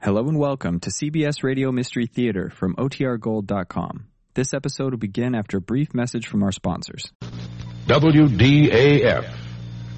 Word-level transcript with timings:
Hello 0.00 0.28
and 0.28 0.38
welcome 0.38 0.78
to 0.78 0.90
CBS 0.90 1.42
Radio 1.42 1.72
Mystery 1.72 2.06
Theater 2.06 2.50
from 2.50 2.76
OTRGold.com. 2.76 4.06
This 4.32 4.54
episode 4.54 4.92
will 4.92 4.98
begin 4.98 5.34
after 5.34 5.56
a 5.56 5.60
brief 5.60 5.92
message 5.92 6.28
from 6.28 6.44
our 6.44 6.52
sponsors. 6.52 7.12
WDAF, 7.88 9.28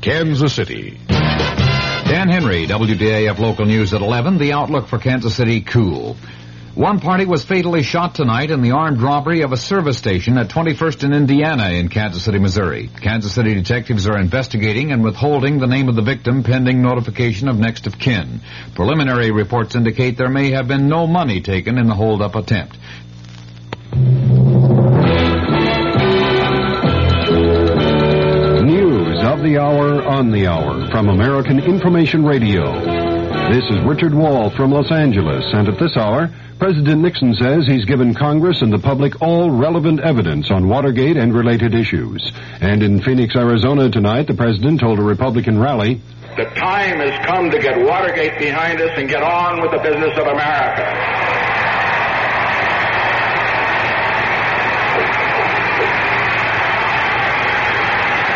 Kansas 0.00 0.54
City. 0.54 0.98
Dan 1.06 2.30
Henry, 2.30 2.66
WDAF 2.66 3.38
Local 3.38 3.66
News 3.66 3.92
at 3.92 4.00
11. 4.00 4.38
The 4.38 4.54
outlook 4.54 4.88
for 4.88 4.98
Kansas 4.98 5.34
City 5.34 5.60
cool. 5.60 6.16
One 6.74 7.00
party 7.00 7.24
was 7.26 7.44
fatally 7.44 7.82
shot 7.82 8.14
tonight 8.14 8.52
in 8.52 8.62
the 8.62 8.70
armed 8.70 9.02
robbery 9.02 9.42
of 9.42 9.50
a 9.50 9.56
service 9.56 9.98
station 9.98 10.38
at 10.38 10.48
21st 10.48 11.02
and 11.02 11.12
Indiana 11.12 11.70
in 11.70 11.88
Kansas 11.88 12.22
City, 12.22 12.38
Missouri. 12.38 12.88
Kansas 13.02 13.32
City 13.32 13.54
detectives 13.54 14.06
are 14.06 14.16
investigating 14.16 14.92
and 14.92 15.02
withholding 15.02 15.58
the 15.58 15.66
name 15.66 15.88
of 15.88 15.96
the 15.96 16.02
victim 16.02 16.44
pending 16.44 16.80
notification 16.80 17.48
of 17.48 17.58
next 17.58 17.88
of 17.88 17.98
kin. 17.98 18.40
Preliminary 18.76 19.32
reports 19.32 19.74
indicate 19.74 20.16
there 20.16 20.30
may 20.30 20.52
have 20.52 20.68
been 20.68 20.88
no 20.88 21.08
money 21.08 21.40
taken 21.40 21.76
in 21.76 21.88
the 21.88 21.94
hold-up 21.94 22.36
attempt. 22.36 22.78
News 28.62 29.24
of 29.24 29.42
the 29.42 29.58
hour 29.60 30.04
on 30.04 30.30
the 30.30 30.46
hour 30.46 30.88
from 30.92 31.08
American 31.08 31.58
Information 31.58 32.24
Radio. 32.24 33.00
This 33.50 33.64
is 33.70 33.84
Richard 33.84 34.14
Wall 34.14 34.50
from 34.50 34.70
Los 34.70 34.92
Angeles, 34.92 35.44
and 35.52 35.68
at 35.68 35.76
this 35.76 35.96
hour, 35.96 36.30
President 36.60 37.00
Nixon 37.00 37.32
says 37.32 37.66
he's 37.66 37.86
given 37.86 38.12
Congress 38.12 38.60
and 38.60 38.70
the 38.70 38.78
public 38.78 39.22
all 39.22 39.50
relevant 39.50 39.98
evidence 39.98 40.50
on 40.50 40.68
Watergate 40.68 41.16
and 41.16 41.32
related 41.34 41.74
issues. 41.74 42.30
And 42.60 42.82
in 42.82 43.00
Phoenix, 43.00 43.34
Arizona 43.34 43.88
tonight, 43.88 44.26
the 44.26 44.34
president 44.34 44.78
told 44.78 44.98
a 44.98 45.02
Republican 45.02 45.58
rally, 45.58 46.02
The 46.36 46.44
time 46.44 47.00
has 47.00 47.26
come 47.26 47.50
to 47.50 47.58
get 47.58 47.80
Watergate 47.82 48.38
behind 48.38 48.78
us 48.78 48.90
and 48.98 49.08
get 49.08 49.22
on 49.22 49.62
with 49.62 49.70
the 49.70 49.78
business 49.78 50.12
of 50.18 50.26
America. 50.26 50.84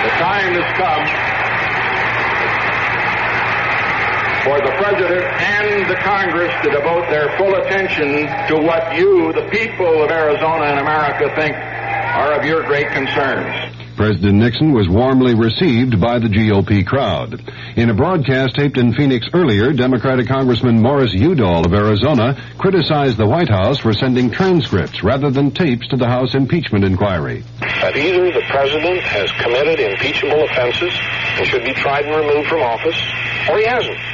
The 0.01 0.15
time 0.17 0.55
has 0.55 0.77
come 0.81 1.35
for 4.45 4.61
the 4.61 4.74
President 4.85 5.25
and 5.25 5.91
the 5.91 5.97
Congress 5.97 6.53
to 6.63 6.71
devote 6.71 7.09
their 7.09 7.35
full 7.39 7.55
attention 7.55 8.29
to 8.49 8.63
what 8.67 8.95
you, 8.95 9.33
the 9.33 9.49
people 9.51 10.03
of 10.05 10.11
Arizona 10.11 10.67
and 10.67 10.79
America, 10.79 11.35
think 11.35 11.57
are 11.57 12.39
of 12.39 12.45
your 12.45 12.63
great 12.67 12.89
concerns. 12.89 13.75
President 13.97 14.35
Nixon 14.35 14.75
was 14.75 14.87
warmly 14.87 15.35
received 15.35 15.99
by 15.99 16.19
the 16.19 16.29
GOP 16.29 16.85
crowd. 16.85 17.41
In 17.77 17.89
a 17.89 17.95
broadcast 17.95 18.57
taped 18.57 18.77
in 18.77 18.93
Phoenix 18.93 19.27
earlier, 19.33 19.73
Democratic 19.73 20.29
Congressman 20.29 20.83
Morris 20.83 21.15
Udall 21.15 21.65
of 21.65 21.73
Arizona 21.73 22.37
criticized 22.59 23.17
the 23.17 23.27
White 23.27 23.49
House 23.49 23.79
for 23.79 23.95
sending 23.95 24.31
transcripts 24.31 25.03
rather 25.03 25.31
than 25.31 25.51
tapes 25.51 25.89
to 25.89 25.97
the 25.97 26.09
House 26.09 26.35
impeachment 26.35 26.85
inquiry. 26.85 27.43
that 27.61 27.97
either 27.97 28.31
the 28.33 28.45
president 28.51 29.01
has 29.01 29.33
committed 29.41 29.81
impeachable 29.81 30.45
offenses 30.45 30.93
and 31.39 31.47
should 31.47 31.65
be 31.65 31.73
tried 31.73 32.05
and 32.05 32.17
removed 32.17 32.49
from 32.51 32.61
office, 32.61 33.01
or 33.49 33.57
he 33.57 33.65
hasn't. 33.65 34.14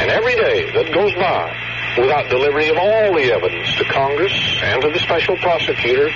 And 0.00 0.10
every 0.10 0.34
day 0.34 0.72
that 0.72 0.94
goes 0.94 1.12
by 1.14 1.52
without 1.98 2.28
delivery 2.30 2.68
of 2.68 2.78
all 2.78 3.12
the 3.12 3.32
evidence 3.32 3.74
to 3.76 3.84
Congress 3.84 4.32
and 4.62 4.80
to 4.80 4.88
the 4.88 4.98
special 4.98 5.36
prosecutor 5.36 6.08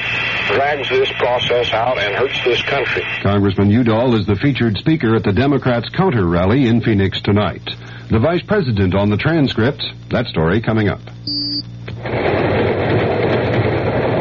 drags 0.49 0.89
this 0.89 1.13
process 1.19 1.71
out 1.73 1.99
and 1.99 2.17
hurts 2.17 2.43
this 2.45 2.63
country. 2.63 3.03
Congressman 3.23 3.71
Udall 3.71 4.15
is 4.15 4.25
the 4.27 4.37
featured 4.37 4.79
speaker 4.79 5.15
at 5.15 5.23
the 5.23 5.33
Democrats' 5.33 5.91
counter 5.91 6.27
rally 6.27 6.67
in 6.67 6.81
Phoenix 6.81 7.21
tonight. 7.21 7.69
The 8.09 8.19
vice 8.19 8.43
president 8.43 8.95
on 8.95 9.11
the 9.11 9.19
transcripts, 9.19 9.85
that 10.11 10.27
story 10.27 10.63
coming 10.63 10.89
up. 10.89 11.01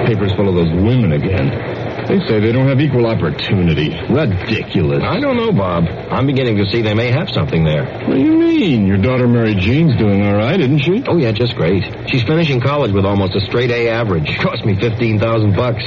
Paper's 0.07 0.33
full 0.33 0.49
of 0.49 0.55
those 0.55 0.73
women 0.73 1.13
again. 1.13 1.72
They 2.07 2.19
say 2.27 2.39
they 2.39 2.51
don't 2.51 2.67
have 2.67 2.79
equal 2.81 3.05
opportunity. 3.07 3.89
Ridiculous. 4.09 5.03
I 5.03 5.19
don't 5.19 5.37
know, 5.37 5.51
Bob. 5.51 5.85
I'm 5.85 6.27
beginning 6.27 6.57
to 6.57 6.65
see 6.69 6.81
they 6.81 6.93
may 6.93 7.11
have 7.11 7.29
something 7.31 7.63
there. 7.63 7.85
What 8.07 8.15
do 8.15 8.21
you 8.21 8.37
mean? 8.37 8.85
Your 8.87 8.97
daughter 8.97 9.27
Mary 9.27 9.55
Jean's 9.55 9.95
doing 9.97 10.25
all 10.25 10.35
right, 10.35 10.59
isn't 10.59 10.79
she? 10.79 11.03
Oh, 11.07 11.17
yeah, 11.17 11.31
just 11.31 11.55
great. 11.55 11.83
She's 12.09 12.23
finishing 12.23 12.59
college 12.61 12.91
with 12.91 13.05
almost 13.05 13.35
a 13.35 13.41
straight 13.41 13.71
A 13.71 13.89
average. 13.89 14.37
Cost 14.41 14.65
me 14.65 14.75
15000 14.75 15.55
bucks. 15.55 15.83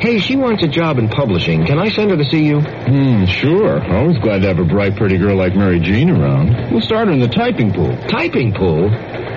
Hey, 0.00 0.18
she 0.18 0.36
wants 0.36 0.64
a 0.64 0.68
job 0.68 0.98
in 0.98 1.08
publishing. 1.08 1.64
Can 1.64 1.78
I 1.78 1.88
send 1.88 2.10
her 2.10 2.16
to 2.16 2.24
see 2.24 2.44
you? 2.44 2.60
Hmm, 2.60 3.24
sure. 3.26 3.80
Always 3.94 4.18
glad 4.18 4.42
to 4.42 4.48
have 4.48 4.58
a 4.58 4.64
bright, 4.64 4.96
pretty 4.96 5.16
girl 5.16 5.36
like 5.36 5.54
Mary 5.54 5.80
Jean 5.80 6.10
around. 6.10 6.72
We'll 6.72 6.80
start 6.80 7.08
her 7.08 7.14
in 7.14 7.20
the 7.20 7.28
typing 7.28 7.72
pool. 7.72 7.96
Typing 8.08 8.52
pool? 8.52 8.88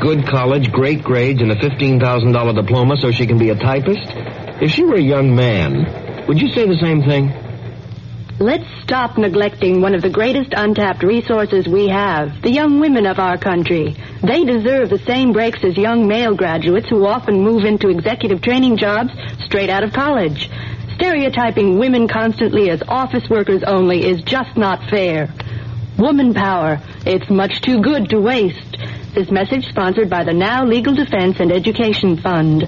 Good 0.02 0.26
college, 0.28 0.72
great 0.72 1.04
grades, 1.04 1.42
and 1.42 1.52
a 1.52 1.56
$15,000 1.56 2.56
diploma 2.56 2.98
so 2.98 3.12
she 3.12 3.28
can 3.28 3.38
be 3.38 3.50
a 3.50 3.56
typist? 3.56 4.08
If 4.62 4.72
she 4.72 4.84
were 4.84 4.96
a 4.96 5.02
young 5.02 5.36
man, 5.36 5.86
would 6.30 6.40
you 6.40 6.50
say 6.50 6.68
the 6.68 6.78
same 6.78 7.02
thing? 7.02 7.34
Let's 8.40 8.70
stop 8.84 9.18
neglecting 9.18 9.82
one 9.82 9.96
of 9.96 10.04
the 10.04 10.12
greatest 10.12 10.54
untapped 10.54 11.02
resources 11.02 11.68
we 11.68 11.88
have, 11.88 12.44
the 12.44 12.52
young 12.52 12.80
women 12.80 13.08
of 13.08 13.18
our 13.18 13.40
country. 13.40 13.98
They 14.22 14.46
deserve 14.46 14.92
the 14.92 15.04
same 15.08 15.34
breaks 15.34 15.64
as 15.64 15.76
young 15.76 16.08
male 16.08 16.36
graduates 16.36 16.88
who 16.88 17.08
often 17.08 17.42
move 17.42 17.66
into 17.66 17.90
executive 17.90 18.44
training 18.44 18.78
jobs 18.78 19.12
straight 19.44 19.72
out 19.72 19.84
of 19.84 19.92
college. 19.92 20.52
Stereotyping 20.94 21.80
women 21.80 22.08
constantly 22.08 22.70
as 22.70 22.84
office 22.88 23.28
workers 23.28 23.64
only 23.64 24.06
is 24.06 24.22
just 24.22 24.56
not 24.56 24.88
fair. 24.88 25.34
Woman 25.98 26.36
power, 26.36 26.80
it's 27.08 27.32
much 27.32 27.60
too 27.62 27.82
good 27.82 28.08
to 28.10 28.22
waste. 28.22 28.78
This 29.16 29.32
message 29.32 29.66
sponsored 29.66 30.12
by 30.12 30.26
the 30.26 30.34
Now 30.34 30.64
Legal 30.64 30.94
Defense 30.94 31.40
and 31.40 31.52
Education 31.52 32.18
Fund. 32.18 32.68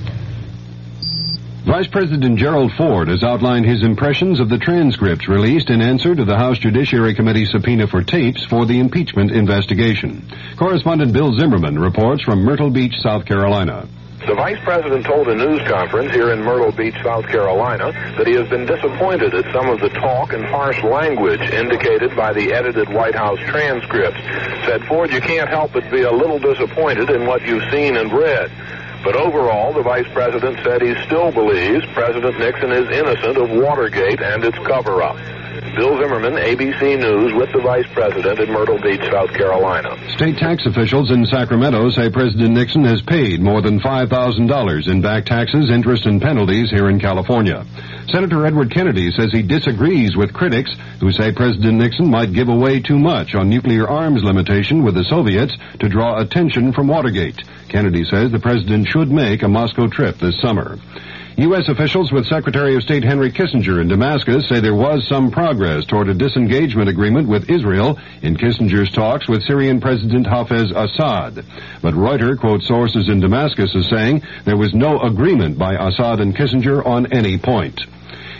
Vice 1.65 1.85
President 1.85 2.39
Gerald 2.39 2.71
Ford 2.73 3.07
has 3.07 3.23
outlined 3.23 3.67
his 3.67 3.83
impressions 3.83 4.39
of 4.39 4.49
the 4.49 4.57
transcripts 4.57 5.27
released 5.27 5.69
in 5.69 5.79
answer 5.79 6.15
to 6.15 6.25
the 6.25 6.35
House 6.35 6.57
Judiciary 6.57 7.13
Committee 7.13 7.45
subpoena 7.45 7.85
for 7.85 8.01
tapes 8.01 8.43
for 8.45 8.65
the 8.65 8.79
impeachment 8.79 9.31
investigation. 9.31 10.27
Correspondent 10.57 11.13
Bill 11.13 11.31
Zimmerman 11.33 11.77
reports 11.77 12.23
from 12.23 12.43
Myrtle 12.43 12.71
Beach, 12.71 12.95
South 12.97 13.25
Carolina. 13.25 13.87
The 14.25 14.33
vice 14.33 14.57
president 14.63 15.05
told 15.05 15.27
a 15.27 15.35
news 15.35 15.61
conference 15.67 16.11
here 16.13 16.31
in 16.31 16.41
Myrtle 16.41 16.71
Beach, 16.71 16.95
South 17.03 17.25
Carolina, 17.27 17.91
that 18.17 18.25
he 18.25 18.33
has 18.33 18.49
been 18.49 18.65
disappointed 18.65 19.33
at 19.35 19.51
some 19.53 19.69
of 19.69 19.79
the 19.81 19.89
talk 19.89 20.33
and 20.33 20.43
harsh 20.45 20.81
language 20.83 21.41
indicated 21.41 22.15
by 22.15 22.33
the 22.33 22.53
edited 22.53 22.89
White 22.89 23.15
House 23.15 23.39
transcripts. 23.45 24.19
Said 24.65 24.83
Ford, 24.85 25.11
you 25.11 25.21
can't 25.21 25.49
help 25.49 25.73
but 25.73 25.89
be 25.91 26.01
a 26.01 26.11
little 26.11 26.39
disappointed 26.39 27.11
in 27.11 27.27
what 27.27 27.41
you've 27.43 27.69
seen 27.71 27.97
and 27.97 28.11
read. 28.11 28.51
But 29.03 29.15
overall, 29.15 29.73
the 29.73 29.81
vice 29.81 30.07
president 30.13 30.59
said 30.63 30.81
he 30.81 30.93
still 31.05 31.31
believes 31.31 31.85
President 31.93 32.37
Nixon 32.37 32.71
is 32.71 32.87
innocent 32.89 33.37
of 33.37 33.49
Watergate 33.49 34.21
and 34.21 34.43
its 34.43 34.57
cover-up. 34.59 35.17
Bill 35.75 35.97
Zimmerman, 35.97 36.33
ABC 36.33 36.99
News, 36.99 37.33
with 37.33 37.51
the 37.53 37.61
vice 37.61 37.87
president 37.93 38.39
in 38.39 38.51
Myrtle 38.51 38.79
Beach, 38.79 39.01
South 39.09 39.31
Carolina. 39.33 39.97
State 40.15 40.37
tax 40.37 40.65
officials 40.65 41.11
in 41.11 41.25
Sacramento 41.25 41.89
say 41.91 42.09
President 42.09 42.51
Nixon 42.51 42.83
has 42.83 43.01
paid 43.01 43.41
more 43.41 43.61
than 43.61 43.79
$5,000 43.79 44.87
in 44.87 45.01
back 45.01 45.25
taxes, 45.25 45.69
interest, 45.69 46.05
and 46.05 46.21
penalties 46.21 46.69
here 46.69 46.89
in 46.89 46.99
California. 46.99 47.65
Senator 48.07 48.45
Edward 48.45 48.71
Kennedy 48.71 49.11
says 49.11 49.31
he 49.31 49.43
disagrees 49.43 50.17
with 50.17 50.33
critics 50.33 50.71
who 50.99 51.11
say 51.11 51.31
President 51.31 51.77
Nixon 51.77 52.09
might 52.09 52.33
give 52.33 52.49
away 52.49 52.81
too 52.81 52.99
much 52.99 53.33
on 53.33 53.49
nuclear 53.49 53.87
arms 53.87 54.23
limitation 54.23 54.83
with 54.83 54.95
the 54.95 55.05
Soviets 55.05 55.55
to 55.79 55.87
draw 55.87 56.19
attention 56.19 56.73
from 56.73 56.87
Watergate. 56.87 57.41
Kennedy 57.71 58.03
says 58.03 58.31
the 58.31 58.39
president 58.39 58.87
should 58.87 59.09
make 59.09 59.43
a 59.43 59.47
Moscow 59.47 59.87
trip 59.87 60.17
this 60.17 60.39
summer. 60.41 60.77
U.S. 61.37 61.69
officials 61.69 62.11
with 62.11 62.27
Secretary 62.27 62.75
of 62.75 62.83
State 62.83 63.05
Henry 63.05 63.31
Kissinger 63.31 63.81
in 63.81 63.87
Damascus 63.87 64.47
say 64.49 64.59
there 64.59 64.75
was 64.75 65.07
some 65.07 65.31
progress 65.31 65.85
toward 65.85 66.09
a 66.09 66.13
disengagement 66.13 66.89
agreement 66.89 67.29
with 67.29 67.49
Israel 67.49 67.97
in 68.21 68.35
Kissinger's 68.35 68.91
talks 68.91 69.29
with 69.29 69.47
Syrian 69.47 69.79
President 69.79 70.27
Hafez 70.27 70.71
Assad. 70.75 71.45
But 71.81 71.93
Reuters 71.93 72.39
quotes 72.39 72.67
sources 72.67 73.07
in 73.07 73.21
Damascus 73.21 73.73
as 73.73 73.89
saying 73.89 74.23
there 74.43 74.57
was 74.57 74.73
no 74.73 74.99
agreement 74.99 75.57
by 75.57 75.73
Assad 75.75 76.19
and 76.19 76.35
Kissinger 76.35 76.85
on 76.85 77.13
any 77.13 77.37
point. 77.37 77.79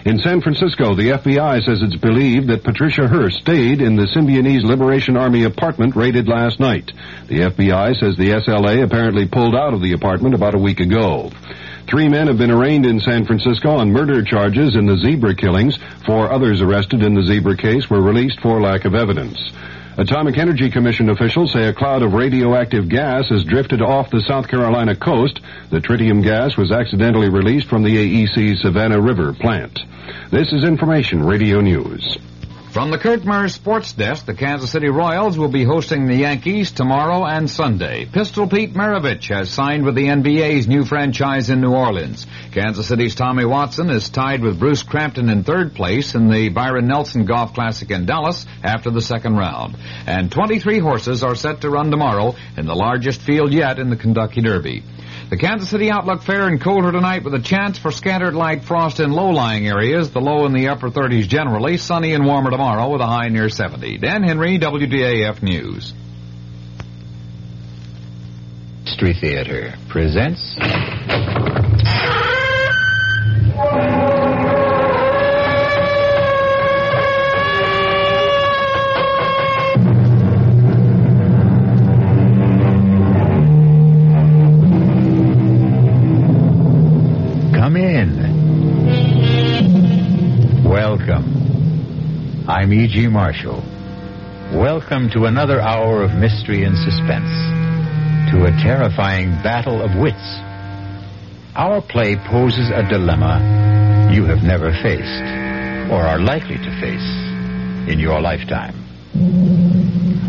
In 0.04 0.18
San 0.18 0.42
Francisco, 0.42 0.96
the 0.96 1.10
FBI 1.12 1.64
says 1.64 1.84
it's 1.84 1.96
believed 1.96 2.48
that 2.48 2.64
Patricia 2.64 3.08
Hearst 3.08 3.38
stayed 3.38 3.84
in 3.84 3.96
the 3.96 4.08
Symbionese 4.08 4.64
Liberation 4.64 5.16
Army 5.16 5.44
apartment 5.44 5.96
raided 5.96 6.28
last 6.28 6.60
night. 6.60 6.92
The 7.28 7.42
FBI 7.42 8.00
says 8.00 8.18
the 8.18 8.32
SLA 8.32 8.84
apparently 8.84 9.28
pulled 9.28 9.54
out 9.54 9.76
of 9.76 9.82
the 9.82 9.94
apartment 9.94 10.34
about 10.34 10.56
a 10.56 10.60
week 10.60 10.80
ago. 10.80 11.30
Three 11.88 12.10
men 12.10 12.26
have 12.28 12.40
been 12.40 12.50
arraigned 12.50 12.88
in 12.88 13.00
San 13.00 13.26
Francisco 13.26 13.78
on 13.78 13.92
murder 13.92 14.24
charges 14.24 14.76
in 14.76 14.88
the 14.88 14.98
zebra 14.98 15.36
killings. 15.36 15.78
Four 16.04 16.32
others 16.32 16.62
arrested 16.62 17.04
in 17.04 17.14
the 17.14 17.24
zebra 17.24 17.56
case 17.56 17.88
were 17.88 18.02
released 18.02 18.40
for 18.42 18.60
lack 18.60 18.86
of 18.86 18.96
evidence. 18.96 19.38
Atomic 19.98 20.38
Energy 20.38 20.70
Commission 20.70 21.10
officials 21.10 21.52
say 21.52 21.68
a 21.68 21.74
cloud 21.74 22.02
of 22.02 22.14
radioactive 22.14 22.88
gas 22.88 23.28
has 23.28 23.44
drifted 23.44 23.82
off 23.82 24.10
the 24.10 24.22
South 24.22 24.48
Carolina 24.48 24.96
coast. 24.96 25.42
The 25.70 25.82
tritium 25.82 26.24
gas 26.24 26.56
was 26.56 26.72
accidentally 26.72 27.28
released 27.28 27.68
from 27.68 27.84
the 27.84 27.98
AEC 27.98 28.58
Savannah 28.62 29.02
River 29.02 29.34
plant. 29.34 29.80
This 30.32 30.54
is 30.54 30.64
Information 30.64 31.24
Radio 31.26 31.60
News. 31.60 32.18
From 32.72 32.90
the 32.90 32.98
Kurt 32.98 33.26
Murs 33.26 33.54
Sports 33.54 33.92
Desk, 33.92 34.26
the 34.26 34.34
Kansas 34.34 34.72
City 34.72 34.88
Royals 34.88 35.38
will 35.38 35.50
be 35.50 35.66
hosting 35.66 36.06
the 36.06 36.16
Yankees 36.16 36.72
tomorrow 36.72 37.26
and 37.26 37.50
Sunday. 37.50 38.06
Pistol 38.06 38.48
Pete 38.48 38.74
Maravich 38.74 39.28
has 39.28 39.50
signed 39.50 39.84
with 39.84 39.96
the 39.96 40.06
NBA's 40.06 40.70
new 40.70 40.86
franchise 40.86 41.50
in 41.50 41.60
New 41.60 41.74
Orleans. 41.74 42.26
Kansas 42.54 42.88
City's 42.88 43.14
Tommy 43.14 43.44
Watson 43.44 43.90
is 43.90 44.08
tied 44.08 44.42
with 44.42 44.58
Bruce 44.58 44.84
Crampton 44.84 45.28
in 45.28 45.44
third 45.44 45.76
place 45.76 46.16
in 46.16 46.30
the 46.30 46.48
Byron 46.48 46.88
Nelson 46.88 47.26
Golf 47.26 47.54
Classic 47.54 47.92
in 47.92 48.06
Dallas 48.06 48.46
after 48.64 48.90
the 48.90 49.02
second 49.02 49.36
round. 49.36 49.76
And 50.08 50.32
23 50.32 50.80
horses 50.80 51.24
are 51.24 51.36
set 51.36 51.60
to 51.62 51.70
run 51.70 51.92
tomorrow 51.92 52.36
in 52.56 52.68
the 52.68 52.74
largest 52.76 53.22
field 53.22 53.52
yet 53.52 53.80
in 53.80 53.90
the 53.90 53.98
Kentucky 53.98 54.40
Derby. 54.40 54.82
The 55.32 55.38
Kansas 55.38 55.70
City 55.70 55.90
Outlook 55.90 56.24
fair 56.24 56.46
and 56.46 56.60
colder 56.60 56.92
tonight 56.92 57.24
with 57.24 57.34
a 57.34 57.40
chance 57.40 57.78
for 57.78 57.90
scattered 57.90 58.36
light 58.36 58.66
frost 58.66 59.00
in 59.00 59.14
low-lying 59.14 59.66
areas, 59.66 60.12
the 60.12 60.20
low 60.20 60.46
in 60.46 60.52
the 60.52 60.68
upper 60.68 60.90
30s 60.90 61.26
generally, 61.26 61.78
sunny 61.78 62.14
and 62.14 62.26
warmer 62.26 62.52
tomorrow 62.52 62.90
with 62.90 63.00
a 63.00 63.06
high 63.06 63.30
near 63.30 63.48
70. 63.48 64.00
Dan 64.00 64.24
Henry, 64.24 64.60
WDAF 64.60 65.42
News. 65.42 65.94
Mystery 68.84 69.14
Theater 69.14 69.76
presents... 69.88 70.58
I'm 92.62 92.72
E.G. 92.72 93.08
Marshall. 93.08 93.64
Welcome 94.54 95.10
to 95.14 95.26
another 95.26 95.60
hour 95.60 96.04
of 96.04 96.14
mystery 96.14 96.64
and 96.64 96.78
suspense, 96.78 97.34
to 98.30 98.46
a 98.46 98.52
terrifying 98.62 99.32
battle 99.42 99.82
of 99.82 99.96
wits. 99.96 100.22
Our 101.56 101.82
play 101.82 102.18
poses 102.18 102.70
a 102.70 102.88
dilemma 102.88 104.12
you 104.14 104.26
have 104.26 104.44
never 104.44 104.72
faced, 104.84 105.90
or 105.92 106.06
are 106.06 106.20
likely 106.20 106.58
to 106.58 106.80
face 106.80 107.90
in 107.92 107.98
your 107.98 108.22
lifetime. 108.22 108.76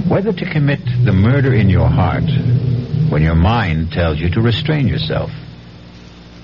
Whether 0.09 0.33
to 0.33 0.51
commit 0.51 0.81
the 1.05 1.13
murder 1.13 1.53
in 1.53 1.69
your 1.69 1.89
heart 1.89 2.25
when 3.11 3.21
your 3.21 3.35
mind 3.35 3.93
tells 3.93 4.19
you 4.19 4.31
to 4.31 4.41
restrain 4.41 4.89
yourself. 4.89 5.31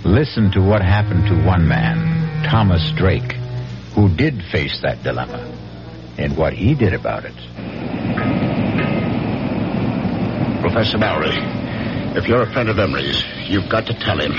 Listen 0.04 0.50
to 0.50 0.60
what 0.60 0.82
happened 0.82 1.28
to 1.28 1.46
one 1.46 1.66
man, 1.66 2.44
Thomas 2.44 2.92
Drake, 2.94 3.32
who 3.94 4.14
did 4.14 4.42
face 4.52 4.82
that 4.82 5.02
dilemma, 5.02 5.54
and 6.18 6.36
what 6.36 6.52
he 6.52 6.74
did 6.74 6.92
about 6.94 7.24
it. 7.24 7.34
Professor 10.60 10.98
Mallory, 10.98 11.36
if 12.18 12.26
you're 12.26 12.42
a 12.42 12.52
friend 12.52 12.68
of 12.68 12.78
Emery's, 12.78 13.22
you've 13.46 13.68
got 13.70 13.86
to 13.86 13.94
tell 13.94 14.20
him 14.20 14.32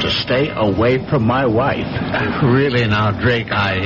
to 0.00 0.10
stay 0.10 0.50
away 0.50 0.98
from 1.08 1.24
my 1.24 1.46
wife. 1.46 1.86
Really 2.42 2.86
now, 2.88 3.12
Drake, 3.12 3.50
I, 3.52 3.78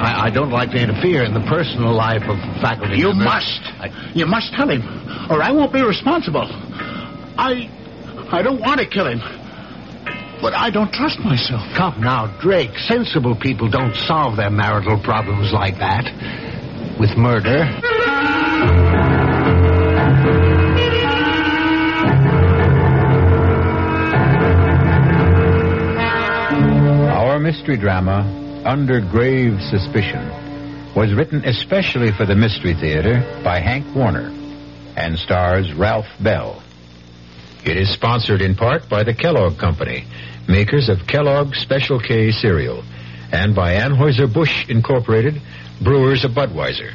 I, 0.00 0.26
I 0.26 0.30
don't 0.30 0.50
like 0.50 0.70
to 0.72 0.78
interfere 0.78 1.24
in 1.24 1.32
the 1.32 1.40
personal 1.48 1.94
life 1.94 2.22
of 2.28 2.36
faculty 2.60 2.98
You 2.98 3.08
members. 3.14 3.24
must. 3.24 4.16
You 4.16 4.26
must 4.26 4.52
tell 4.52 4.68
him, 4.68 4.82
or 5.30 5.42
I 5.42 5.50
won't 5.52 5.72
be 5.72 5.82
responsible. 5.82 6.44
I, 6.46 7.70
I 8.30 8.42
don't 8.42 8.60
want 8.60 8.80
to 8.80 8.86
kill 8.86 9.06
him, 9.06 9.20
but 10.42 10.52
I 10.54 10.68
don't 10.70 10.92
trust 10.92 11.18
myself. 11.20 11.62
Come 11.74 12.02
now, 12.02 12.26
Drake. 12.40 12.76
Sensible 12.86 13.34
people 13.34 13.68
don't 13.70 13.94
solve 13.96 14.36
their 14.36 14.50
marital 14.50 15.00
problems 15.02 15.52
like 15.52 15.78
that. 15.78 16.04
With 16.98 17.16
murder. 17.16 17.62
Our 27.10 27.38
mystery 27.38 27.76
drama, 27.76 28.62
Under 28.64 29.00
Grave 29.00 29.60
Suspicion, 29.70 30.28
was 30.96 31.14
written 31.14 31.44
especially 31.44 32.10
for 32.10 32.26
the 32.26 32.34
Mystery 32.34 32.74
Theater 32.74 33.20
by 33.44 33.60
Hank 33.60 33.94
Warner 33.94 34.32
and 34.96 35.16
stars 35.16 35.72
Ralph 35.74 36.08
Bell. 36.20 36.60
It 37.64 37.76
is 37.76 37.92
sponsored 37.92 38.42
in 38.42 38.56
part 38.56 38.88
by 38.88 39.04
the 39.04 39.14
Kellogg 39.14 39.58
Company, 39.58 40.04
makers 40.48 40.88
of 40.88 41.06
Kellogg's 41.06 41.58
Special 41.58 42.00
K 42.00 42.32
cereal, 42.32 42.82
and 43.32 43.54
by 43.54 43.74
Anheuser-Busch 43.74 44.68
Incorporated, 44.68 45.40
brewers 45.80 46.24
of 46.24 46.32
Budweiser. 46.32 46.92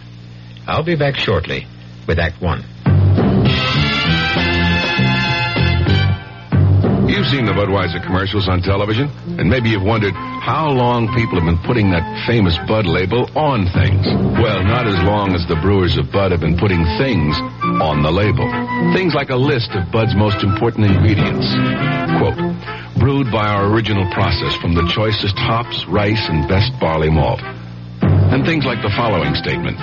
I'll 0.68 0.84
be 0.84 0.96
back 0.96 1.16
shortly 1.16 1.68
with 2.08 2.20
Act 2.20 2.42
One. 2.42 2.64
You've 7.08 7.28
seen 7.28 7.46
the 7.46 7.54
Budweiser 7.54 8.04
commercials 8.04 8.50
on 8.50 8.62
television, 8.62 9.08
and 9.38 9.50
maybe 9.50 9.70
you've 9.70 9.84
wondered 9.84 10.14
how 10.16 10.70
long 10.70 11.14
people 11.14 11.40
have 11.40 11.46
been 11.46 11.62
putting 11.68 11.92
that 11.92 12.26
famous 12.26 12.58
Bud 12.68 12.88
label 12.88 13.30
on 13.38 13.70
things. 13.70 14.08
Well, 14.42 14.64
not 14.64 14.88
as 14.88 14.98
long 15.04 15.36
as 15.36 15.46
the 15.48 15.56
brewers 15.56 15.98
of 15.98 16.12
Bud 16.12 16.32
have 16.32 16.42
been 16.42 16.58
putting 16.58 16.84
things 16.98 17.38
on 17.80 18.02
the 18.02 18.12
label. 18.12 18.50
Things 18.92 19.16
like 19.16 19.30
a 19.30 19.36
list 19.36 19.72
of 19.72 19.92
Bud's 19.92 20.16
most 20.16 20.44
important 20.44 20.92
ingredients. 20.92 21.48
Quote, 22.20 22.36
brewed 23.00 23.32
by 23.32 23.48
our 23.48 23.72
original 23.72 24.06
process 24.12 24.56
from 24.58 24.76
the 24.76 24.84
choicest 24.94 25.38
hops, 25.38 25.86
rice, 25.88 26.28
and 26.28 26.48
best 26.48 26.72
barley 26.80 27.10
malt. 27.10 27.40
And 28.04 28.46
things 28.46 28.66
like 28.66 28.82
the 28.82 28.92
following 28.92 29.36
statement. 29.36 29.78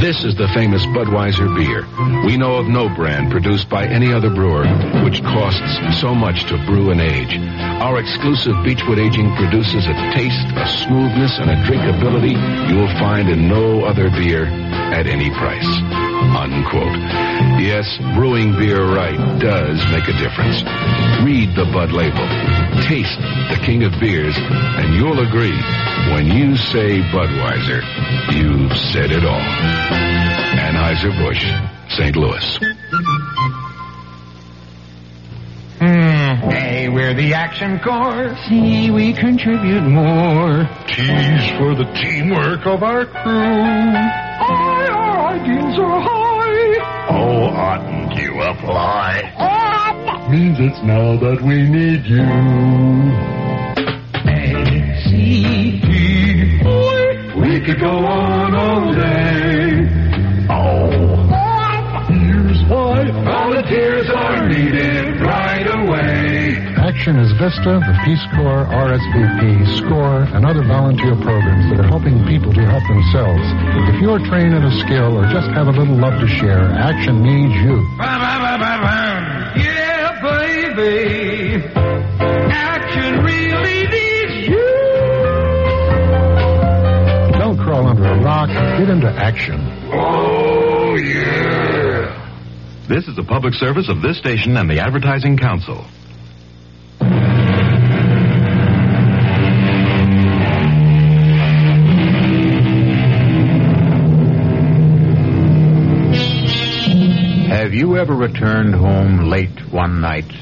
This 0.00 0.24
is 0.24 0.34
the 0.36 0.48
famous 0.54 0.80
Budweiser 0.86 1.54
beer. 1.54 1.84
We 2.24 2.38
know 2.38 2.56
of 2.56 2.66
no 2.66 2.88
brand 2.88 3.30
produced 3.30 3.68
by 3.68 3.84
any 3.84 4.10
other 4.10 4.30
brewer 4.30 4.64
which 5.04 5.20
costs 5.20 6.00
so 6.00 6.14
much 6.14 6.44
to 6.48 6.56
brew 6.64 6.90
and 6.90 7.00
age. 7.00 7.36
Our 7.84 8.00
exclusive 8.00 8.56
Beechwood 8.64 8.98
aging 8.98 9.36
produces 9.36 9.84
a 9.84 9.92
taste, 10.16 10.48
a 10.56 10.66
smoothness, 10.80 11.36
and 11.38 11.50
a 11.50 11.60
drinkability 11.68 12.32
you 12.70 12.76
will 12.76 12.92
find 12.98 13.28
in 13.28 13.48
no 13.48 13.84
other 13.84 14.08
beer 14.08 14.46
at 14.46 15.06
any 15.06 15.28
price. 15.28 15.68
Unquote. 16.32 16.96
Yes, 17.60 17.84
brewing 18.14 18.52
beer 18.56 18.82
right 18.82 19.18
does 19.40 19.76
make 19.92 20.08
a 20.08 20.16
difference. 20.16 20.64
Read 21.20 21.54
the 21.54 21.68
Bud 21.70 21.92
label. 21.92 22.24
Taste 22.88 23.20
the 23.52 23.60
king 23.66 23.84
of 23.84 23.92
beers, 24.00 24.36
and 24.38 24.94
you'll 24.94 25.20
agree 25.20 25.58
when 26.12 26.26
you 26.26 26.56
say 26.56 27.00
Budweiser, 27.12 27.82
you've 28.32 28.76
said 28.92 29.10
it 29.12 29.24
all. 29.24 29.49
Anheuser-Busch, 30.66 31.44
St. 31.96 32.16
Louis. 32.16 32.58
Hmm. 35.78 36.50
Hey, 36.50 36.88
we're 36.88 37.14
the 37.14 37.32
Action 37.34 37.78
Corps. 37.80 38.36
See, 38.48 38.90
we 38.90 39.12
contribute 39.14 39.82
more. 39.82 40.68
T's 40.86 41.50
for 41.58 41.74
the 41.74 41.88
teamwork 42.00 42.66
of 42.66 42.82
our 42.82 43.06
crew. 43.06 43.22
Aye, 43.22 44.88
our 44.90 45.28
ideals 45.34 45.78
are 45.78 46.00
high. 46.00 47.08
Oh, 47.10 47.44
oughtn't 47.46 48.14
you 48.20 48.40
apply? 48.42 49.32
On. 49.38 50.30
Means 50.30 50.58
it's 50.60 50.82
now 50.84 51.16
that 51.16 51.40
we 51.42 51.62
need 51.68 52.04
you. 52.04 52.22
A, 54.30 55.02
C, 55.04 55.80
D, 55.80 56.39
could 57.64 57.80
go 57.80 58.04
on 58.06 58.54
all 58.54 58.92
day. 58.92 59.86
Oh. 60.48 61.00
Here's 62.10 62.62
why 62.68 63.10
volunteers 63.10 64.08
are 64.10 64.48
needed 64.48 65.20
right 65.20 65.66
away. 65.66 66.56
Action 66.76 67.16
is 67.18 67.30
VISTA, 67.38 67.80
the 67.86 67.96
Peace 68.04 68.24
Corps, 68.34 68.66
RSVP, 68.66 69.78
SCORE, 69.78 70.22
and 70.34 70.44
other 70.44 70.64
volunteer 70.64 71.14
programs 71.16 71.70
that 71.70 71.80
are 71.80 71.88
helping 71.88 72.24
people 72.26 72.52
to 72.52 72.64
help 72.66 72.82
themselves. 72.88 73.44
If 73.94 74.00
you're 74.02 74.18
trained 74.26 74.54
in 74.54 74.64
a 74.64 74.74
skill 74.80 75.16
or 75.16 75.30
just 75.30 75.48
have 75.50 75.68
a 75.68 75.72
little 75.72 75.96
love 75.96 76.18
to 76.20 76.28
share, 76.28 76.70
Action 76.72 77.22
needs 77.22 77.54
you. 77.62 77.86
Yeah, 77.98 79.19
under 88.40 88.54
rock, 88.54 88.78
get 88.78 88.88
into 88.88 89.08
action. 89.08 89.60
Oh, 89.92 90.96
yeah. 90.96 92.16
This 92.88 93.06
is 93.06 93.18
a 93.18 93.22
public 93.22 93.54
service 93.54 93.88
of 93.88 94.00
this 94.02 94.18
station 94.18 94.56
and 94.56 94.68
the 94.68 94.80
Advertising 94.80 95.36
Council. 95.36 95.84
Have 107.48 107.74
you 107.74 107.98
ever 107.98 108.14
returned 108.14 108.74
home 108.74 109.28
late 109.28 109.70
one 109.70 110.00
night 110.00 110.32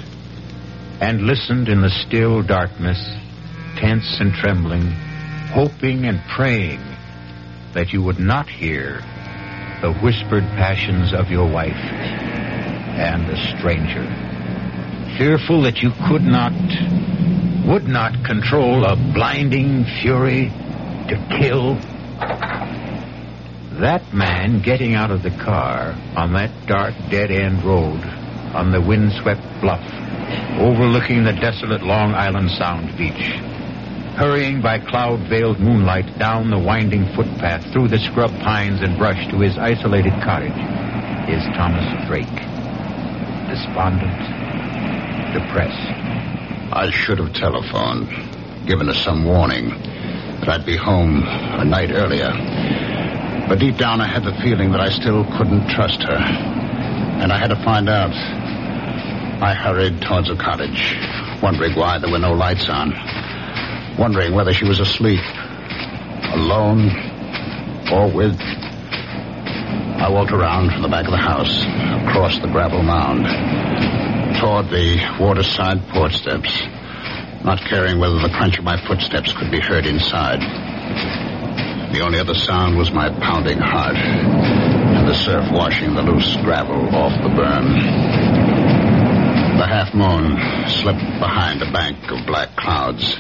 and 1.01 1.23
listened 1.23 1.69
in 1.69 1.83
the 1.83 1.91
still 2.07 2.43
darkness, 2.43 2.99
tense 3.77 4.19
and 4.21 4.33
trembling, 4.33 4.83
hoping 5.53 6.05
and 6.05 6.21
praying 6.35 6.81
that 7.75 7.93
you 7.93 8.03
would 8.03 8.19
not 8.19 8.49
hear 8.49 9.01
the 9.81 9.93
whispered 10.03 10.45
passions 10.57 11.13
of 11.13 11.31
your 11.31 11.49
wife 11.49 11.75
and 11.75 13.29
the 13.29 13.37
stranger. 13.57 14.05
Fearful 15.17 15.63
that 15.63 15.83
you 15.83 15.91
could 16.09 16.23
not, 16.23 16.53
would 17.67 17.87
not 17.87 18.25
control 18.25 18.85
a 18.85 18.97
blinding 18.97 19.85
fury 20.01 20.49
to 21.09 21.39
kill. 21.41 21.75
That 23.81 24.13
man 24.13 24.61
getting 24.63 24.95
out 24.95 25.11
of 25.11 25.23
the 25.23 25.31
car 25.31 25.95
on 26.17 26.33
that 26.33 26.51
dark 26.67 26.95
dead 27.11 27.31
end 27.31 27.63
road 27.63 28.03
on 28.55 28.73
the 28.73 28.81
windswept 28.81 29.43
bluff 29.61 29.85
overlooking 30.59 31.23
the 31.23 31.33
desolate 31.33 31.83
Long 31.83 32.15
Island 32.15 32.51
Sound 32.51 32.97
beach 32.99 33.58
hurrying 34.19 34.61
by 34.61 34.81
cloud 34.81 35.21
veiled 35.29 35.61
moonlight 35.61 36.19
down 36.19 36.51
the 36.51 36.59
winding 36.59 37.07
footpath 37.15 37.63
through 37.73 37.87
the 37.87 37.99
scrub 38.01 38.31
pines 38.41 38.83
and 38.83 38.99
brush 38.99 39.31
to 39.31 39.39
his 39.39 39.57
isolated 39.57 40.13
cottage 40.25 40.51
is 41.31 41.41
Thomas 41.55 41.87
Drake. 42.09 42.27
Despondent, 43.47 44.19
depressed. 45.39 45.87
I 46.75 46.91
should 46.91 47.21
have 47.21 47.33
telephoned, 47.33 48.11
given 48.67 48.89
us 48.89 48.99
some 49.05 49.25
warning 49.25 49.69
that 49.69 50.49
I'd 50.49 50.67
be 50.67 50.77
home 50.77 51.23
a 51.23 51.65
night 51.65 51.93
earlier. 51.93 52.33
But 53.49 53.61
deep 53.61 53.77
down, 53.77 54.01
I 54.01 54.09
had 54.09 54.25
the 54.25 54.35
feeling 54.43 54.73
that 54.73 54.81
I 54.81 54.89
still 54.89 55.25
couldn't 55.39 55.69
trust 55.69 56.03
her. 56.03 56.19
And 57.23 57.33
I 57.33 57.39
had 57.39 57.55
to 57.55 57.63
find 57.63 57.89
out. 57.89 58.13
I 59.41 59.55
hurried 59.55 60.03
towards 60.03 60.27
the 60.27 60.35
cottage, 60.35 60.99
wondering 61.41 61.77
why 61.77 62.01
there 62.01 62.11
were 62.11 62.19
no 62.19 62.33
lights 62.33 62.69
on 62.69 62.93
wondering 63.99 64.33
whether 64.33 64.53
she 64.55 64.65
was 64.65 64.79
asleep, 64.79 65.21
alone, 66.33 66.89
or 67.91 68.11
with. 68.11 68.39
I 68.41 70.09
walked 70.09 70.31
around 70.31 70.71
from 70.71 70.83
the 70.83 70.89
back 70.89 71.07
of 71.07 71.11
the 71.11 71.19
house, 71.19 71.65
across 72.09 72.39
the 72.39 72.47
gravel 72.47 72.83
mound, 72.83 73.27
toward 74.39 74.71
the 74.71 75.17
waterside 75.19 75.87
porch 75.89 76.17
steps, 76.17 76.63
not 77.45 77.61
caring 77.69 77.99
whether 77.99 78.21
the 78.21 78.31
crunch 78.31 78.59
of 78.59 78.65
my 78.65 78.81
footsteps 78.87 79.33
could 79.33 79.51
be 79.51 79.61
heard 79.61 79.85
inside. 79.85 80.41
The 81.93 82.01
only 82.01 82.21
other 82.21 82.35
sound 82.35 82.79
was 82.79 82.93
my 82.93 83.09
pounding 83.09 83.59
heart 83.59 83.97
and 83.97 85.09
the 85.09 85.15
surf 85.15 85.51
washing 85.51 85.95
the 85.95 86.03
loose 86.03 86.37
gravel 86.37 86.95
off 86.95 87.13
the 87.23 87.31
burn. 87.31 87.73
The 89.59 89.67
half 89.67 89.93
moon 89.93 90.39
slipped 90.69 91.19
behind 91.19 91.63
a 91.63 91.73
bank 91.73 91.99
of 92.11 92.25
black 92.27 92.55
clouds 92.57 93.17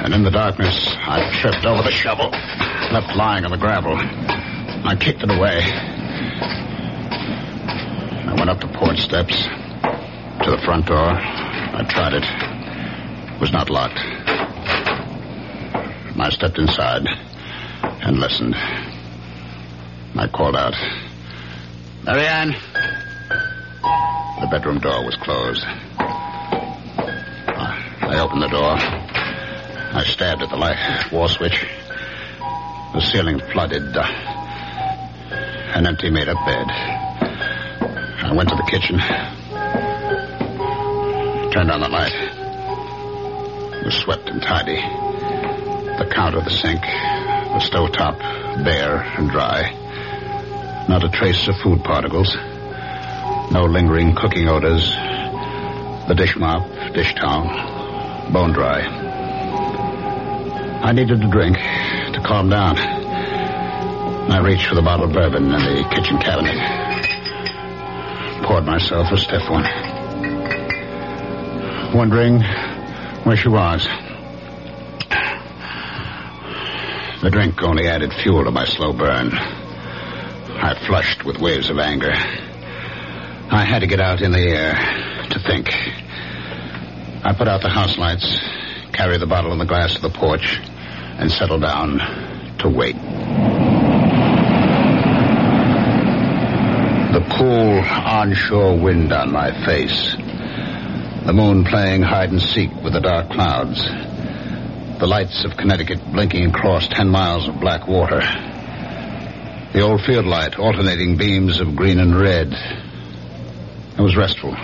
and 0.00 0.14
in 0.14 0.22
the 0.22 0.30
darkness, 0.30 0.94
I 0.96 1.30
tripped 1.40 1.66
over 1.66 1.82
the 1.82 1.90
shovel, 1.90 2.30
left 2.30 3.16
lying 3.16 3.44
on 3.44 3.50
the 3.50 3.56
gravel. 3.56 3.96
I 3.96 4.96
kicked 4.98 5.22
it 5.22 5.30
away. 5.30 5.60
I 8.24 8.34
went 8.36 8.48
up 8.48 8.60
the 8.60 8.68
porch 8.68 9.00
steps 9.00 9.42
to 9.44 10.50
the 10.50 10.58
front 10.64 10.86
door. 10.86 11.10
I 11.10 11.84
tried 11.88 12.14
it. 12.14 12.24
It 13.34 13.40
was 13.40 13.52
not 13.52 13.70
locked. 13.70 13.98
I 16.20 16.30
stepped 16.30 16.58
inside 16.58 17.02
and 17.82 18.18
listened. 18.18 18.54
I 20.16 20.28
called 20.32 20.56
out, 20.56 20.74
Marianne. 22.04 22.54
The 24.40 24.46
bedroom 24.50 24.78
door 24.78 25.04
was 25.04 25.16
closed. 25.16 25.64
I 28.00 28.20
opened 28.20 28.42
the 28.42 28.48
door. 28.48 29.07
I 29.90 30.04
stabbed 30.04 30.42
at 30.42 30.50
the 30.50 30.56
light 30.56 31.10
wall 31.10 31.28
switch. 31.28 31.66
The 32.92 33.00
ceiling 33.00 33.40
flooded. 33.52 33.96
Uh, 33.96 34.02
an 35.74 35.86
empty 35.86 36.10
made 36.10 36.28
up 36.28 36.44
bed. 36.46 36.66
I 36.70 38.32
went 38.34 38.48
to 38.50 38.56
the 38.56 38.62
kitchen. 38.62 38.98
Turned 41.52 41.70
on 41.70 41.80
the 41.80 41.88
light. 41.88 42.12
It 43.80 43.84
was 43.86 43.94
swept 43.94 44.28
and 44.28 44.42
tidy. 44.42 44.76
The 44.76 46.10
counter, 46.14 46.40
the 46.40 46.50
sink, 46.50 46.82
the 46.82 47.60
stovetop, 47.60 48.18
bare 48.64 49.00
and 49.16 49.30
dry. 49.30 49.72
Not 50.88 51.04
a 51.04 51.08
trace 51.08 51.48
of 51.48 51.56
food 51.62 51.82
particles. 51.82 52.34
No 53.50 53.64
lingering 53.64 54.14
cooking 54.14 54.48
odors. 54.48 54.90
The 56.08 56.14
dish 56.14 56.36
mop, 56.36 56.68
dish 56.92 57.14
towel, 57.14 58.32
bone 58.32 58.52
dry. 58.52 59.07
I 60.80 60.92
needed 60.92 61.22
a 61.22 61.28
drink 61.28 61.56
to 61.56 62.20
calm 62.24 62.48
down. 62.48 62.78
I 62.78 64.38
reached 64.40 64.66
for 64.66 64.74
the 64.74 64.82
bottle 64.82 65.06
of 65.06 65.12
bourbon 65.12 65.44
in 65.44 65.50
the 65.50 65.88
kitchen 65.94 66.18
cabinet. 66.18 66.56
Poured 68.44 68.64
myself 68.64 69.10
a 69.10 69.16
stiff 69.18 69.48
one. 69.50 69.64
Wondering 71.94 72.40
where 73.24 73.36
she 73.36 73.48
was. 73.48 73.86
The 77.22 77.30
drink 77.30 77.62
only 77.62 77.88
added 77.88 78.12
fuel 78.12 78.44
to 78.44 78.50
my 78.50 78.64
slow 78.64 78.92
burn. 78.92 79.32
I 79.32 80.74
flushed 80.86 81.24
with 81.24 81.38
waves 81.38 81.70
of 81.70 81.78
anger. 81.78 82.12
I 82.12 83.64
had 83.64 83.80
to 83.80 83.86
get 83.86 84.00
out 84.00 84.20
in 84.20 84.30
the 84.30 84.40
air 84.40 84.74
to 85.30 85.38
think. 85.40 85.68
I 87.24 87.34
put 87.36 87.48
out 87.48 87.62
the 87.62 87.68
house 87.68 87.98
lights, 87.98 88.24
carried 88.98 89.20
the 89.20 89.26
bottle 89.26 89.52
and 89.52 89.60
the 89.60 89.64
glass 89.64 89.94
to 89.94 90.00
the 90.00 90.10
porch, 90.10 90.58
and 91.18 91.30
settle 91.30 91.60
down 91.60 91.98
to 92.58 92.68
wait. 92.68 92.96
The 97.12 97.24
cool 97.38 97.78
onshore 97.78 98.76
wind 98.76 99.12
on 99.12 99.30
my 99.30 99.52
face. 99.64 100.16
The 101.26 101.32
moon 101.32 101.64
playing 101.64 102.02
hide 102.02 102.32
and 102.32 102.42
seek 102.42 102.74
with 102.82 102.92
the 102.92 103.00
dark 103.00 103.30
clouds. 103.30 103.84
The 104.98 105.06
lights 105.06 105.44
of 105.44 105.56
Connecticut 105.56 106.00
blinking 106.12 106.46
across 106.46 106.88
ten 106.88 107.08
miles 107.08 107.46
of 107.46 107.60
black 107.60 107.86
water. 107.86 108.18
The 109.74 109.80
old 109.80 110.00
field 110.00 110.26
light 110.26 110.58
alternating 110.58 111.16
beams 111.16 111.60
of 111.60 111.76
green 111.76 112.00
and 112.00 112.18
red. 112.18 112.52
It 112.52 114.02
was 114.02 114.16
restful. 114.16 114.56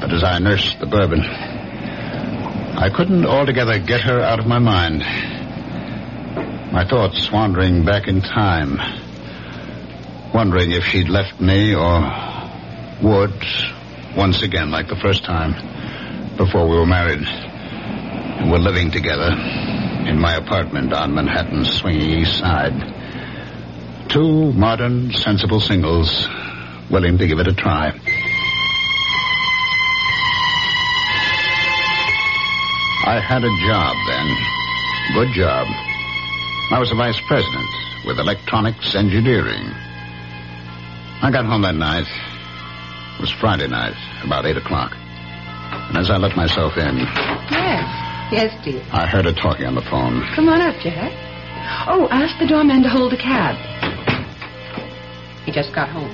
But 0.00 0.10
as 0.10 0.24
I 0.24 0.38
nursed 0.38 0.80
the 0.80 0.86
bourbon, 0.86 1.57
I 2.78 2.90
couldn't 2.90 3.26
altogether 3.26 3.80
get 3.80 4.02
her 4.02 4.20
out 4.20 4.38
of 4.38 4.46
my 4.46 4.60
mind. 4.60 5.00
My 6.72 6.86
thoughts 6.88 7.28
wandering 7.32 7.84
back 7.84 8.06
in 8.06 8.20
time, 8.20 8.78
wondering 10.32 10.70
if 10.70 10.84
she'd 10.84 11.08
left 11.08 11.40
me 11.40 11.74
or 11.74 11.98
would 13.02 13.34
once 14.16 14.42
again 14.42 14.70
like 14.70 14.86
the 14.86 14.94
first 15.02 15.24
time 15.24 16.36
before 16.36 16.68
we 16.68 16.76
were 16.76 16.86
married 16.86 17.26
and 17.26 18.48
were 18.48 18.60
living 18.60 18.92
together 18.92 19.32
in 20.06 20.16
my 20.20 20.36
apartment 20.36 20.92
on 20.92 21.12
Manhattan's 21.12 21.74
swinging 21.80 22.20
east 22.20 22.38
side. 22.38 24.08
Two 24.08 24.52
modern, 24.52 25.10
sensible 25.10 25.58
singles 25.58 26.28
willing 26.92 27.18
to 27.18 27.26
give 27.26 27.40
it 27.40 27.48
a 27.48 27.54
try. 27.54 27.90
I 33.08 33.20
had 33.20 33.42
a 33.42 33.48
job 33.64 33.96
then. 34.06 34.26
Good 35.14 35.32
job. 35.32 35.66
I 36.70 36.78
was 36.78 36.90
a 36.92 36.94
vice 36.94 37.18
president 37.26 37.70
with 38.04 38.18
electronics 38.18 38.94
engineering. 38.94 39.64
I 41.22 41.30
got 41.32 41.46
home 41.46 41.62
that 41.62 41.74
night. 41.74 42.04
It 43.16 43.20
was 43.22 43.30
Friday 43.30 43.66
night, 43.66 43.96
about 44.24 44.44
8 44.44 44.58
o'clock. 44.58 44.92
And 45.88 45.96
as 45.96 46.10
I 46.10 46.18
let 46.18 46.36
myself 46.36 46.76
in, 46.76 46.98
Yes. 46.98 47.88
Yes, 48.30 48.62
dear. 48.62 48.84
I 48.92 49.06
heard 49.06 49.24
her 49.24 49.32
talking 49.32 49.64
on 49.64 49.74
the 49.74 49.80
phone. 49.88 50.22
Come 50.34 50.50
on 50.50 50.60
up, 50.60 50.78
Jack. 50.82 51.10
Oh, 51.88 52.08
ask 52.10 52.38
the 52.38 52.46
doorman 52.46 52.82
to 52.82 52.90
hold 52.90 53.14
a 53.14 53.16
cab. 53.16 53.56
He 55.46 55.50
just 55.50 55.72
got 55.72 55.88
home. 55.88 56.12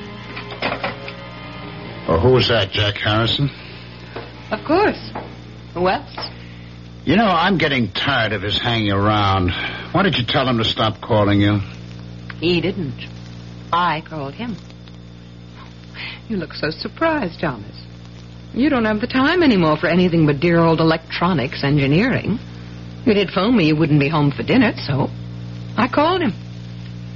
Oh, 2.06 2.20
who 2.20 2.34
was 2.34 2.46
that, 2.46 2.70
Jack 2.70 2.98
Harrison? 2.98 3.50
Of 4.52 4.64
course. 4.64 5.10
Who 5.74 5.88
else? 5.88 6.14
You 7.04 7.16
know, 7.16 7.26
I'm 7.26 7.58
getting 7.58 7.92
tired 7.92 8.32
of 8.32 8.40
his 8.40 8.58
hanging 8.58 8.90
around. 8.90 9.50
Why 9.92 10.02
did 10.02 10.16
you 10.16 10.24
tell 10.24 10.48
him 10.48 10.56
to 10.56 10.64
stop 10.64 11.02
calling 11.02 11.38
you? 11.40 11.60
He 12.40 12.62
didn't. 12.62 13.06
I 13.70 14.00
called 14.00 14.32
him. 14.32 14.56
You 16.28 16.38
look 16.38 16.54
so 16.54 16.70
surprised, 16.70 17.40
Thomas. 17.40 17.76
You 18.54 18.70
don't 18.70 18.86
have 18.86 19.00
the 19.02 19.06
time 19.06 19.42
anymore 19.42 19.76
for 19.76 19.88
anything 19.88 20.24
but 20.24 20.40
dear 20.40 20.60
old 20.60 20.80
electronics 20.80 21.62
engineering. 21.62 22.38
You 23.04 23.12
did 23.12 23.30
phone 23.30 23.54
me 23.54 23.66
you 23.66 23.76
wouldn't 23.76 24.00
be 24.00 24.08
home 24.08 24.30
for 24.30 24.42
dinner, 24.42 24.72
so 24.86 25.10
I 25.76 25.88
called 25.88 26.22
him. 26.22 26.32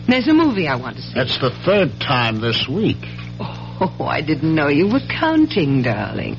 There's 0.07 0.29
a 0.29 0.35
movie 0.35 0.69
I 0.69 0.77
want 0.77 0.97
to 0.97 1.03
see. 1.03 1.15
That's 1.15 1.39
the 1.39 1.51
third 1.65 1.99
time 2.01 2.41
this 2.41 2.69
week. 2.69 2.99
Oh, 3.41 3.97
I 4.07 4.21
didn't 4.21 4.55
know 4.55 4.69
you 4.69 4.89
were 4.89 5.01
counting, 5.09 5.81
darling. 5.81 6.37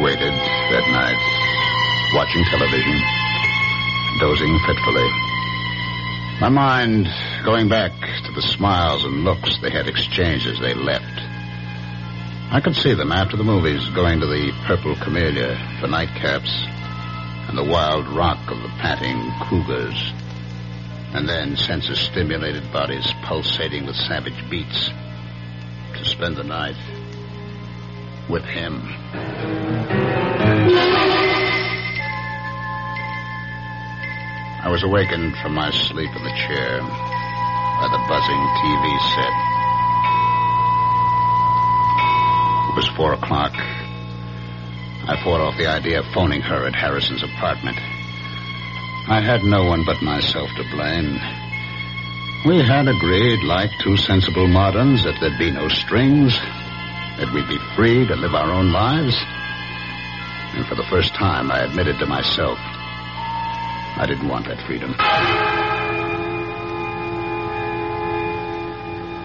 Waited 0.00 0.32
that 0.32 0.86
night 0.88 1.20
watching 2.14 2.42
television, 2.44 3.00
dozing 4.18 4.58
fitfully. 4.66 5.08
My 6.40 6.48
mind 6.48 7.06
going 7.44 7.68
back 7.68 7.92
to 8.24 8.32
the 8.32 8.40
smiles 8.40 9.04
and 9.04 9.24
looks 9.24 9.58
they 9.60 9.70
had 9.70 9.86
exchanged 9.86 10.46
as 10.46 10.58
they 10.58 10.72
left. 10.72 11.04
I 12.50 12.60
could 12.64 12.74
see 12.74 12.94
them 12.94 13.12
after 13.12 13.36
the 13.36 13.44
movies 13.44 13.86
going 13.90 14.20
to 14.20 14.26
the 14.26 14.52
Purple 14.66 14.96
Camellia 14.96 15.54
for 15.80 15.86
nightcaps 15.86 16.50
and 17.48 17.58
the 17.58 17.70
wild 17.70 18.08
rock 18.08 18.50
of 18.50 18.62
the 18.62 18.68
panting 18.80 19.20
cougars. 19.48 20.12
And 21.12 21.28
then 21.28 21.56
senses 21.56 21.98
stimulated 21.98 22.72
bodies 22.72 23.12
pulsating 23.22 23.84
with 23.84 23.96
savage 23.96 24.48
beats 24.48 24.90
to 25.94 26.04
spend 26.04 26.36
the 26.36 26.44
night 26.44 26.76
with 28.30 28.44
him. 28.44 29.69
I 34.62 34.68
was 34.68 34.82
awakened 34.82 35.34
from 35.38 35.54
my 35.54 35.70
sleep 35.70 36.14
in 36.14 36.22
the 36.22 36.36
chair 36.36 36.80
by 36.80 37.88
the 37.88 38.04
buzzing 38.06 38.42
TV 38.60 38.84
set. 39.16 39.32
It 42.68 42.76
was 42.76 42.86
four 42.94 43.14
o'clock. 43.14 43.54
I 43.56 45.18
fought 45.24 45.40
off 45.40 45.56
the 45.56 45.66
idea 45.66 46.00
of 46.00 46.12
phoning 46.12 46.42
her 46.42 46.66
at 46.66 46.74
Harrison's 46.74 47.22
apartment. 47.22 47.78
I 49.08 49.22
had 49.24 49.44
no 49.44 49.64
one 49.64 49.86
but 49.86 50.02
myself 50.02 50.50
to 50.50 50.70
blame. 50.70 51.18
We 52.44 52.60
had 52.60 52.86
agreed, 52.86 53.42
like 53.44 53.70
two 53.80 53.96
sensible 53.96 54.46
moderns, 54.46 55.04
that 55.04 55.18
there'd 55.20 55.38
be 55.38 55.50
no 55.50 55.68
strings, 55.68 56.36
that 57.16 57.32
we'd 57.32 57.48
be 57.48 57.58
free 57.74 58.06
to 58.06 58.14
live 58.14 58.34
our 58.34 58.52
own 58.52 58.72
lives. 58.72 59.16
And 60.52 60.66
for 60.66 60.74
the 60.74 60.86
first 60.90 61.14
time, 61.14 61.50
I 61.50 61.60
admitted 61.60 61.98
to 62.00 62.06
myself 62.06 62.58
I 64.00 64.06
didn't 64.06 64.28
want 64.28 64.46
that 64.46 64.56
freedom. 64.66 64.92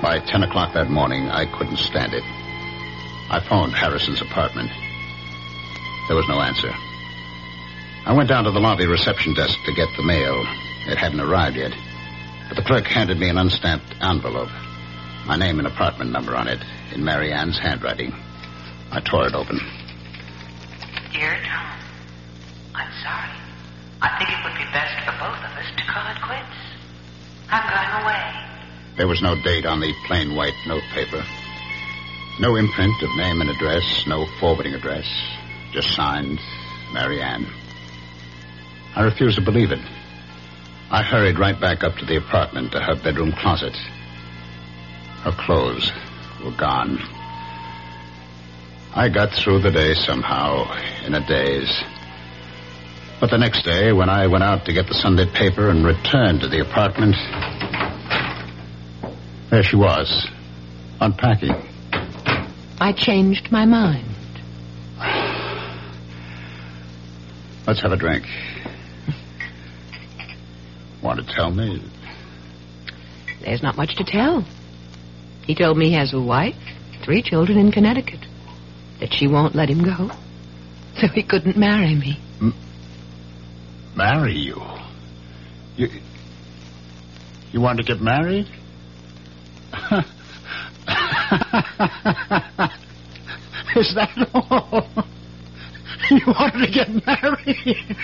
By 0.02 0.20
10 0.20 0.44
o'clock 0.44 0.74
that 0.74 0.90
morning, 0.90 1.30
I 1.30 1.46
couldn't 1.46 1.78
stand 1.78 2.14
it. 2.14 2.24
I 3.32 3.40
phoned 3.48 3.72
Harrison's 3.72 4.22
apartment. 4.22 4.70
There 6.10 6.18
was 6.18 6.28
no 6.28 6.42
answer. 6.42 6.74
I 8.06 8.12
went 8.12 8.28
down 8.28 8.44
to 8.44 8.52
the 8.52 8.60
lobby 8.60 8.86
reception 8.86 9.34
desk 9.34 9.58
to 9.64 9.74
get 9.74 9.88
the 9.96 10.04
mail. 10.04 10.44
It 10.92 10.98
hadn't 10.98 11.22
arrived 11.22 11.56
yet. 11.56 11.72
But 12.50 12.58
the 12.58 12.68
clerk 12.68 12.86
handed 12.86 13.18
me 13.18 13.30
an 13.30 13.38
unstamped 13.38 13.96
envelope. 14.02 14.52
My 15.26 15.38
name 15.38 15.58
and 15.60 15.70
apartment 15.70 16.12
number 16.12 16.36
on 16.36 16.50
it, 16.50 16.60
in 16.94 17.02
Mary 17.02 17.32
Ann's 17.32 17.58
handwriting. 17.58 18.12
I 18.92 19.00
tore 19.00 19.26
it 19.26 19.36
open. 19.36 19.58
Dear 21.14 21.40
Tom, 21.46 21.80
I'm 22.76 22.92
sorry. 23.02 23.45
I 24.06 24.20
think 24.20 24.30
it 24.30 24.44
would 24.46 24.54
be 24.54 24.72
best 24.72 25.02
for 25.02 25.18
both 25.18 25.42
of 25.42 25.58
us 25.58 25.66
to 25.78 25.84
call 25.90 26.06
it 26.14 26.22
quits. 26.22 26.58
I'm 27.50 27.66
going 27.66 28.06
away. 28.06 28.98
There 28.98 29.08
was 29.08 29.20
no 29.24 29.34
date 29.42 29.66
on 29.66 29.80
the 29.80 29.92
plain 30.06 30.36
white 30.36 30.54
notepaper. 30.68 31.26
No 32.40 32.56
imprint 32.56 33.02
of 33.02 33.10
name 33.18 33.42
and 33.42 33.50
address, 33.50 34.06
no 34.06 34.28
forwarding 34.40 34.76
address. 34.76 35.06
Just 35.72 35.96
signed 35.96 36.40
Mary 36.94 37.20
Ann. 37.20 37.48
I 38.96 39.02
refused 39.02 39.38
to 39.38 39.42
believe 39.44 39.72
it. 39.72 39.82
I 40.92 41.02
hurried 41.02 41.40
right 41.40 41.60
back 41.60 41.84
up 41.84 41.98
to 41.98 42.06
the 42.06 42.18
apartment 42.18 42.74
to 42.74 42.82
her 42.82 42.94
bedroom 42.94 43.32
closet. 43.32 43.76
Her 45.24 45.32
clothes 45.32 45.92
were 46.44 46.56
gone. 46.56 47.00
I 48.94 49.10
got 49.10 49.34
through 49.34 49.62
the 49.62 49.72
day 49.72 49.96
somehow, 49.96 50.72
in 51.04 51.16
a 51.16 51.26
daze. 51.26 51.84
But 53.20 53.30
the 53.32 53.38
next 53.38 53.64
day, 53.64 53.94
when 53.94 54.10
I 54.10 54.28
went 54.28 54.44
out 54.44 54.66
to 54.66 54.74
get 54.74 54.88
the 54.88 54.94
Sunday 54.94 55.26
paper 55.26 55.70
and 55.70 55.86
returned 55.86 56.42
to 56.42 56.50
the 56.50 56.60
apartment, 56.60 57.16
there 59.50 59.64
she 59.64 59.78
was, 59.78 60.28
unpacking. 61.00 61.56
I 62.80 62.92
changed 62.92 63.52
my 63.52 63.66
mind. 63.66 64.16
Let's 67.66 67.82
have 67.82 67.94
a 67.94 67.98
drink. 67.98 68.26
Want 71.02 71.26
to 71.26 71.34
tell 71.34 71.52
me? 71.52 71.82
There's 73.42 73.64
not 73.64 73.78
much 73.78 73.96
to 73.96 74.04
tell. 74.04 74.46
He 75.48 75.56
told 75.56 75.78
me 75.78 75.88
he 75.88 75.94
has 75.94 76.14
a 76.14 76.20
wife, 76.20 76.56
three 77.04 77.22
children 77.22 77.58
in 77.58 77.72
Connecticut, 77.72 78.26
that 79.00 79.14
she 79.14 79.28
won't 79.28 79.56
let 79.56 79.70
him 79.70 79.84
go, 79.84 80.12
so 80.98 81.08
he 81.08 81.24
couldn't 81.24 81.56
marry 81.56 81.96
me. 81.96 82.20
Marry 83.96 84.36
you? 84.36 84.62
You, 85.78 85.88
you 87.52 87.62
want 87.62 87.78
to 87.78 87.84
get 87.84 88.02
married? 88.02 88.46
Is 93.76 93.94
that 93.96 94.30
all? 94.34 94.88
You 96.12 96.22
wanted 96.28 96.66
to 96.66 96.72
get 96.72 96.90
married? 97.08 97.98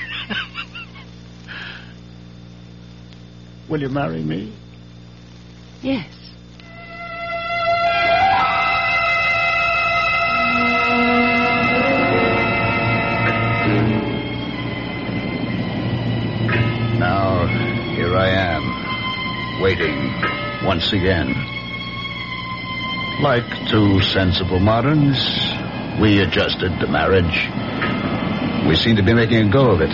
Will 3.70 3.82
you 3.82 3.90
marry 3.90 4.24
me? 4.24 4.58
Yes. 5.82 6.21
Once 20.64 20.94
again. 20.94 21.34
Like 23.22 23.46
two 23.70 24.02
sensible 24.02 24.60
moderns, 24.60 25.18
we 26.00 26.20
adjusted 26.20 26.80
to 26.80 26.88
marriage. 26.88 27.50
We 28.68 28.76
seemed 28.76 28.98
to 28.98 29.04
be 29.04 29.14
making 29.14 29.48
a 29.48 29.52
go 29.52 29.72
of 29.72 29.82
it. 29.82 29.92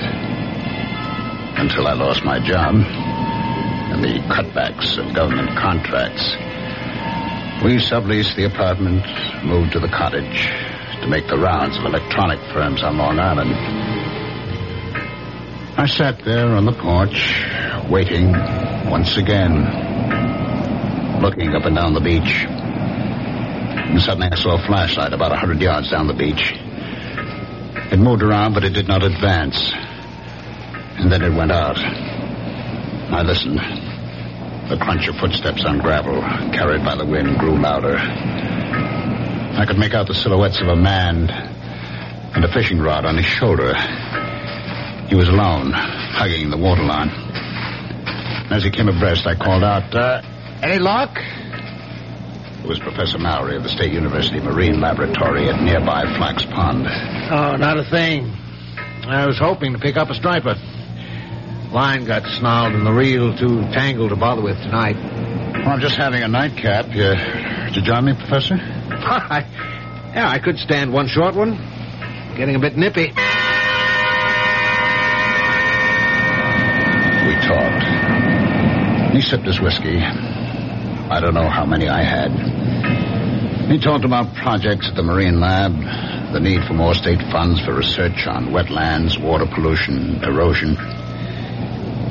Until 1.59 1.87
I 1.87 1.93
lost 1.93 2.23
my 2.23 2.39
job 2.39 2.75
and 2.75 4.03
the 4.03 4.19
cutbacks 4.33 4.97
of 4.97 5.15
government 5.15 5.57
contracts. 5.57 6.23
We 7.63 7.77
subleased 7.77 8.35
the 8.35 8.45
apartment, 8.45 9.05
moved 9.43 9.73
to 9.73 9.79
the 9.79 9.87
cottage 9.87 10.47
to 11.01 11.07
make 11.07 11.27
the 11.27 11.37
rounds 11.37 11.77
of 11.77 11.85
electronic 11.85 12.39
firms 12.53 12.83
on 12.83 12.97
Long 12.97 13.19
Island. 13.19 13.53
I 15.79 15.85
sat 15.85 16.23
there 16.25 16.55
on 16.55 16.65
the 16.65 16.73
porch, 16.73 17.45
waiting 17.89 18.31
once 18.89 19.17
again, 19.17 19.86
looking 21.21 21.55
up 21.55 21.65
and 21.65 21.75
down 21.75 21.93
the 21.93 22.01
beach. 22.01 22.45
And 22.47 24.01
suddenly 24.01 24.29
I 24.31 24.35
saw 24.35 24.61
a 24.61 24.65
flashlight 24.65 25.13
about 25.13 25.31
a 25.31 25.37
hundred 25.37 25.61
yards 25.61 25.89
down 25.89 26.07
the 26.07 26.13
beach. 26.13 26.53
It 27.91 27.99
moved 27.99 28.21
around, 28.21 28.53
but 28.53 28.63
it 28.63 28.73
did 28.73 28.87
not 28.87 29.03
advance. 29.03 29.71
And 30.99 31.11
then 31.11 31.23
it 31.23 31.33
went 31.33 31.51
out. 31.51 31.77
I 31.77 33.21
listened. 33.21 33.59
The 34.69 34.77
crunch 34.77 35.07
of 35.07 35.15
footsteps 35.15 35.63
on 35.63 35.79
gravel, 35.79 36.21
carried 36.51 36.83
by 36.83 36.95
the 36.95 37.05
wind, 37.05 37.39
grew 37.39 37.57
louder. 37.57 37.95
I 37.97 39.65
could 39.65 39.77
make 39.77 39.93
out 39.93 40.07
the 40.07 40.13
silhouettes 40.13 40.59
of 40.61 40.67
a 40.67 40.75
man 40.75 41.29
and 41.29 42.43
a 42.43 42.51
fishing 42.51 42.79
rod 42.79 43.05
on 43.05 43.15
his 43.15 43.25
shoulder. 43.25 43.73
He 45.07 45.15
was 45.15 45.29
alone, 45.29 45.71
hugging 45.71 46.49
the 46.49 46.57
waterline. 46.57 47.09
As 48.51 48.63
he 48.63 48.69
came 48.69 48.89
abreast, 48.89 49.25
I 49.25 49.35
called 49.35 49.63
out, 49.63 49.95
uh, 49.95 50.21
Any 50.61 50.79
luck? 50.79 51.11
It 51.17 52.67
was 52.67 52.79
Professor 52.79 53.19
Mowry 53.19 53.55
of 53.55 53.63
the 53.63 53.69
State 53.69 53.93
University 53.93 54.39
Marine 54.39 54.81
Laboratory 54.81 55.47
at 55.49 55.61
nearby 55.61 56.03
Flax 56.17 56.45
Pond. 56.45 56.85
Oh, 56.87 57.55
not 57.55 57.77
a 57.77 57.83
thing. 57.89 58.25
I 59.05 59.25
was 59.27 59.37
hoping 59.37 59.73
to 59.73 59.79
pick 59.79 59.95
up 59.97 60.09
a 60.09 60.15
striper. 60.15 60.55
Line 61.71 62.05
got 62.05 62.23
snarled 62.39 62.75
and 62.75 62.85
the 62.85 62.91
reel 62.91 63.37
too 63.37 63.61
tangled 63.71 64.09
to 64.09 64.15
bother 64.15 64.41
with 64.41 64.57
tonight. 64.57 64.95
Well, 64.95 65.69
I'm 65.69 65.79
just 65.79 65.95
having 65.95 66.23
a 66.23 66.27
nightcap. 66.27 66.87
You, 66.87 67.13
did 67.65 67.75
you 67.75 67.81
join 67.83 68.05
me, 68.05 68.13
Professor? 68.13 68.55
I, 68.59 69.45
yeah, 70.13 70.29
I 70.29 70.39
could 70.39 70.57
stand 70.57 70.91
one 70.91 71.07
short 71.07 71.35
one. 71.35 71.51
Getting 72.35 72.55
a 72.55 72.59
bit 72.59 72.75
nippy. 72.75 73.13
We 77.27 77.33
talked. 77.47 79.13
He 79.13 79.21
sipped 79.21 79.45
his 79.45 79.59
whiskey. 79.59 79.99
I 81.09 81.19
don't 81.21 81.33
know 81.33 81.49
how 81.49 81.65
many 81.65 81.87
I 81.87 82.03
had. 82.03 82.31
He 83.71 83.79
talked 83.79 84.05
about 84.05 84.35
projects 84.35 84.87
at 84.89 84.95
the 84.95 85.03
Marine 85.03 85.39
Lab, 85.39 85.71
the 86.33 86.39
need 86.39 86.63
for 86.65 86.73
more 86.73 86.93
state 86.93 87.21
funds 87.31 87.59
for 87.61 87.73
research 87.73 88.27
on 88.27 88.47
wetlands, 88.47 89.21
water 89.21 89.45
pollution, 89.45 90.23
erosion. 90.23 90.75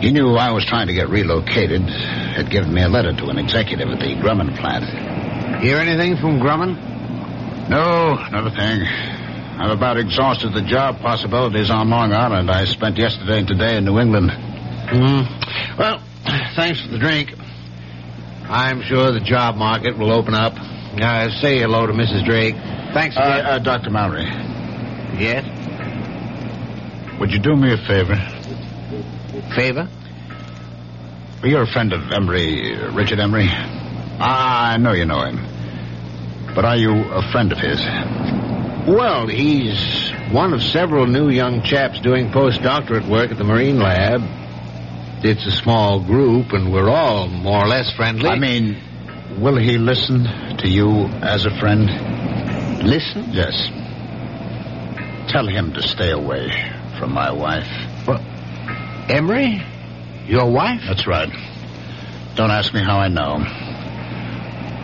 He 0.00 0.11
knew 0.12 0.37
I 0.37 0.50
was 0.52 0.64
trying 0.64 0.87
to 0.88 0.94
get 0.94 1.09
relocated, 1.09 1.82
had 1.82 2.50
given 2.50 2.72
me 2.72 2.82
a 2.82 2.88
letter 2.88 3.12
to 3.12 3.26
an 3.28 3.38
executive 3.38 3.88
at 3.88 4.00
the 4.00 4.14
Grumman 4.16 4.56
plant. 4.59 5.62
Hear 5.62 5.78
anything 5.78 6.16
from 6.16 6.40
Grumman? 6.40 6.76
No, 7.68 8.14
not 8.30 8.46
a 8.46 8.50
thing. 8.50 8.82
I've 9.59 9.70
about 9.70 9.96
exhausted 9.96 10.52
the 10.52 10.62
job 10.62 11.00
possibilities 11.00 11.70
on 11.70 11.88
Long 11.88 12.12
Island. 12.12 12.50
I 12.50 12.64
spent 12.66 12.98
yesterday 12.98 13.38
and 13.38 13.48
today 13.48 13.76
in 13.76 13.85
New 13.85 13.98
England. 13.98 14.30
Mm. 14.30 15.78
Well, 15.78 16.02
thanks 16.54 16.82
for 16.82 16.88
the 16.88 16.98
drink. 16.98 17.35
I'm 18.48 18.82
sure 18.82 19.12
the 19.12 19.20
job 19.20 19.56
market 19.56 19.96
will 19.98 20.12
open 20.12 20.35
up. 20.35 20.54
Uh, 20.59 21.30
say 21.40 21.59
hello 21.59 21.87
to 21.87 21.92
Mrs. 21.92 22.24
Drake. 22.24 22.54
Thanks 22.94 23.16
Uh, 23.16 23.20
again. 23.20 23.46
uh, 23.46 23.59
Dr. 23.59 23.90
Mallory, 23.90 24.24
yes? 25.18 25.44
would 27.18 27.32
you 27.32 27.38
do 27.38 27.56
me 27.56 27.72
a 27.72 27.76
favor? 27.78 28.16
Favor? 29.54 29.88
Well, 31.42 31.50
you're 31.50 31.62
a 31.62 31.66
friend 31.66 31.92
of 31.92 32.11
Emery, 32.12 32.76
uh, 32.76 32.92
Richard 32.92 33.20
Emery. 33.20 33.48
Ah, 34.18 34.72
I 34.72 34.76
know 34.78 34.92
you 34.92 35.04
know 35.04 35.22
him. 35.22 35.40
But 36.54 36.64
are 36.64 36.76
you 36.76 36.92
a 37.12 37.22
friend 37.32 37.52
of 37.52 37.59
his? 37.59 37.78
Well, 38.87 39.26
he's 39.26 40.11
one 40.30 40.54
of 40.54 40.62
several 40.62 41.06
new 41.06 41.28
young 41.28 41.62
chaps 41.62 42.00
doing 42.00 42.30
postdoctorate 42.30 43.06
work 43.09 43.30
at 43.30 43.37
the 43.38 43.44
Marine 43.44 43.78
Lab. 43.78 44.22
It's 45.22 45.46
a 45.46 45.50
small 45.50 46.00
group, 46.00 46.52
and 46.52 46.72
we're 46.72 46.88
all 46.90 47.29
more 47.29 47.64
or 47.64 47.68
less 47.68 47.90
friendly. 47.92 48.29
I 48.29 48.38
mean, 48.38 48.76
will 49.38 49.57
he 49.57 49.79
listen 49.79 50.24
to 50.59 50.68
you 50.68 51.07
as 51.22 51.46
a 51.46 51.59
friend? 51.59 51.87
Listen? 52.85 53.33
Yes. 53.33 53.55
Tell 55.33 55.46
him 55.46 55.72
to 55.72 55.83
stay 55.83 56.11
away 56.11 56.50
from 56.98 57.12
my 57.12 57.33
wife. 57.33 57.68
Well, 58.07 58.20
Emery? 59.09 59.62
Your 60.26 60.50
wife? 60.50 60.83
That's 60.87 61.07
right. 61.07 61.31
Don't 62.35 62.50
ask 62.50 62.72
me 62.74 62.81
how 62.83 62.98
I 62.98 63.09
know. 63.09 63.38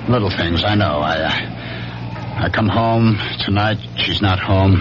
Little 0.09 0.31
things, 0.31 0.64
I 0.64 0.75
know. 0.75 0.99
I, 0.99 1.18
uh, 1.21 2.45
I 2.45 2.49
come 2.49 2.68
home 2.68 3.18
tonight. 3.45 3.79
She's 3.97 4.23
not 4.23 4.40
home. 4.40 4.81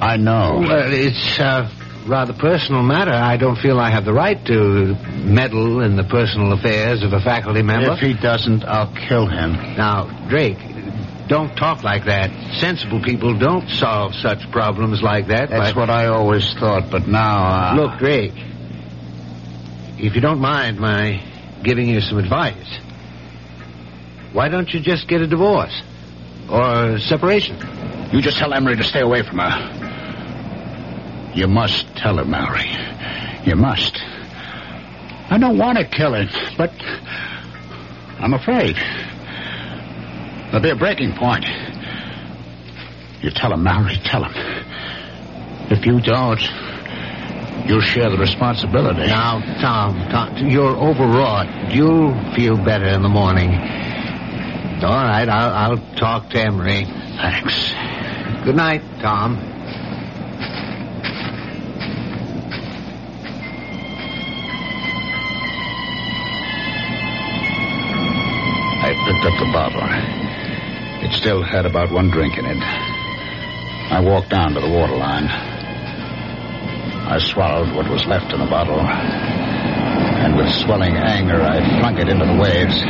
I 0.00 0.16
know. 0.18 0.58
Well, 0.60 0.92
it's 0.92 1.38
a 1.38 1.70
rather 2.06 2.32
personal 2.32 2.82
matter. 2.82 3.12
I 3.12 3.36
don't 3.36 3.56
feel 3.56 3.78
I 3.78 3.90
have 3.90 4.04
the 4.04 4.12
right 4.12 4.42
to 4.46 4.94
meddle 5.24 5.82
in 5.82 5.96
the 5.96 6.04
personal 6.04 6.52
affairs 6.52 7.02
of 7.02 7.12
a 7.12 7.20
faculty 7.20 7.62
member. 7.62 7.92
If 7.92 7.98
he 7.98 8.14
doesn't, 8.14 8.64
I'll 8.64 8.92
kill 9.08 9.26
him. 9.26 9.52
Now, 9.76 10.04
Drake, 10.28 10.58
don't 11.28 11.54
talk 11.56 11.82
like 11.82 12.04
that. 12.04 12.30
Sensible 12.58 13.02
people 13.02 13.36
don't 13.36 13.68
solve 13.68 14.14
such 14.14 14.50
problems 14.50 15.02
like 15.02 15.26
that. 15.28 15.50
That's 15.50 15.72
by- 15.72 15.80
what 15.80 15.90
I 15.90 16.06
always 16.06 16.54
thought, 16.54 16.90
but 16.90 17.06
now. 17.08 17.72
Uh, 17.72 17.74
Look, 17.76 17.98
Drake, 17.98 18.34
if 19.98 20.14
you 20.14 20.20
don't 20.20 20.40
mind 20.40 20.78
my 20.78 21.20
giving 21.62 21.88
you 21.88 22.00
some 22.00 22.18
advice, 22.18 22.78
why 24.32 24.48
don't 24.48 24.72
you 24.72 24.80
just 24.80 25.08
get 25.08 25.20
a 25.20 25.26
divorce? 25.26 25.82
Or 26.48 26.98
separation? 26.98 27.56
You 28.12 28.20
just 28.22 28.38
tell 28.38 28.54
Emery 28.54 28.76
to 28.76 28.84
stay 28.84 29.00
away 29.00 29.22
from 29.22 29.38
her. 29.38 29.85
You 31.36 31.46
must 31.46 31.86
tell 31.96 32.16
her, 32.16 32.24
Mallory. 32.24 32.70
You 33.44 33.56
must. 33.56 34.00
I 35.28 35.36
don't 35.38 35.58
want 35.58 35.76
to 35.76 35.84
kill 35.84 36.14
her, 36.14 36.26
but 36.56 36.72
I'm 38.18 38.32
afraid. 38.32 38.74
There'll 40.46 40.62
be 40.62 40.70
a 40.70 40.76
breaking 40.76 41.12
point. 41.14 41.44
You 43.20 43.30
tell 43.32 43.52
him, 43.52 43.62
Mallory, 43.62 43.96
tell 44.02 44.24
him. 44.24 44.32
If 45.70 45.84
you 45.84 46.00
don't, 46.00 46.40
you'll 47.68 47.82
share 47.82 48.08
the 48.08 48.16
responsibility. 48.16 49.06
Now, 49.06 49.40
Tom, 49.60 50.08
Tom, 50.08 50.48
you're 50.48 50.74
overwrought. 50.74 51.74
You'll 51.74 52.14
feel 52.34 52.56
better 52.56 52.86
in 52.86 53.02
the 53.02 53.10
morning. 53.10 53.50
All 54.82 55.04
right, 55.04 55.28
I'll, 55.28 55.72
I'll 55.72 55.96
talk 55.96 56.30
to 56.30 56.40
Emery. 56.40 56.84
Thanks. 56.84 57.72
Good 58.44 58.56
night, 58.56 58.82
Tom. 59.00 59.55
Picked 69.06 69.24
up 69.24 69.38
the 69.38 69.52
bottle. 69.52 69.86
It 71.06 71.12
still 71.12 71.40
had 71.40 71.64
about 71.64 71.92
one 71.92 72.10
drink 72.10 72.36
in 72.38 72.44
it. 72.44 72.58
I 72.58 74.00
walked 74.00 74.30
down 74.30 74.54
to 74.54 74.60
the 74.60 74.68
water 74.68 74.96
line. 74.96 75.28
I 77.06 77.18
swallowed 77.20 77.72
what 77.76 77.88
was 77.88 78.04
left 78.06 78.32
in 78.32 78.40
the 78.40 78.50
bottle. 78.50 78.80
And 78.80 80.36
with 80.36 80.50
swelling 80.50 80.96
anger, 80.96 81.40
I 81.40 81.62
flung 81.78 81.98
it 81.98 82.08
into 82.08 82.26
the 82.26 82.34
waves. 82.34 82.82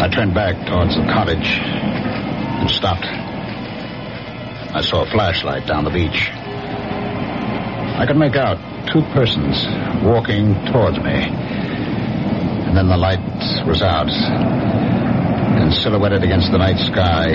I 0.00 0.08
turned 0.08 0.32
back 0.32 0.56
towards 0.66 0.96
the 0.96 1.04
cottage 1.12 1.60
and 1.60 2.70
stopped. 2.70 3.04
I 3.04 4.80
saw 4.80 5.02
a 5.04 5.10
flashlight 5.10 5.66
down 5.66 5.84
the 5.84 5.90
beach. 5.90 6.30
I 8.00 8.06
could 8.06 8.16
make 8.16 8.34
out 8.34 8.56
two 8.88 9.02
persons 9.12 9.66
walking 10.02 10.54
towards 10.72 10.96
me. 11.00 11.43
And 12.74 12.80
then 12.80 12.88
the 12.88 12.96
light 12.96 13.20
was 13.68 13.82
out. 13.82 14.10
And 14.10 15.72
silhouetted 15.72 16.24
against 16.24 16.50
the 16.50 16.58
night 16.58 16.80
sky, 16.80 17.30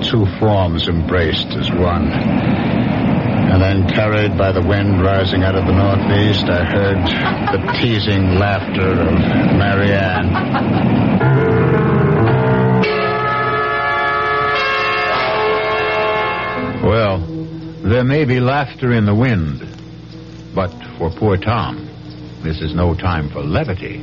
two 0.00 0.26
forms 0.38 0.86
embraced 0.86 1.48
as 1.48 1.68
one. 1.72 2.12
And 2.12 3.60
then, 3.60 3.88
carried 3.88 4.38
by 4.38 4.52
the 4.52 4.62
wind 4.64 5.02
rising 5.02 5.42
out 5.42 5.56
of 5.56 5.66
the 5.66 5.72
northeast, 5.72 6.44
I 6.44 6.62
heard 6.62 6.98
the 7.58 7.72
teasing 7.80 8.38
laughter 8.38 8.92
of 8.92 9.18
Marianne. 9.58 10.32
Well, 16.84 17.18
there 17.82 18.04
may 18.04 18.24
be 18.24 18.38
laughter 18.38 18.92
in 18.92 19.04
the 19.04 19.16
wind, 19.16 19.66
but 20.54 20.72
for 20.96 21.10
poor 21.10 21.36
Tom, 21.36 21.88
this 22.42 22.60
is 22.60 22.74
no 22.74 22.94
time 22.94 23.30
for 23.30 23.40
levity. 23.40 24.02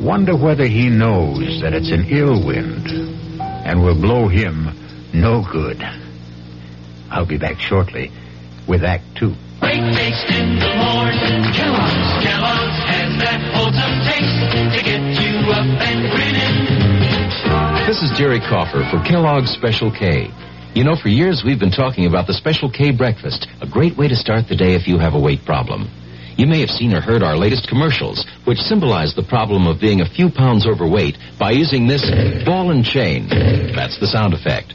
Wonder 0.00 0.36
whether 0.36 0.66
he 0.66 0.88
knows 0.88 1.60
that 1.60 1.74
it's 1.74 1.90
an 1.90 2.06
ill 2.08 2.44
wind 2.44 2.88
and 2.88 3.82
will 3.82 4.00
blow 4.00 4.28
him 4.28 4.68
no 5.12 5.44
good. 5.50 5.82
I'll 7.10 7.26
be 7.26 7.38
back 7.38 7.60
shortly 7.60 8.10
with 8.66 8.84
Act 8.84 9.04
Two. 9.16 9.34
Breakfast 9.60 10.24
in 10.32 10.58
the 10.58 10.72
morning. 10.76 11.52
Kellogg's, 11.52 12.24
Kellogg's 12.24 12.80
has 12.88 13.10
that 13.20 13.40
wholesome 13.52 13.96
taste 14.08 14.44
to 14.76 14.80
get 14.84 15.00
you 15.20 15.52
up 15.52 15.68
and 15.84 16.10
grinning. 16.10 17.86
This 17.86 18.02
is 18.02 18.10
Jerry 18.16 18.40
Coffer 18.40 18.82
for 18.90 19.04
Kellogg's 19.04 19.52
Special 19.52 19.92
K. 19.92 20.30
You 20.74 20.84
know, 20.84 20.96
for 20.96 21.08
years 21.08 21.42
we've 21.44 21.60
been 21.60 21.70
talking 21.70 22.06
about 22.06 22.26
the 22.26 22.34
Special 22.34 22.70
K 22.70 22.90
breakfast, 22.90 23.46
a 23.60 23.66
great 23.66 23.96
way 23.96 24.08
to 24.08 24.16
start 24.16 24.48
the 24.48 24.56
day 24.56 24.74
if 24.74 24.88
you 24.88 24.98
have 24.98 25.14
a 25.14 25.20
weight 25.20 25.44
problem. 25.44 25.88
You 26.36 26.46
may 26.46 26.60
have 26.60 26.70
seen 26.70 26.92
or 26.92 27.00
heard 27.00 27.22
our 27.22 27.36
latest 27.36 27.68
commercials, 27.68 28.26
which 28.44 28.58
symbolize 28.58 29.14
the 29.14 29.22
problem 29.22 29.66
of 29.66 29.80
being 29.80 30.00
a 30.00 30.08
few 30.08 30.30
pounds 30.30 30.66
overweight 30.66 31.16
by 31.38 31.52
using 31.52 31.86
this 31.86 32.02
ball 32.44 32.70
and 32.70 32.84
chain. 32.84 33.28
That's 33.28 34.00
the 34.00 34.08
sound 34.08 34.34
effect. 34.34 34.74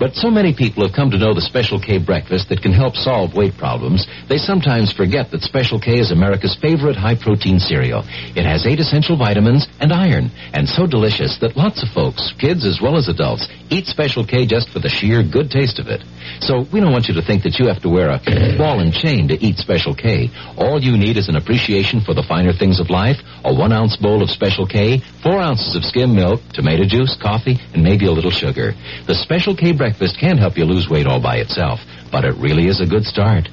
But 0.00 0.14
so 0.14 0.30
many 0.30 0.54
people 0.54 0.82
have 0.82 0.96
come 0.96 1.10
to 1.10 1.18
know 1.18 1.34
the 1.34 1.42
Special 1.42 1.78
K 1.78 1.98
breakfast 1.98 2.48
that 2.48 2.62
can 2.62 2.72
help 2.72 2.96
solve 2.96 3.34
weight 3.34 3.58
problems, 3.58 4.06
they 4.30 4.38
sometimes 4.38 4.90
forget 4.90 5.30
that 5.30 5.42
Special 5.42 5.78
K 5.78 5.98
is 6.00 6.10
America's 6.10 6.56
favorite 6.56 6.96
high 6.96 7.16
protein 7.16 7.58
cereal. 7.58 8.02
It 8.34 8.46
has 8.46 8.64
eight 8.64 8.80
essential 8.80 9.18
vitamins 9.18 9.68
and 9.78 9.92
iron, 9.92 10.30
and 10.54 10.66
so 10.66 10.86
delicious 10.86 11.36
that 11.40 11.54
lots 11.54 11.82
of 11.82 11.90
folks, 11.90 12.32
kids 12.38 12.64
as 12.64 12.80
well 12.80 12.96
as 12.96 13.08
adults, 13.08 13.46
eat 13.68 13.84
Special 13.84 14.24
K 14.24 14.46
just 14.46 14.70
for 14.70 14.78
the 14.78 14.88
sheer 14.88 15.22
good 15.22 15.50
taste 15.50 15.78
of 15.78 15.88
it. 15.88 16.00
So 16.40 16.66
we 16.72 16.80
don't 16.80 16.92
want 16.92 17.08
you 17.08 17.14
to 17.14 17.22
think 17.22 17.42
that 17.44 17.58
you 17.58 17.68
have 17.68 17.82
to 17.82 17.88
wear 17.88 18.10
a 18.10 18.18
ball 18.56 18.80
and 18.80 18.92
chain 18.92 19.28
to 19.28 19.34
eat 19.34 19.58
Special 19.58 19.94
K. 19.94 20.30
All 20.56 20.80
you 20.80 20.96
need 20.96 21.16
is 21.16 21.28
an 21.28 21.36
appreciation 21.36 22.00
for 22.00 22.14
the 22.14 22.22
finer 22.22 22.52
things 22.52 22.80
of 22.80 22.90
life, 22.90 23.18
a 23.44 23.52
one 23.52 23.72
ounce 23.72 23.96
bowl 23.96 24.22
of 24.22 24.30
Special 24.30 24.66
K, 24.66 25.02
four 25.22 25.38
ounces 25.38 25.76
of 25.76 25.84
skim 25.84 26.14
milk, 26.14 26.40
tomato 26.52 26.84
juice, 26.84 27.16
coffee, 27.20 27.58
and 27.74 27.82
maybe 27.82 28.06
a 28.06 28.12
little 28.12 28.30
sugar. 28.30 28.74
The 29.06 29.14
Special 29.14 29.56
K 29.56 29.72
breakfast 29.72 30.18
can 30.18 30.38
help 30.38 30.56
you 30.56 30.64
lose 30.64 30.88
weight 30.88 31.06
all 31.06 31.20
by 31.20 31.36
itself, 31.36 31.80
but 32.10 32.24
it 32.24 32.34
really 32.36 32.66
is 32.66 32.80
a 32.80 32.86
good 32.86 33.04
start. 33.04 33.48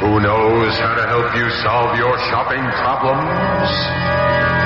Who 0.00 0.20
knows 0.20 0.76
how 0.78 0.94
to 0.96 1.06
help 1.06 1.34
you 1.34 1.48
solve 1.62 1.96
your 1.96 2.18
shopping 2.28 2.60
problems? 2.82 4.63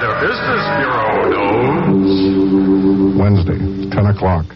Better 0.00 0.16
Business 0.32 0.64
Bureau 0.80 1.28
knows. 1.28 3.20
Wednesday, 3.20 3.60
10 3.92 4.06
o'clock. 4.06 4.46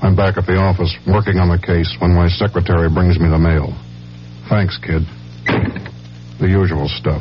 I'm 0.00 0.16
back 0.16 0.38
at 0.38 0.46
the 0.46 0.56
office 0.56 0.96
working 1.06 1.36
on 1.36 1.50
the 1.52 1.58
case 1.60 1.94
when 2.00 2.14
my 2.14 2.28
secretary 2.28 2.88
brings 2.88 3.20
me 3.20 3.28
the 3.28 3.36
mail. 3.36 3.76
Thanks, 4.48 4.80
kid. 4.80 5.04
The 6.40 6.48
usual 6.48 6.88
stuff. 6.88 7.20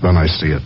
Then 0.00 0.14
I 0.14 0.30
see 0.30 0.54
it. 0.54 0.62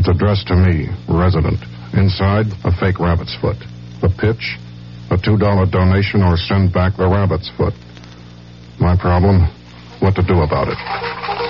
It's 0.00 0.08
addressed 0.08 0.48
to 0.48 0.56
me, 0.56 0.88
resident. 1.12 1.60
Inside, 1.92 2.46
a 2.64 2.72
fake 2.80 2.98
rabbit's 2.98 3.36
foot. 3.44 3.60
The 4.00 4.08
pitch, 4.08 4.56
a 5.12 5.20
$2 5.20 5.36
donation 5.70 6.22
or 6.22 6.38
send 6.38 6.72
back 6.72 6.96
the 6.96 7.06
rabbit's 7.06 7.52
foot. 7.60 7.74
My 8.80 8.96
problem, 8.96 9.44
what 10.00 10.16
to 10.16 10.22
do 10.22 10.40
about 10.40 10.68
it. 10.68 11.45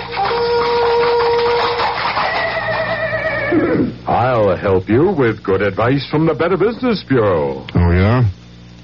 I'll 4.07 4.55
help 4.55 4.89
you 4.89 5.11
with 5.11 5.43
good 5.43 5.61
advice 5.61 6.07
from 6.09 6.25
the 6.25 6.33
Better 6.33 6.57
Business 6.57 7.03
Bureau. 7.07 7.65
Oh, 7.75 7.91
yeah? 7.91 8.29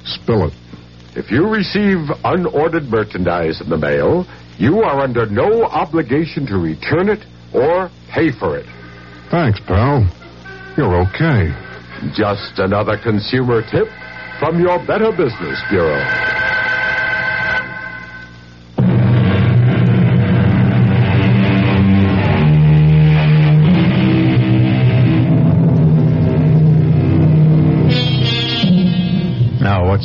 Spill 0.06 0.48
it. 0.48 0.54
If 1.16 1.32
you 1.32 1.48
receive 1.48 2.10
unordered 2.24 2.88
merchandise 2.90 3.62
in 3.62 3.70
the 3.70 3.78
mail, 3.78 4.26
you 4.58 4.82
are 4.82 5.02
under 5.02 5.26
no 5.26 5.64
obligation 5.66 6.46
to 6.48 6.58
return 6.58 7.10
it 7.10 7.26
or 7.54 7.90
pay 8.10 8.32
for 8.32 8.58
it. 8.58 8.66
Thanks, 9.30 9.60
pal. 9.68 10.08
You're 10.78 10.96
okay. 11.08 11.54
Just 12.16 12.60
another 12.60 12.98
consumer 12.98 13.62
tip 13.70 13.88
from 14.40 14.60
your 14.60 14.80
Better 14.86 15.12
Business 15.12 15.62
Bureau. 15.70 16.43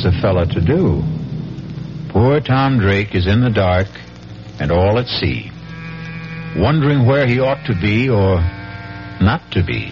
What's 0.01 0.15
a 0.15 0.21
fella 0.21 0.45
to 0.45 0.61
do? 0.61 1.03
Poor 2.09 2.39
Tom 2.39 2.79
Drake 2.79 3.15
is 3.15 3.27
in 3.27 3.41
the 3.41 3.49
dark 3.49 3.87
and 4.59 4.71
all 4.71 4.97
at 4.97 5.07
sea, 5.07 5.51
wondering 6.55 7.05
where 7.05 7.27
he 7.27 7.39
ought 7.39 7.65
to 7.65 7.75
be 7.79 8.09
or 8.09 8.39
not 9.21 9.41
to 9.51 9.63
be. 9.63 9.91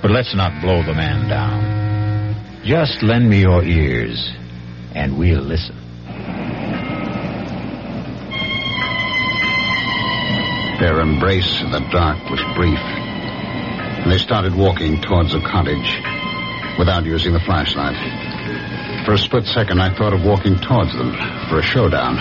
But 0.00 0.10
let's 0.10 0.34
not 0.34 0.62
blow 0.62 0.82
the 0.82 0.94
man 0.94 1.28
down. 1.28 2.64
Just 2.64 3.02
lend 3.02 3.28
me 3.28 3.40
your 3.40 3.62
ears, 3.64 4.34
and 4.94 5.18
we'll 5.18 5.42
listen. 5.42 5.76
Their 10.80 11.00
embrace 11.00 11.60
in 11.60 11.70
the 11.70 11.86
dark 11.92 12.18
was 12.30 12.40
brief, 12.56 12.78
and 12.78 14.10
they 14.10 14.18
started 14.18 14.54
walking 14.54 15.00
towards 15.02 15.32
the 15.32 15.40
cottage 15.40 16.78
without 16.78 17.04
using 17.04 17.32
the 17.32 17.40
flashlight. 17.40 18.55
For 19.06 19.14
a 19.14 19.18
split 19.18 19.46
second, 19.46 19.78
I 19.78 19.94
thought 19.94 20.12
of 20.12 20.26
walking 20.26 20.58
towards 20.58 20.90
them 20.98 21.14
for 21.46 21.60
a 21.60 21.62
showdown. 21.62 22.18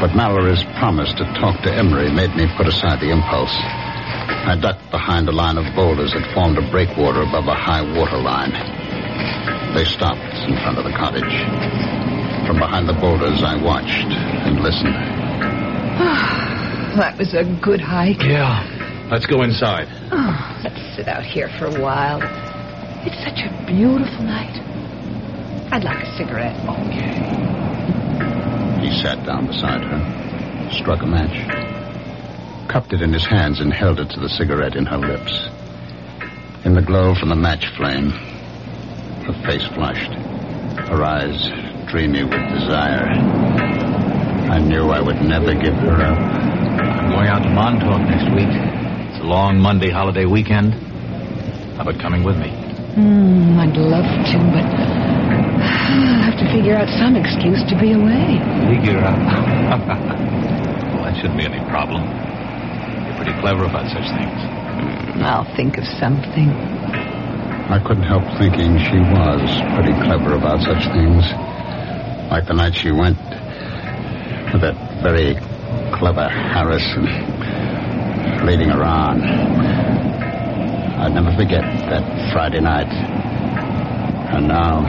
But 0.00 0.16
Mallory's 0.16 0.64
promise 0.80 1.12
to 1.20 1.28
talk 1.36 1.60
to 1.60 1.68
Emery 1.68 2.08
made 2.08 2.32
me 2.32 2.48
put 2.56 2.66
aside 2.66 3.04
the 3.04 3.12
impulse. 3.12 3.52
I 3.52 4.56
ducked 4.56 4.90
behind 4.90 5.28
a 5.28 5.32
line 5.32 5.60
of 5.60 5.68
boulders 5.76 6.16
that 6.16 6.24
formed 6.32 6.56
a 6.56 6.64
breakwater 6.72 7.20
above 7.20 7.48
a 7.48 7.54
high 7.54 7.84
water 7.84 8.16
line. 8.16 8.56
They 9.76 9.84
stopped 9.84 10.24
in 10.48 10.56
front 10.64 10.80
of 10.80 10.88
the 10.88 10.96
cottage. 10.96 11.36
From 12.48 12.56
behind 12.56 12.88
the 12.88 12.96
boulders, 12.96 13.44
I 13.44 13.60
watched 13.60 14.08
and 14.08 14.64
listened. 14.64 14.96
that 16.96 17.18
was 17.18 17.34
a 17.34 17.44
good 17.60 17.82
hike. 17.82 18.24
Yeah. 18.24 18.64
Let's 19.12 19.26
go 19.26 19.42
inside. 19.42 19.88
Oh, 20.10 20.60
let's 20.64 20.80
sit 20.96 21.08
out 21.08 21.24
here 21.24 21.50
for 21.58 21.66
a 21.66 21.78
while. 21.78 22.22
It's 23.04 23.20
such 23.20 23.44
a 23.44 23.52
beautiful 23.68 24.24
night. 24.24 24.73
I'd 25.74 25.82
like 25.82 26.04
a 26.04 26.16
cigarette. 26.16 26.54
Okay. 26.68 27.18
He 28.80 28.94
sat 29.02 29.26
down 29.26 29.48
beside 29.48 29.82
her, 29.82 30.70
struck 30.70 31.02
a 31.02 31.06
match, 31.06 31.34
cupped 32.68 32.92
it 32.92 33.02
in 33.02 33.12
his 33.12 33.26
hands, 33.26 33.58
and 33.58 33.72
held 33.72 33.98
it 33.98 34.08
to 34.10 34.20
the 34.20 34.28
cigarette 34.28 34.76
in 34.76 34.86
her 34.86 34.98
lips. 34.98 35.32
In 36.64 36.74
the 36.74 36.80
glow 36.80 37.16
from 37.16 37.30
the 37.30 37.34
match 37.34 37.66
flame, 37.76 38.10
her 39.26 39.32
face 39.44 39.66
flushed, 39.74 40.12
her 40.86 41.02
eyes 41.02 41.50
dreamy 41.90 42.22
with 42.22 42.48
desire. 42.54 43.10
I 44.54 44.60
knew 44.60 44.90
I 44.90 45.00
would 45.00 45.22
never 45.22 45.54
give 45.54 45.74
her 45.74 46.02
up. 46.02 46.18
I'm 46.18 47.10
going 47.10 47.26
out 47.26 47.42
to 47.42 47.50
Montauk 47.50 48.00
next 48.02 48.32
week. 48.32 48.46
It's 49.10 49.18
a 49.18 49.26
long 49.26 49.58
Monday 49.58 49.90
holiday 49.90 50.26
weekend. 50.26 50.74
How 51.74 51.82
about 51.82 51.98
coming 52.00 52.22
with 52.22 52.36
me? 52.36 52.50
Hmm, 52.94 53.58
I'd 53.58 53.76
love 53.76 54.06
to, 54.30 54.38
but 54.54 54.93
I'll 55.64 56.30
have 56.30 56.38
to 56.38 56.46
figure 56.52 56.76
out 56.76 56.88
some 56.98 57.16
excuse 57.16 57.62
to 57.70 57.76
be 57.78 57.92
away. 57.92 58.40
Figure 58.68 59.00
out. 59.00 59.18
well, 60.94 61.04
that 61.04 61.16
shouldn't 61.16 61.38
be 61.38 61.44
any 61.44 61.62
problem. 61.70 62.02
You're 63.06 63.16
pretty 63.16 63.36
clever 63.40 63.64
about 63.64 63.88
such 63.90 64.06
things. 64.16 64.38
Hmm, 65.14 65.22
I'll 65.24 65.48
think 65.56 65.78
of 65.78 65.84
something. 66.00 66.50
I 67.68 67.80
couldn't 67.80 68.04
help 68.04 68.24
thinking 68.38 68.76
she 68.76 69.00
was 69.00 69.40
pretty 69.74 69.96
clever 70.04 70.34
about 70.36 70.60
such 70.60 70.84
things. 70.92 71.24
Like 72.30 72.46
the 72.46 72.54
night 72.54 72.74
she 72.74 72.92
went 72.92 73.18
with 74.52 74.60
that 74.62 74.76
very 75.02 75.34
clever 75.96 76.28
Harrison 76.28 77.06
leading 78.44 78.68
her 78.68 78.84
on. 78.84 79.22
I'd 81.00 81.14
never 81.14 81.32
forget 81.36 81.62
that 81.88 82.32
Friday 82.32 82.60
night. 82.60 82.92
And 84.34 84.48
now, 84.48 84.82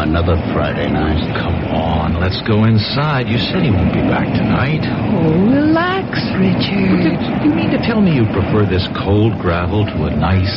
another 0.00 0.36
Friday 0.54 0.90
night. 0.90 1.18
Come 1.34 1.58
on, 1.74 2.20
let's 2.20 2.40
go 2.46 2.64
inside. 2.64 3.26
You 3.26 3.38
said 3.38 3.62
he 3.62 3.70
won't 3.70 3.92
be 3.92 4.02
back 4.06 4.26
tonight. 4.30 4.82
Oh, 4.86 5.34
relax, 5.50 6.18
Richard. 6.38 7.18
You 7.42 7.50
mean 7.50 7.70
to 7.70 7.80
tell 7.82 8.00
me 8.00 8.14
you 8.14 8.24
prefer 8.30 8.66
this 8.66 8.86
cold 9.02 9.38
gravel 9.40 9.84
to 9.86 9.96
a 10.06 10.12
nice, 10.14 10.54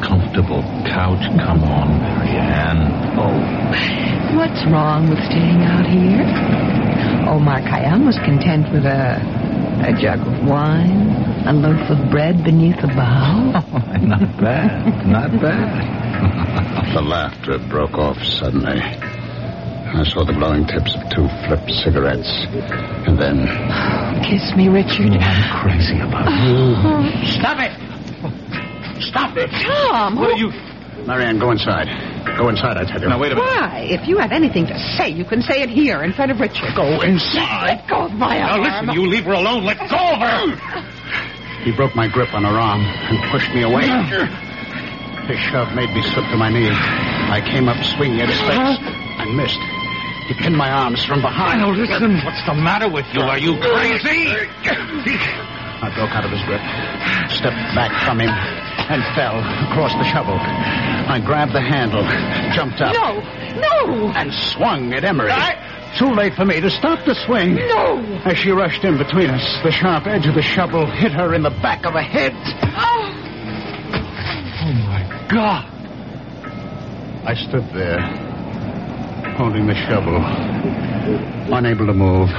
comfortable 0.00 0.64
couch? 0.88 1.20
Come 1.36 1.64
on, 1.64 2.00
Marianne. 2.00 2.88
Oh, 3.20 3.36
what's 4.36 4.64
wrong 4.72 5.08
with 5.10 5.20
staying 5.28 5.60
out 5.64 5.86
here? 5.86 6.24
Oh, 7.28 7.36
Omar 7.36 7.60
Khayyam 7.60 8.06
was 8.06 8.16
content 8.24 8.72
with 8.72 8.86
a, 8.86 9.20
a 9.84 9.92
jug 10.00 10.20
of 10.24 10.48
wine, 10.48 11.12
a 11.44 11.52
loaf 11.52 11.90
of 11.90 12.10
bread 12.10 12.44
beneath 12.44 12.78
a 12.80 12.88
bough. 12.88 13.60
Oh, 13.60 13.96
not 14.00 14.28
bad, 14.40 15.06
not 15.06 15.30
bad. 15.40 16.05
the 16.94 17.02
laughter 17.02 17.58
broke 17.68 17.94
off 17.94 18.16
suddenly. 18.24 18.80
I 18.80 20.04
saw 20.12 20.24
the 20.24 20.32
glowing 20.32 20.66
tips 20.66 20.94
of 20.94 21.02
two 21.10 21.28
flipped 21.46 21.70
cigarettes. 21.84 22.28
And 23.06 23.18
then. 23.18 23.46
Kiss 24.24 24.54
me, 24.56 24.68
Richard. 24.68 25.12
I'm 25.12 25.62
crazy 25.62 25.98
about 26.00 26.28
you. 26.44 26.74
Stop 27.38 27.58
it! 27.60 27.72
Stop 29.02 29.36
it! 29.36 29.50
Tom! 29.50 30.16
What 30.16 30.30
are 30.32 30.36
you. 30.36 30.50
Marianne, 31.06 31.38
go 31.38 31.50
inside. 31.52 31.86
Go 32.36 32.48
inside, 32.48 32.76
I 32.78 32.84
tell 32.84 33.00
you. 33.00 33.08
Now, 33.08 33.20
wait 33.20 33.32
a 33.32 33.36
minute. 33.36 33.46
Why? 33.48 33.86
If 33.88 34.08
you 34.08 34.18
have 34.18 34.32
anything 34.32 34.66
to 34.66 34.78
say, 34.98 35.08
you 35.08 35.24
can 35.24 35.40
say 35.40 35.62
it 35.62 35.70
here 35.70 36.02
in 36.02 36.12
front 36.12 36.32
of 36.32 36.40
Richard. 36.40 36.74
Go 36.74 37.00
inside. 37.02 37.78
Let 37.78 37.88
go 37.88 38.06
of 38.06 38.12
my 38.12 38.38
Now 38.38 38.52
arm. 38.60 38.62
listen, 38.62 38.90
you 39.00 39.06
leave 39.06 39.24
her 39.24 39.32
alone. 39.34 39.64
Let 39.64 39.78
go 39.78 39.96
of 39.96 40.18
her. 40.18 41.62
He 41.62 41.72
broke 41.72 41.94
my 41.94 42.08
grip 42.08 42.34
on 42.34 42.42
her 42.44 42.58
arm 42.58 42.80
and 42.82 43.30
pushed 43.30 43.52
me 43.54 43.62
away. 43.62 43.86
His 45.26 45.38
shove 45.50 45.74
made 45.74 45.90
me 45.90 46.02
slip 46.02 46.24
to 46.30 46.36
my 46.36 46.50
knees. 46.50 46.70
I 46.72 47.42
came 47.44 47.68
up 47.68 47.82
swinging 47.84 48.20
at 48.20 48.28
his 48.28 48.38
face 48.40 48.78
and 49.18 49.36
missed. 49.36 49.58
He 50.28 50.34
pinned 50.34 50.56
my 50.56 50.70
arms 50.70 51.04
from 51.04 51.20
behind. 51.20 51.60
Now 51.60 51.70
listen, 51.70 52.18
what's 52.24 52.44
the 52.46 52.54
matter 52.54 52.88
with 52.88 53.06
you? 53.12 53.22
Are 53.22 53.38
you 53.38 53.58
crazy? 53.58 54.30
I 55.82 55.92
broke 55.94 56.10
out 56.10 56.24
of 56.24 56.30
his 56.30 56.42
grip, 56.46 56.62
stepped 57.30 57.58
back 57.74 57.90
from 58.04 58.20
him, 58.20 58.30
and 58.30 59.02
fell 59.14 59.38
across 59.70 59.92
the 59.94 60.04
shovel. 60.04 60.38
I 60.38 61.20
grabbed 61.24 61.52
the 61.52 61.60
handle, 61.60 62.02
jumped 62.54 62.80
up. 62.80 62.94
No, 62.94 63.20
no. 63.60 64.12
And 64.14 64.32
swung 64.32 64.92
at 64.94 65.04
Emery. 65.04 65.32
Too 65.98 66.12
late 66.14 66.34
for 66.34 66.44
me 66.44 66.60
to 66.60 66.70
stop 66.70 67.04
the 67.04 67.14
swing. 67.26 67.54
No. 67.54 67.98
As 68.24 68.38
she 68.38 68.50
rushed 68.50 68.84
in 68.84 68.98
between 68.98 69.30
us, 69.30 69.62
the 69.62 69.72
sharp 69.72 70.06
edge 70.06 70.26
of 70.26 70.34
the 70.34 70.42
shovel 70.42 70.86
hit 70.86 71.12
her 71.12 71.34
in 71.34 71.42
the 71.42 71.50
back 71.50 71.84
of 71.84 71.94
the 71.94 72.02
head. 72.02 72.32
Oh. 72.76 73.25
God. 75.36 75.66
I 77.26 77.34
stood 77.34 77.68
there, 77.74 78.00
holding 79.36 79.66
the 79.66 79.74
shovel, 79.74 80.16
unable 81.54 81.84
to 81.84 81.92
move, 81.92 82.30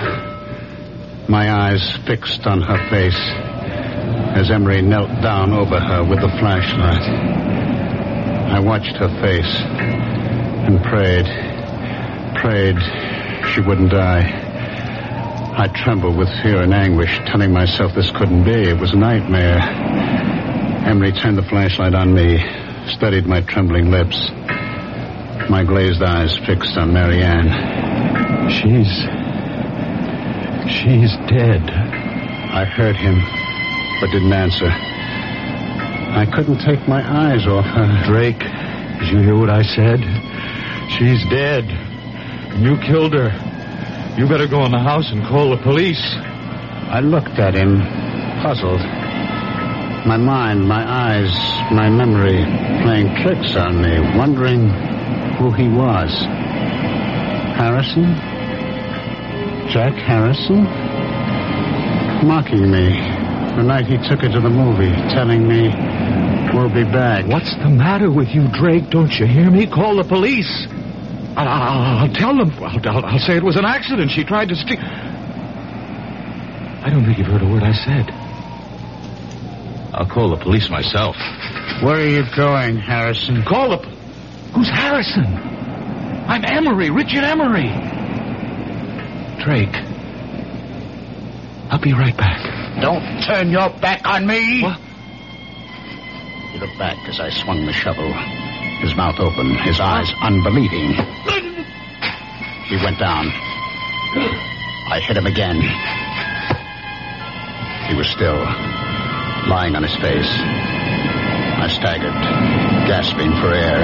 my 1.29 1.51
eyes 1.51 1.95
fixed 2.07 2.47
on 2.47 2.59
her 2.61 2.89
face 2.89 3.19
as 4.35 4.49
Emery 4.49 4.81
knelt 4.81 5.09
down 5.21 5.53
over 5.53 5.79
her 5.79 6.03
with 6.03 6.21
the 6.21 6.29
flashlight. 6.39 7.03
I 8.49 8.59
watched 8.61 8.95
her 8.95 9.09
face 9.21 9.55
and 10.65 10.81
prayed, 10.83 11.27
prayed 12.41 12.77
she 13.53 13.61
wouldn't 13.61 13.91
die. 13.91 14.23
I 15.55 15.67
trembled 15.67 16.17
with 16.17 16.29
fear 16.41 16.63
and 16.63 16.73
anguish, 16.73 17.15
telling 17.27 17.53
myself 17.53 17.93
this 17.93 18.09
couldn't 18.09 18.43
be. 18.43 18.69
It 18.69 18.79
was 18.79 18.91
a 18.91 18.97
nightmare. 18.97 19.59
Emery 20.87 21.11
turned 21.11 21.37
the 21.37 21.43
flashlight 21.43 21.93
on 21.93 22.11
me, 22.11 22.41
studied 22.89 23.25
my 23.25 23.41
trembling 23.41 23.91
lips, 23.91 24.17
my 25.49 25.63
glazed 25.63 26.01
eyes 26.01 26.37
fixed 26.45 26.77
on 26.77 26.93
Marianne. 26.93 27.47
She's. 28.49 28.91
She's 30.71 31.11
dead. 31.27 31.63
I 31.69 32.65
heard 32.65 32.95
him, 32.95 33.19
but 34.01 34.11
didn't 34.11 34.33
answer. 34.33 34.67
I 34.67 36.25
couldn't 36.33 36.59
take 36.65 36.87
my 36.87 37.03
eyes 37.03 37.45
off 37.47 37.65
her. 37.65 38.03
Drake, 38.05 38.39
did 38.39 39.09
you 39.11 39.19
hear 39.21 39.37
what 39.37 39.49
I 39.49 39.63
said? 39.63 39.99
She's 40.97 41.23
dead. 41.29 41.65
You 42.59 42.77
killed 42.87 43.13
her. 43.13 43.29
You 44.17 44.27
better 44.27 44.47
go 44.47 44.65
in 44.65 44.71
the 44.71 44.79
house 44.79 45.11
and 45.11 45.21
call 45.27 45.51
the 45.51 45.61
police. 45.61 46.01
I 46.89 47.01
looked 47.01 47.37
at 47.37 47.53
him, 47.53 47.79
puzzled. 48.41 48.96
My 50.07 50.15
mind, 50.15 50.65
my 50.65 50.87
eyes, 50.87 51.35
my 51.69 51.89
memory 51.89 52.39
playing 52.81 53.13
tricks 53.21 53.57
on 53.57 53.81
me, 53.81 53.99
wondering 54.17 54.69
who 55.35 55.51
he 55.51 55.67
was. 55.67 56.07
Harrison? 57.59 58.15
Jack 59.67 59.91
Harrison? 59.99 60.63
Mocking 62.25 62.71
me. 62.71 62.87
The 63.59 63.63
night 63.63 63.87
he 63.87 63.97
took 64.07 64.21
her 64.21 64.31
to 64.31 64.39
the 64.39 64.49
movie, 64.49 64.95
telling 65.11 65.45
me 65.45 65.75
we'll 66.55 66.73
be 66.73 66.87
back. 66.87 67.27
What's 67.27 67.53
the 67.57 67.69
matter 67.69 68.09
with 68.09 68.29
you, 68.29 68.47
Drake? 68.53 68.89
Don't 68.89 69.11
you 69.11 69.27
hear 69.27 69.51
me? 69.51 69.67
Call 69.67 69.97
the 69.97 70.07
police. 70.07 70.67
I'll, 71.35 71.49
I'll, 71.49 72.07
I'll 72.07 72.13
tell 72.13 72.33
them. 72.33 72.51
I'll, 72.63 72.79
I'll, 72.87 73.05
I'll 73.05 73.19
say 73.19 73.35
it 73.35 73.43
was 73.43 73.57
an 73.57 73.65
accident. 73.65 74.09
She 74.11 74.23
tried 74.23 74.47
to 74.47 74.55
steal. 74.55 74.79
I 76.79 76.89
don't 76.89 77.03
think 77.03 77.17
you've 77.17 77.27
heard 77.27 77.43
a 77.43 77.49
word 77.51 77.63
I 77.63 77.73
said. 77.73 78.16
I'll 79.97 80.05
call 80.05 80.29
the 80.29 80.37
police 80.37 80.69
myself. 80.69 81.15
Where 81.81 81.95
are 81.95 82.07
you 82.07 82.23
going, 82.35 82.77
Harrison? 82.77 83.43
Call 83.43 83.69
the. 83.69 83.77
Who's 84.53 84.69
Harrison? 84.69 85.25
I'm 85.25 86.45
Emery, 86.45 86.91
Richard 86.91 87.23
Emery. 87.23 87.69
Drake. 89.43 89.75
I'll 91.71 91.79
be 91.79 91.93
right 91.93 92.15
back. 92.15 92.79
Don't 92.79 93.23
turn 93.23 93.49
your 93.49 93.71
back 93.81 94.07
on 94.07 94.27
me. 94.27 94.61
What? 94.61 94.79
He 96.51 96.59
looked 96.59 96.77
back 96.77 96.97
as 97.09 97.19
I 97.19 97.31
swung 97.31 97.65
the 97.65 97.73
shovel, 97.73 98.13
his 98.81 98.95
mouth 98.95 99.19
open, 99.19 99.57
his 99.57 99.79
eyes 99.79 100.11
unbelieving. 100.21 100.93
He 102.67 102.75
went 102.85 102.99
down. 102.99 103.29
I 104.89 104.99
hit 105.01 105.17
him 105.17 105.25
again. 105.25 105.59
He 107.89 107.95
was 107.95 108.07
still, 108.09 108.45
lying 109.47 109.75
on 109.75 109.83
his 109.83 109.95
face. 109.97 110.29
I 110.29 111.67
staggered, 111.69 112.13
gasping 112.87 113.31
for 113.41 113.53
air, 113.53 113.79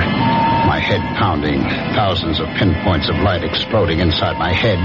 my 0.67 0.79
head 0.79 1.01
pounding, 1.17 1.61
thousands 1.95 2.39
of 2.39 2.47
pinpoints 2.49 3.09
of 3.09 3.17
light 3.17 3.43
exploding 3.43 3.99
inside 3.99 4.37
my 4.37 4.53
head. 4.53 4.79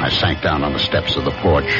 I 0.00 0.08
sank 0.10 0.42
down 0.42 0.64
on 0.64 0.72
the 0.72 0.78
steps 0.78 1.16
of 1.16 1.24
the 1.24 1.30
porch, 1.30 1.70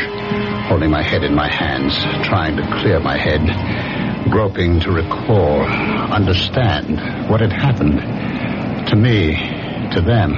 holding 0.69 0.91
my 0.91 1.03
head 1.03 1.25
in 1.25 1.35
my 1.35 1.49
hands, 1.49 1.95
trying 2.27 2.57
to 2.57 2.81
clear 2.81 3.01
my 3.01 3.17
head, 3.17 4.31
groping 4.31 4.81
to 4.81 4.93
recall, 4.93 5.61
understand 5.61 7.29
what 7.29 7.41
had 7.41 7.53
happened 7.53 7.99
to 8.89 8.97
me, 8.97 9.35
to 9.93 10.01
them. 10.01 10.33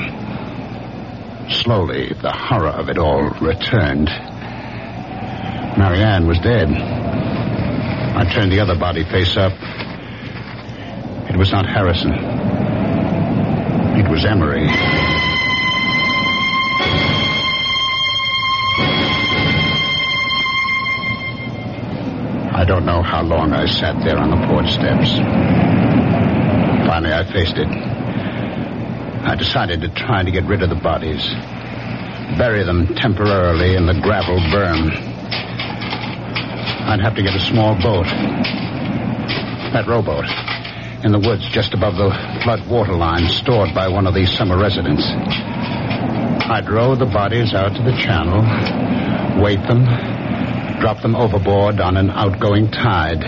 Slowly, 1.50 2.12
the 2.20 2.32
horror 2.32 2.70
of 2.70 2.88
it 2.88 2.98
all 2.98 3.30
returned. 3.40 4.08
Marianne 5.76 6.26
was 6.26 6.38
dead. 6.38 6.70
I 6.70 8.24
turned 8.32 8.50
the 8.50 8.60
other 8.60 8.78
body 8.78 9.04
face 9.04 9.36
up. 9.36 9.52
It 11.28 11.36
was 11.36 11.52
not 11.52 11.66
Harrison. 11.66 12.12
It 13.98 14.08
was 14.08 14.24
Emery. 14.24 14.66
I 22.54 22.64
don't 22.66 22.86
know 22.86 23.02
how 23.02 23.22
long 23.22 23.52
I 23.52 23.66
sat 23.66 24.02
there 24.02 24.16
on 24.16 24.30
the 24.30 24.46
porch 24.46 24.72
steps. 24.72 25.10
Finally, 26.88 27.12
I 27.12 27.24
faced 27.30 27.58
it. 27.58 27.68
I 27.68 29.34
decided 29.34 29.82
to 29.82 29.88
try 29.90 30.22
to 30.22 30.30
get 30.30 30.44
rid 30.44 30.62
of 30.62 30.70
the 30.70 30.76
bodies, 30.76 31.22
bury 32.38 32.64
them 32.64 32.94
temporarily 32.94 33.76
in 33.76 33.84
the 33.84 34.00
gravel 34.00 34.38
berm. 34.38 35.15
I'd 36.86 37.00
have 37.00 37.16
to 37.16 37.22
get 37.22 37.34
a 37.34 37.40
small 37.40 37.74
boat. 37.74 38.06
That 39.74 39.86
rowboat. 39.88 40.24
In 41.04 41.10
the 41.10 41.18
woods 41.18 41.44
just 41.50 41.74
above 41.74 41.96
the 41.96 42.10
flood 42.44 42.64
water 42.68 42.94
line 42.94 43.26
stored 43.28 43.74
by 43.74 43.88
one 43.88 44.06
of 44.06 44.14
these 44.14 44.30
summer 44.30 44.56
residents. 44.56 45.02
I'd 45.02 46.70
row 46.70 46.94
the 46.94 47.06
bodies 47.06 47.54
out 47.54 47.74
to 47.74 47.82
the 47.82 47.90
channel, 47.98 48.40
weight 49.42 49.60
them, 49.66 49.84
drop 50.78 51.02
them 51.02 51.16
overboard 51.16 51.80
on 51.80 51.96
an 51.96 52.08
outgoing 52.08 52.70
tide. 52.70 53.20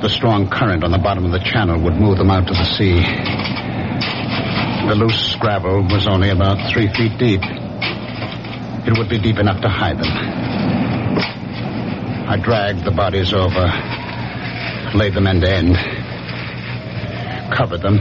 The 0.00 0.08
strong 0.08 0.48
current 0.48 0.82
on 0.82 0.92
the 0.92 0.98
bottom 0.98 1.26
of 1.26 1.32
the 1.32 1.44
channel 1.44 1.78
would 1.82 1.96
move 1.96 2.16
them 2.16 2.30
out 2.30 2.46
to 2.46 2.54
the 2.54 2.64
sea. 2.64 3.02
The 4.88 4.94
loose 4.94 5.36
gravel 5.36 5.82
was 5.82 6.06
only 6.08 6.30
about 6.30 6.72
three 6.72 6.88
feet 6.94 7.18
deep. 7.18 7.42
It 7.44 8.96
would 8.96 9.10
be 9.10 9.18
deep 9.18 9.38
enough 9.38 9.60
to 9.60 9.68
hide 9.68 9.98
them. 9.98 10.45
I 12.28 12.36
dragged 12.36 12.84
the 12.84 12.90
bodies 12.90 13.32
over, 13.32 13.70
laid 14.98 15.14
them 15.14 15.28
end 15.28 15.42
to 15.42 15.48
end, 15.48 15.76
covered 17.54 17.82
them, 17.82 17.98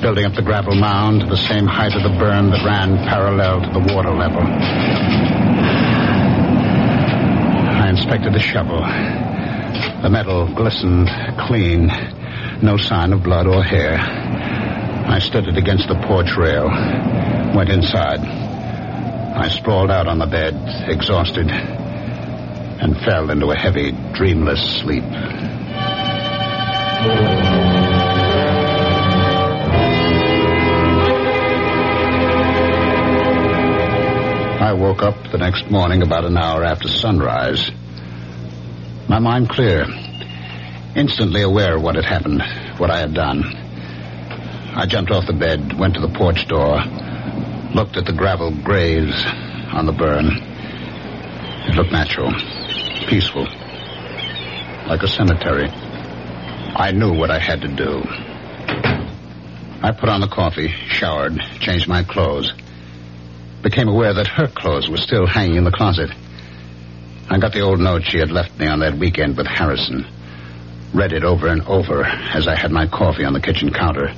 building 0.00 0.24
up 0.24 0.32
the 0.34 0.40
gravel 0.40 0.74
mound 0.74 1.20
to 1.20 1.26
the 1.26 1.36
same 1.36 1.66
height 1.66 1.94
of 1.94 2.02
the 2.02 2.08
berm 2.08 2.50
that 2.50 2.64
ran 2.64 2.96
parallel 3.06 3.60
to 3.60 3.68
the 3.68 3.94
water 3.94 4.14
level. 4.14 4.40
I 7.70 7.90
inspected 7.90 8.32
the 8.32 8.40
shovel. 8.40 8.80
The 10.00 10.08
metal 10.08 10.46
glistened 10.54 11.10
clean, 11.48 11.88
no 12.62 12.78
sign 12.78 13.12
of 13.12 13.22
blood 13.22 13.46
or 13.46 13.62
hair. 13.62 13.98
I 13.98 15.18
stood 15.18 15.48
it 15.48 15.58
against 15.58 15.86
the 15.88 15.96
porch 16.06 16.34
rail, 16.34 16.66
went 17.54 17.68
inside. 17.68 18.20
I 18.20 19.48
sprawled 19.50 19.90
out 19.90 20.08
on 20.08 20.18
the 20.18 20.26
bed, 20.26 20.54
exhausted, 20.88 21.50
and 22.80 22.96
fell 23.04 23.30
into 23.30 23.50
a 23.50 23.56
heavy, 23.56 23.92
dreamless 24.14 24.80
sleep. 24.80 25.04
I 34.60 34.72
woke 34.74 35.02
up 35.02 35.30
the 35.32 35.38
next 35.38 35.70
morning 35.70 36.02
about 36.02 36.24
an 36.24 36.36
hour 36.36 36.64
after 36.64 36.88
sunrise. 36.88 37.70
My 39.08 39.18
mind 39.18 39.48
clear, 39.48 39.86
instantly 40.94 41.42
aware 41.42 41.76
of 41.76 41.82
what 41.82 41.94
had 41.94 42.04
happened, 42.04 42.42
what 42.78 42.90
I 42.90 42.98
had 42.98 43.14
done. 43.14 43.44
I 44.74 44.86
jumped 44.86 45.10
off 45.10 45.26
the 45.26 45.32
bed, 45.32 45.78
went 45.78 45.94
to 45.94 46.00
the 46.00 46.08
porch 46.08 46.46
door, 46.46 46.80
looked 47.74 47.96
at 47.96 48.04
the 48.06 48.12
gravel 48.12 48.50
graves 48.62 49.24
on 49.72 49.86
the 49.86 49.92
berm. 49.92 50.28
It 51.68 51.74
looked 51.74 51.92
natural, 51.92 52.32
peaceful, 53.08 53.44
like 54.86 55.02
a 55.02 55.08
cemetery. 55.08 55.68
I 56.76 56.92
knew 56.92 57.14
what 57.14 57.30
I 57.30 57.38
had 57.38 57.62
to 57.62 57.68
do. 57.68 58.02
I 59.80 59.92
put 59.92 60.10
on 60.10 60.20
the 60.20 60.28
coffee, 60.28 60.68
showered, 60.88 61.40
changed 61.58 61.88
my 61.88 62.02
clothes. 62.02 62.52
Became 63.62 63.88
aware 63.88 64.12
that 64.12 64.26
her 64.26 64.46
clothes 64.46 64.90
were 64.90 64.98
still 64.98 65.26
hanging 65.26 65.56
in 65.56 65.64
the 65.64 65.72
closet. 65.72 66.10
I 67.30 67.38
got 67.38 67.52
the 67.52 67.60
old 67.60 67.80
note 67.80 68.02
she 68.04 68.18
had 68.18 68.30
left 68.30 68.58
me 68.58 68.66
on 68.66 68.80
that 68.80 68.98
weekend 68.98 69.38
with 69.38 69.46
Harrison. 69.46 70.06
Read 70.92 71.12
it 71.12 71.24
over 71.24 71.48
and 71.48 71.62
over 71.62 72.04
as 72.04 72.46
I 72.46 72.56
had 72.56 72.70
my 72.70 72.86
coffee 72.86 73.24
on 73.24 73.32
the 73.32 73.40
kitchen 73.40 73.72
counter. 73.72 74.12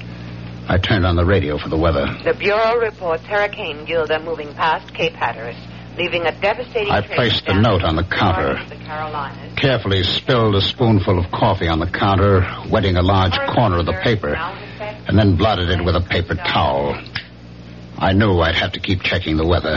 I 0.68 0.78
turned 0.78 1.06
on 1.06 1.14
the 1.16 1.24
radio 1.24 1.58
for 1.58 1.68
the 1.68 1.76
weather. 1.76 2.06
The 2.24 2.34
Bureau 2.34 2.76
reports 2.76 3.24
Hurricane 3.24 3.84
Gilda 3.84 4.20
moving 4.20 4.52
past 4.54 4.92
Cape 4.94 5.14
Hatteras, 5.14 5.56
leaving 6.00 6.24
a 6.24 6.40
devastating 6.40 6.90
I 6.90 7.02
placed 7.02 7.44
the 7.44 7.60
note 7.60 7.82
on 7.82 7.96
the 7.96 8.04
counter, 8.04 8.54
the 8.70 9.54
carefully 9.56 10.02
spilled 10.02 10.54
a 10.54 10.62
spoonful 10.62 11.18
of 11.18 11.30
coffee 11.30 11.68
on 11.68 11.78
the 11.78 11.90
counter, 11.90 12.46
wetting 12.70 12.96
a 12.96 13.02
large 13.02 13.36
corner 13.54 13.78
of 13.78 13.84
the 13.84 13.92
paper, 13.92 14.34
and 14.34 15.18
then 15.18 15.36
blotted 15.36 15.68
it 15.68 15.84
with 15.84 15.94
a 15.96 16.00
paper 16.00 16.36
towel. 16.36 16.98
I 17.98 18.14
knew 18.14 18.40
I'd 18.40 18.54
have 18.54 18.72
to 18.72 18.80
keep 18.80 19.02
checking 19.02 19.36
the 19.36 19.46
weather. 19.46 19.76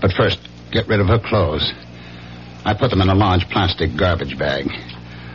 But 0.00 0.12
first, 0.12 0.38
get 0.70 0.86
rid 0.86 1.00
of 1.00 1.08
her 1.08 1.18
clothes. 1.18 1.72
I 2.64 2.74
put 2.74 2.90
them 2.90 3.00
in 3.00 3.08
a 3.08 3.14
large 3.16 3.48
plastic 3.50 3.96
garbage 3.96 4.38
bag. 4.38 4.70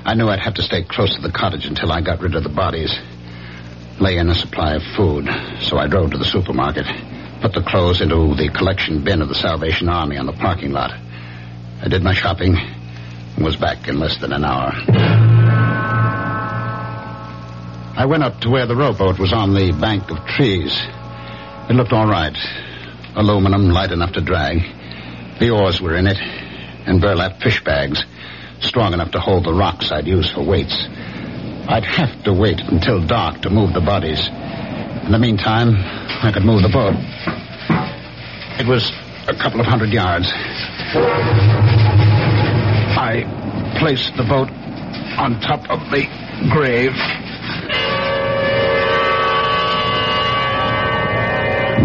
I 0.06 0.13
knew 0.13 0.30
I'd 0.30 0.39
have 0.39 0.54
to 0.54 0.63
stay 0.63 0.84
close 0.84 1.13
to 1.15 1.22
the 1.22 1.34
cottage 1.34 1.65
until 1.65 1.91
I 1.91 2.00
got 2.00 2.22
rid 2.22 2.36
of 2.36 2.43
the 2.43 2.49
bodies. 2.49 2.97
Lay 3.99 4.16
in 4.16 4.30
a 4.30 4.36
supply 4.36 4.76
of 4.76 4.84
food, 4.95 5.28
so 5.60 5.78
I 5.78 5.88
drove 5.88 6.12
to 6.12 6.18
the 6.18 6.24
supermarket, 6.24 6.86
put 7.41 7.53
the 7.53 7.61
clothes 7.61 8.01
into 8.01 8.35
the 8.35 8.49
collection 8.49 9.03
bin 9.03 9.21
of 9.21 9.29
the 9.29 9.35
Salvation 9.35 9.89
Army 9.89 10.17
on 10.17 10.25
the 10.25 10.33
parking 10.33 10.71
lot. 10.71 10.91
I 11.81 11.88
did 11.88 12.03
my 12.03 12.13
shopping 12.13 12.55
and 12.55 13.45
was 13.45 13.55
back 13.55 13.88
in 13.88 13.99
less 13.99 14.17
than 14.19 14.33
an 14.33 14.43
hour. 14.43 14.73
I 17.95 18.05
went 18.05 18.23
up 18.23 18.41
to 18.41 18.49
where 18.49 18.65
the 18.65 18.75
rowboat 18.75 19.19
was 19.19 19.33
on 19.33 19.53
the 19.53 19.71
bank 19.71 20.09
of 20.11 20.25
trees. 20.25 20.75
It 21.69 21.73
looked 21.73 21.93
all 21.93 22.07
right. 22.07 22.38
Aluminum, 23.15 23.69
light 23.69 23.91
enough 23.91 24.13
to 24.13 24.21
drag. 24.21 24.59
The 25.39 25.49
oars 25.51 25.81
were 25.81 25.95
in 25.95 26.07
it, 26.07 26.17
and 26.17 27.01
burlap 27.01 27.41
fish 27.41 27.63
bags, 27.63 28.03
strong 28.59 28.93
enough 28.93 29.11
to 29.11 29.19
hold 29.19 29.45
the 29.45 29.53
rocks 29.53 29.91
I'd 29.91 30.07
use 30.07 30.31
for 30.31 30.43
weights. 30.43 30.75
I'd 31.69 31.85
have 31.85 32.23
to 32.23 32.33
wait 32.33 32.59
until 32.59 33.05
dark 33.05 33.41
to 33.41 33.49
move 33.49 33.73
the 33.73 33.81
bodies. 33.81 34.29
In 35.08 35.14
the 35.14 35.20
meantime, 35.20 35.74
I 36.22 36.34
could 36.34 36.43
move 36.43 36.64
the 36.64 36.68
boat. 36.68 36.93
It 38.60 38.68
was 38.68 38.91
a 39.30 39.34
couple 39.34 39.62
of 39.62 39.66
hundred 39.66 39.93
yards. 39.93 40.28
I 42.91 43.24
placed 43.80 44.18
the 44.18 44.24
boat 44.24 44.49
on 45.18 45.39
top 45.39 45.64
of 45.70 45.80
the 45.91 46.03
grave. 46.51 46.91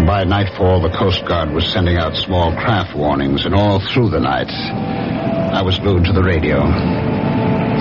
By 0.05 0.25
nightfall, 0.25 0.81
the 0.81 0.89
Coast 0.89 1.23
Guard 1.25 1.51
was 1.51 1.65
sending 1.71 1.95
out 1.95 2.17
small 2.17 2.51
craft 2.51 2.93
warnings, 2.93 3.45
and 3.45 3.55
all 3.55 3.79
through 3.79 4.09
the 4.09 4.19
night, 4.19 4.51
I 4.51 5.61
was 5.61 5.79
glued 5.79 6.03
to 6.03 6.11
the 6.11 6.23
radio 6.23 6.59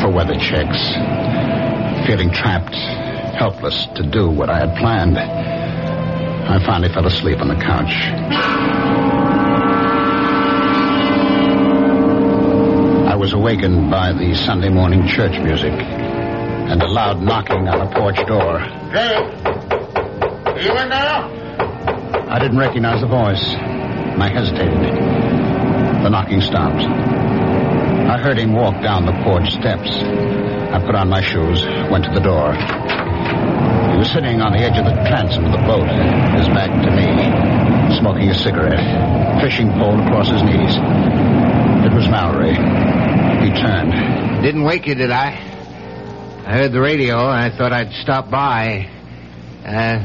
for 0.02 0.08
weather 0.08 0.38
checks, 0.38 0.78
feeling 2.06 2.30
trapped, 2.30 2.76
helpless 3.42 3.86
to 3.96 4.04
do 4.04 4.30
what 4.30 4.48
I 4.48 4.60
had 4.60 4.76
planned. 4.76 5.18
I 5.18 6.64
finally 6.64 6.94
fell 6.94 7.04
asleep 7.04 7.40
on 7.40 7.48
the 7.48 7.56
couch. 7.56 7.92
I 13.10 13.16
was 13.16 13.32
awakened 13.32 13.90
by 13.90 14.12
the 14.12 14.36
Sunday 14.36 14.68
morning 14.68 15.08
church 15.08 15.36
music 15.40 15.72
and 15.72 16.80
a 16.80 16.86
loud 16.86 17.20
knocking 17.20 17.66
on 17.66 17.80
the 17.84 17.92
porch 17.96 18.24
door. 18.28 18.60
Hey, 18.94 19.18
you 20.62 20.70
in 20.78 20.88
there? 20.88 22.30
I 22.30 22.38
didn't 22.38 22.58
recognize 22.58 23.00
the 23.00 23.08
voice. 23.08 23.42
and 23.42 24.22
I 24.22 24.28
hesitated. 24.28 24.78
The 26.04 26.10
knocking 26.10 26.42
stopped. 26.42 26.78
I 26.78 28.18
heard 28.18 28.38
him 28.38 28.52
walk 28.52 28.80
down 28.80 29.04
the 29.04 29.20
porch 29.24 29.50
steps. 29.50 29.90
I 29.90 30.78
put 30.86 30.94
on 30.94 31.08
my 31.08 31.22
shoes, 31.22 31.66
went 31.90 32.04
to 32.04 32.12
the 32.14 32.20
door. 32.20 33.01
Was 34.02 34.10
sitting 34.10 34.42
on 34.42 34.50
the 34.50 34.58
edge 34.58 34.76
of 34.76 34.84
the 34.84 34.98
transom 35.06 35.44
of 35.44 35.52
the 35.52 35.58
boat, 35.58 35.86
his 36.34 36.48
back 36.48 36.74
to 36.74 36.90
me, 36.90 37.06
smoking 38.00 38.30
a 38.30 38.34
cigarette, 38.34 38.82
fishing 39.40 39.70
pole 39.78 39.94
across 39.94 40.28
his 40.28 40.42
knees. 40.42 40.74
It 41.86 41.94
was 41.94 42.08
Mallory. 42.10 42.50
He 42.50 43.54
turned. 43.54 44.42
Didn't 44.42 44.64
wake 44.64 44.88
you, 44.88 44.96
did 44.96 45.12
I? 45.12 45.28
I 46.44 46.52
heard 46.52 46.72
the 46.72 46.80
radio. 46.80 47.16
I 47.28 47.56
thought 47.56 47.72
I'd 47.72 47.92
stop 48.02 48.28
by. 48.28 48.90
Uh, 49.64 50.04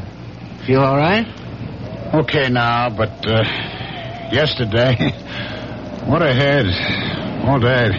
feel 0.64 0.78
all 0.78 0.96
right? 0.96 1.26
Okay 2.22 2.50
now, 2.50 2.90
but 2.90 3.26
uh, 3.26 3.42
yesterday, 4.30 4.94
what 6.06 6.22
a 6.22 6.32
head. 6.32 6.66
All 7.48 7.58
day. 7.58 7.98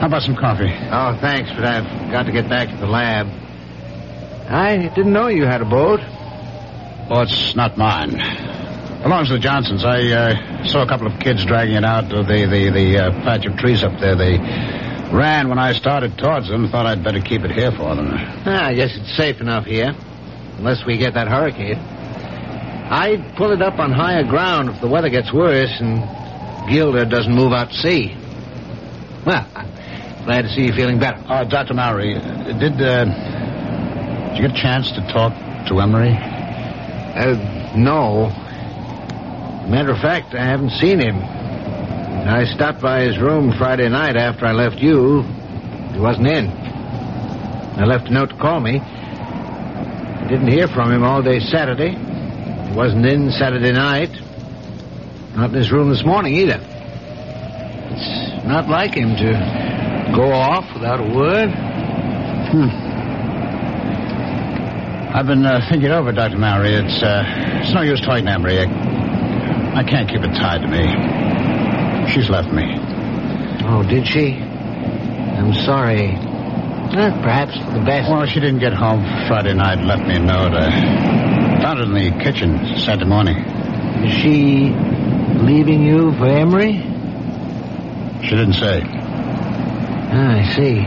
How 0.00 0.08
about 0.08 0.22
some 0.22 0.34
coffee? 0.34 0.74
Oh, 0.90 1.16
thanks, 1.20 1.52
but 1.54 1.64
I've 1.64 2.10
got 2.10 2.24
to 2.24 2.32
get 2.32 2.48
back 2.48 2.68
to 2.70 2.76
the 2.78 2.88
lab. 2.88 3.49
I 4.50 4.88
didn't 4.96 5.12
know 5.12 5.28
you 5.28 5.44
had 5.44 5.62
a 5.62 5.64
boat. 5.64 6.00
Well, 7.08 7.22
it's 7.22 7.54
not 7.54 7.78
mine. 7.78 8.10
Belongs 9.00 9.28
to 9.28 9.34
the 9.34 9.38
Johnsons. 9.38 9.84
I 9.84 10.08
uh, 10.10 10.66
saw 10.66 10.82
a 10.82 10.88
couple 10.88 11.06
of 11.06 11.20
kids 11.20 11.44
dragging 11.44 11.76
it 11.76 11.84
out 11.84 12.12
of 12.12 12.26
the 12.26 12.46
the, 12.46 12.70
the 12.70 12.98
uh, 12.98 13.10
patch 13.22 13.46
of 13.46 13.56
trees 13.58 13.84
up 13.84 14.00
there. 14.00 14.16
They 14.16 14.38
ran 15.12 15.48
when 15.48 15.60
I 15.60 15.72
started 15.72 16.18
towards 16.18 16.48
them. 16.48 16.68
Thought 16.68 16.86
I'd 16.86 17.04
better 17.04 17.20
keep 17.20 17.42
it 17.42 17.52
here 17.52 17.70
for 17.70 17.94
them. 17.94 18.08
Ah, 18.10 18.66
I 18.66 18.74
guess 18.74 18.90
it's 18.92 19.16
safe 19.16 19.40
enough 19.40 19.66
here. 19.66 19.94
Unless 20.58 20.84
we 20.84 20.98
get 20.98 21.14
that 21.14 21.28
hurricane. 21.28 21.78
I'd 21.78 23.36
pull 23.36 23.52
it 23.52 23.62
up 23.62 23.78
on 23.78 23.92
higher 23.92 24.24
ground 24.24 24.68
if 24.70 24.80
the 24.80 24.88
weather 24.88 25.10
gets 25.10 25.32
worse 25.32 25.72
and 25.78 26.02
Gilda 26.68 27.06
doesn't 27.06 27.32
move 27.32 27.52
out 27.52 27.70
to 27.70 27.76
sea. 27.76 28.16
Well, 29.24 29.46
I'm 29.54 30.24
glad 30.24 30.42
to 30.42 30.48
see 30.48 30.66
you 30.66 30.72
feeling 30.72 30.98
better. 30.98 31.22
Uh, 31.28 31.44
Dr. 31.44 31.74
Mowry, 31.74 32.14
did, 32.14 32.82
uh, 32.82 33.29
did 34.30 34.38
you 34.38 34.48
get 34.48 34.56
a 34.56 34.62
chance 34.62 34.92
to 34.92 35.00
talk 35.12 35.32
to 35.66 35.80
Emery? 35.80 36.14
Uh, 36.14 37.74
no. 37.76 38.28
Matter 39.68 39.90
of 39.90 39.98
fact, 39.98 40.34
I 40.34 40.44
haven't 40.44 40.70
seen 40.70 41.00
him. 41.00 41.16
I 41.18 42.44
stopped 42.54 42.80
by 42.80 43.02
his 43.02 43.18
room 43.18 43.52
Friday 43.58 43.88
night 43.88 44.16
after 44.16 44.46
I 44.46 44.52
left 44.52 44.76
you. 44.76 45.22
He 45.92 45.98
wasn't 45.98 46.28
in. 46.28 46.46
I 46.46 47.84
left 47.84 48.06
a 48.08 48.12
note 48.12 48.30
to 48.30 48.36
call 48.36 48.60
me. 48.60 48.78
I 48.78 50.26
didn't 50.28 50.48
hear 50.48 50.68
from 50.68 50.92
him 50.92 51.02
all 51.02 51.22
day 51.22 51.40
Saturday. 51.40 51.90
He 51.90 52.76
wasn't 52.76 53.06
in 53.06 53.32
Saturday 53.32 53.72
night. 53.72 54.10
Not 55.34 55.50
in 55.50 55.56
his 55.56 55.72
room 55.72 55.90
this 55.90 56.04
morning 56.04 56.34
either. 56.34 56.60
It's 56.60 58.46
not 58.46 58.68
like 58.68 58.94
him 58.94 59.16
to 59.16 60.12
go 60.14 60.30
off 60.30 60.72
without 60.74 61.00
a 61.00 61.14
word. 61.14 61.50
Hmm. 62.50 62.89
I've 65.12 65.26
been 65.26 65.44
uh, 65.44 65.66
thinking 65.68 65.90
over, 65.90 66.12
Dr. 66.12 66.38
Mowry. 66.38 66.72
It's, 66.72 67.02
uh, 67.02 67.24
it's 67.62 67.72
no 67.72 67.82
use 67.82 68.00
talking 68.00 68.26
to 68.26 68.30
Emery. 68.30 68.60
I, 68.60 69.80
I 69.80 69.82
can't 69.82 70.08
keep 70.08 70.22
it 70.22 70.32
tied 70.36 70.62
to 70.62 70.68
me. 70.68 72.12
She's 72.12 72.30
left 72.30 72.52
me. 72.52 72.76
Oh, 73.64 73.82
did 73.82 74.06
she? 74.06 74.34
I'm 74.36 75.52
sorry. 75.52 76.12
Perhaps 76.92 77.56
for 77.58 77.72
the 77.72 77.84
best. 77.84 78.08
Well, 78.08 78.24
she 78.26 78.38
didn't 78.38 78.60
get 78.60 78.72
home 78.72 79.02
Friday 79.26 79.52
night 79.54 79.78
and 79.78 79.88
left 79.88 80.06
me 80.06 80.14
a 80.14 80.20
note. 80.20 80.54
I 80.54 81.60
found 81.60 81.80
it 81.80 81.88
in 81.88 81.94
the 81.94 82.22
kitchen 82.22 82.78
Saturday 82.78 83.04
morning. 83.06 83.36
Is 83.36 84.12
she 84.22 84.70
leaving 85.44 85.82
you 85.82 86.12
for 86.18 86.26
Emery? 86.26 86.74
She 88.22 88.30
didn't 88.30 88.54
say. 88.54 88.82
Ah, 88.84 90.36
I 90.36 90.54
see. 90.54 90.78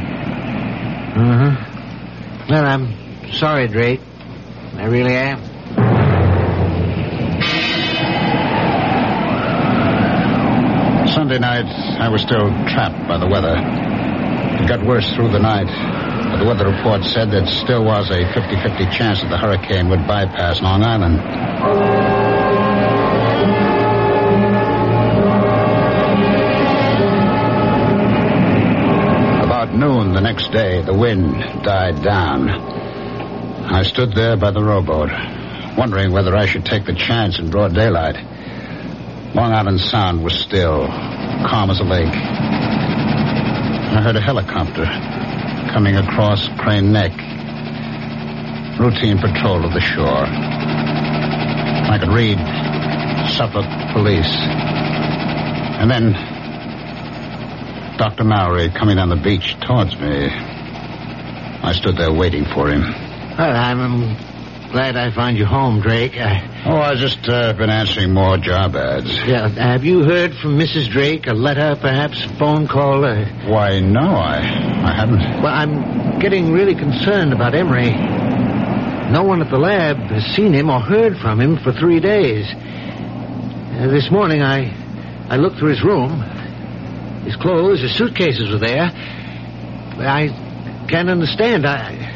Uh-huh. 1.20 2.46
Well, 2.50 2.66
I'm 2.66 3.34
sorry, 3.34 3.68
Drake. 3.68 4.00
I 4.76 4.86
really 4.86 5.16
am. 5.16 5.40
Sunday 11.14 11.38
night, 11.38 11.66
I 12.02 12.10
was 12.10 12.22
still 12.22 12.50
trapped 12.68 13.08
by 13.08 13.18
the 13.18 13.28
weather. 13.28 13.56
It 13.56 14.68
got 14.68 14.84
worse 14.86 15.10
through 15.14 15.30
the 15.30 15.40
night. 15.40 15.68
But 15.68 16.40
the 16.40 16.46
weather 16.46 16.68
report 16.68 17.04
said 17.04 17.30
there 17.30 17.46
still 17.46 17.86
was 17.86 18.10
a 18.10 18.24
50-50 18.34 18.92
chance 18.92 19.22
that 19.22 19.30
the 19.30 19.38
hurricane 19.38 19.90
would 19.90 20.08
bypass 20.08 20.62
Long 20.62 20.84
Island. 20.84 21.20
About 29.44 29.76
noon 29.76 30.14
the 30.14 30.22
next 30.22 30.52
day, 30.52 30.82
the 30.82 30.94
wind 30.94 31.64
died 31.64 32.02
down. 32.02 32.83
I 33.66 33.84
stood 33.84 34.14
there 34.14 34.36
by 34.36 34.52
the 34.52 34.62
rowboat, 34.64 35.10
wondering 35.78 36.12
whether 36.12 36.36
I 36.36 36.46
should 36.46 36.66
take 36.66 36.86
the 36.86 36.94
chance 36.94 37.40
in 37.40 37.50
broad 37.50 37.74
daylight. 37.74 38.16
Long 39.34 39.52
Island 39.52 39.80
Sound 39.80 40.24
was 40.24 40.34
still, 40.40 40.86
calm 40.88 41.70
as 41.72 41.80
a 41.80 41.84
lake. 41.84 42.14
I 43.94 44.02
heard 44.02 44.16
a 44.16 44.22
helicopter 44.22 44.86
coming 45.74 45.96
across 45.96 46.48
Crane 46.60 46.92
Neck. 46.92 47.12
Routine 48.80 49.18
patrol 49.20 49.66
of 49.66 49.74
the 49.74 49.82
shore. 49.82 50.26
I 51.90 51.98
could 52.00 52.10
read 52.10 52.38
Suffolk 53.30 53.66
Police. 53.94 54.36
And 55.80 55.90
then 55.90 56.14
Dr. 57.98 58.24
Mowry 58.24 58.70
coming 58.70 58.98
down 58.98 59.10
the 59.10 59.16
beach 59.16 59.56
towards 59.62 59.98
me. 59.98 60.30
I 60.30 61.72
stood 61.74 61.98
there 61.98 62.12
waiting 62.14 62.46
for 62.46 62.70
him. 62.70 63.03
Well, 63.36 63.56
I'm 63.56 64.16
glad 64.72 64.96
I 64.96 65.10
found 65.10 65.40
you 65.40 65.46
home, 65.46 65.82
Drake. 65.82 66.18
I... 66.18 66.64
Oh, 66.68 66.78
I've 66.78 67.00
just 67.00 67.28
uh, 67.28 67.54
been 67.54 67.72
answering 67.72 68.14
more 68.14 68.38
job 68.38 68.76
ads. 68.76 69.10
Yeah, 69.26 69.48
have 69.50 69.84
you 69.84 70.04
heard 70.04 70.36
from 70.36 70.60
Mrs. 70.60 70.88
Drake? 70.92 71.26
A 71.26 71.34
letter, 71.34 71.76
perhaps? 71.82 72.24
A 72.26 72.30
phone 72.38 72.68
call? 72.68 73.04
Uh... 73.04 73.26
Why, 73.48 73.80
no, 73.80 74.02
I, 74.02 74.38
I 74.38 74.94
haven't. 74.94 75.42
Well, 75.42 75.52
I'm 75.52 76.20
getting 76.20 76.52
really 76.52 76.76
concerned 76.76 77.34
about 77.34 77.56
Emery. 77.56 77.90
No 79.12 79.24
one 79.24 79.42
at 79.42 79.50
the 79.50 79.58
lab 79.58 79.98
has 79.98 80.24
seen 80.36 80.54
him 80.54 80.70
or 80.70 80.80
heard 80.80 81.18
from 81.18 81.42
him 81.42 81.58
for 81.58 81.74
three 81.74 82.00
days. 82.00 82.46
Uh, 82.54 83.88
this 83.88 84.12
morning, 84.12 84.44
I, 84.44 84.70
I 85.30 85.38
looked 85.38 85.58
through 85.58 85.70
his 85.72 85.84
room. 85.84 86.22
His 87.26 87.36
clothes, 87.38 87.82
his 87.82 87.96
suitcases 87.96 88.52
were 88.52 88.60
there. 88.60 88.92
I 88.94 90.86
can't 90.88 91.10
understand. 91.10 91.66
I, 91.66 92.14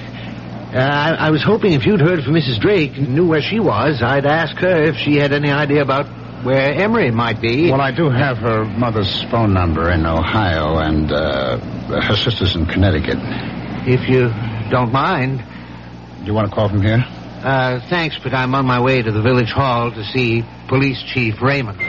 uh, 0.73 0.77
I, 0.77 1.27
I 1.27 1.29
was 1.31 1.43
hoping 1.43 1.73
if 1.73 1.85
you'd 1.85 2.01
heard 2.01 2.23
from 2.23 2.33
Mrs. 2.33 2.59
Drake 2.59 2.97
and 2.97 3.15
knew 3.15 3.27
where 3.27 3.41
she 3.41 3.59
was, 3.59 4.01
I'd 4.01 4.25
ask 4.25 4.55
her 4.57 4.83
if 4.83 4.95
she 4.97 5.15
had 5.15 5.31
any 5.31 5.51
idea 5.51 5.81
about 5.81 6.05
where 6.43 6.73
Emery 6.73 7.11
might 7.11 7.41
be. 7.41 7.71
Well, 7.71 7.81
I 7.81 7.91
do 7.91 8.09
have 8.09 8.37
her 8.37 8.65
mother's 8.65 9.23
phone 9.31 9.53
number 9.53 9.89
in 9.91 10.05
Ohio 10.05 10.77
and 10.77 11.11
uh, 11.11 11.57
her 12.01 12.15
sister's 12.15 12.55
in 12.55 12.65
Connecticut. 12.65 13.17
If 13.87 14.09
you 14.09 14.29
don't 14.69 14.91
mind. 14.91 15.39
Do 15.39 16.25
you 16.25 16.33
want 16.33 16.49
to 16.49 16.55
call 16.55 16.69
from 16.69 16.81
here? 16.81 17.03
Uh, 17.03 17.79
thanks, 17.89 18.17
but 18.21 18.33
I'm 18.33 18.53
on 18.55 18.65
my 18.65 18.81
way 18.81 19.01
to 19.01 19.11
the 19.11 19.21
village 19.21 19.51
hall 19.51 19.91
to 19.91 20.03
see 20.03 20.43
Police 20.67 21.01
Chief 21.13 21.41
Raymond. 21.41 21.79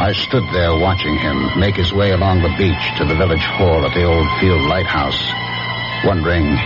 I 0.00 0.12
stood 0.12 0.44
there 0.54 0.74
watching 0.78 1.14
him 1.18 1.60
make 1.60 1.76
his 1.76 1.92
way 1.92 2.12
along 2.12 2.40
the 2.40 2.48
beach 2.56 2.96
to 2.96 3.04
the 3.04 3.14
village 3.14 3.44
hall 3.44 3.84
at 3.84 3.92
the 3.92 4.04
old 4.04 4.26
field 4.40 4.62
lighthouse, 4.62 5.20
wondering 6.06 6.56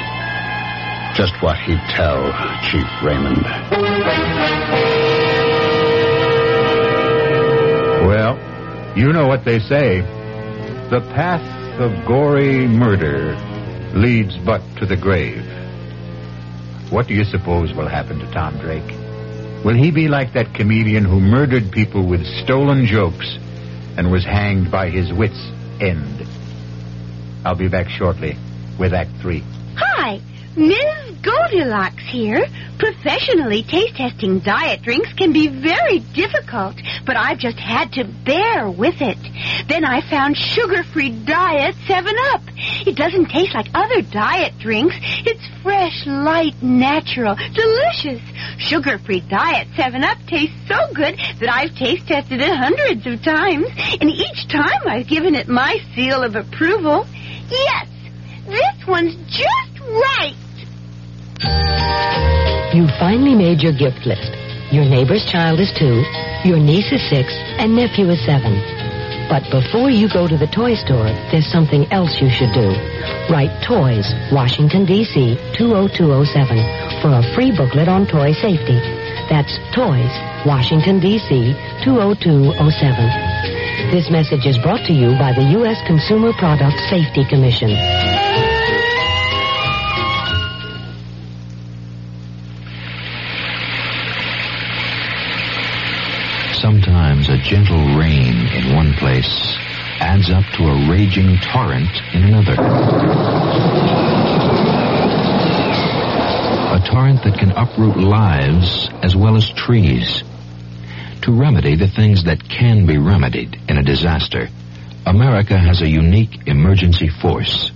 just 1.16 1.35
what 1.43 1.59
he'd 1.59 1.82
tell 1.91 2.30
Chief 2.62 2.87
Raymond. 3.03 3.43
Well, 8.07 8.39
You 8.97 9.12
know 9.12 9.26
what 9.26 9.45
they 9.45 9.59
say. 9.59 10.03
The 10.91 11.01
path 11.14 11.43
of 11.80 12.07
gory 12.07 12.68
murder 12.68 13.35
leads 13.99 14.37
but 14.39 14.62
to 14.76 14.87
the 14.87 14.97
grave. 14.97 15.45
What 16.91 17.09
do 17.09 17.14
you 17.14 17.24
suppose 17.24 17.74
will 17.74 17.89
happen 17.89 18.20
to 18.20 18.30
Tom 18.30 18.57
Drake? 18.59 19.04
Will 19.65 19.75
he 19.75 19.91
be 19.91 20.09
like 20.09 20.35
that 20.35 20.53
comedian 20.55 21.05
who 21.07 21.21
murdered 21.21 21.73
people 21.73 22.07
with 22.07 22.27
stolen 22.45 22.85
jokes 22.85 23.39
and 23.97 24.12
was 24.12 24.23
hanged 24.23 24.71
by 24.71 24.91
his 24.91 25.11
wits' 25.11 25.51
end? 25.81 26.27
I'll 27.47 27.55
be 27.55 27.69
back 27.69 27.89
shortly 27.89 28.37
with 28.79 28.93
Act 28.93 29.11
Three. 29.23 29.43
Hi, 29.77 30.21
Ms. 30.55 31.14
Goldilocks 31.25 32.03
here. 32.07 32.47
Professionally 32.79 33.62
taste 33.62 33.97
testing 33.97 34.41
diet 34.41 34.83
drinks 34.83 35.12
can 35.14 35.33
be 35.33 35.49
very 35.49 36.01
difficult, 36.01 36.77
but 37.07 37.16
I've 37.16 37.39
just 37.39 37.59
had 37.59 37.93
to 37.93 38.05
bear 38.05 38.68
with 38.68 39.01
it. 39.01 39.16
Then 39.66 39.85
I 39.85 40.03
found 40.11 40.37
sugar-free 40.37 41.25
diet 41.25 41.77
7-Up. 41.87 42.43
It 42.87 42.97
doesn't 42.97 43.31
taste 43.31 43.55
like 43.55 43.68
other 43.72 44.03
diet 44.03 44.59
drinks. 44.59 44.97
It's 45.01 45.47
fresh, 45.62 46.07
light, 46.07 46.62
natural, 46.62 47.37
delicious. 47.55 48.20
Sugar-free 48.59 49.20
diet 49.20 49.68
7-Up 49.77 50.18
tastes 50.27 50.57
so 50.68 50.93
good 50.93 51.16
that 51.41 51.49
I've 51.51 51.75
taste 51.75 52.07
tested 52.07 52.41
it 52.41 52.55
hundreds 52.55 53.07
of 53.07 53.22
times, 53.22 53.68
and 54.01 54.11
each 54.11 54.49
time 54.49 54.83
I've 54.87 55.09
given 55.09 55.35
it 55.35 55.49
my 55.49 55.79
seal 55.95 56.22
of 56.22 56.37
approval. 56.37 57.07
Yes, 57.49 57.89
this 58.47 58.87
one's 58.87 59.14
just 59.31 59.81
right. 59.81 60.37
You've 62.75 62.91
finally 62.99 63.35
made 63.35 63.63
your 63.63 63.73
gift 63.73 64.05
list. 64.07 64.33
Your 64.73 64.85
neighbor's 64.85 65.25
child 65.25 65.61
is 65.61 65.73
two, 65.79 66.03
your 66.45 66.59
niece 66.59 66.91
is 66.91 67.03
six, 67.09 67.33
and 67.61 67.77
nephew 67.77 68.11
is 68.11 68.25
seven. 68.27 68.59
But 69.29 69.45
before 69.51 69.91
you 69.91 70.09
go 70.09 70.27
to 70.29 70.37
the 70.37 70.47
toy 70.49 70.75
store, 70.75 71.09
there's 71.31 71.47
something 71.51 71.91
else 71.93 72.21
you 72.21 72.29
should 72.29 72.53
do. 72.53 72.75
Write 73.31 73.63
Toys, 73.65 74.13
Washington, 74.33 74.85
D.C. 74.85 75.37
20207 75.57 77.01
for 77.01 77.15
a 77.15 77.23
free 77.35 77.51
booklet 77.55 77.89
on 77.89 78.07
toy 78.07 78.33
safety. 78.33 78.81
That's 79.31 79.57
Toys, 79.73 80.13
Washington, 80.45 81.01
D.C. 81.01 81.55
20207. 81.85 83.91
This 83.91 84.11
message 84.11 84.45
is 84.45 84.59
brought 84.59 84.85
to 84.87 84.93
you 84.93 85.17
by 85.17 85.33
the 85.33 85.45
U.S. 85.63 85.81
Consumer 85.87 86.33
Product 86.35 86.77
Safety 86.91 87.25
Commission. 87.25 87.71
Sometimes 96.65 97.29
a 97.29 97.37
gentle 97.37 97.95
rain 97.95 98.47
in 98.47 98.75
one 98.75 98.95
place 98.95 99.55
adds 100.01 100.31
up 100.31 100.45
to 100.57 100.62
a 100.65 100.91
raging 100.91 101.37
torrent 101.53 101.91
in 102.15 102.25
another. 102.25 102.55
A 106.73 106.81
torrent 106.91 107.23
that 107.25 107.37
can 107.39 107.51
uproot 107.51 107.99
lives 107.99 108.89
as 109.03 109.15
well 109.15 109.37
as 109.37 109.51
trees. 109.51 110.23
To 111.25 111.33
remedy 111.33 111.77
the 111.77 111.87
things 111.87 112.25
that 112.25 112.49
can 112.49 112.87
be 112.87 112.97
remedied 112.97 113.61
in 113.69 113.77
a 113.77 113.83
disaster, 113.83 114.49
America 115.05 115.59
has 115.59 115.83
a 115.83 115.87
unique 115.91 116.49
emergency 116.49 117.11
force. 117.11 117.73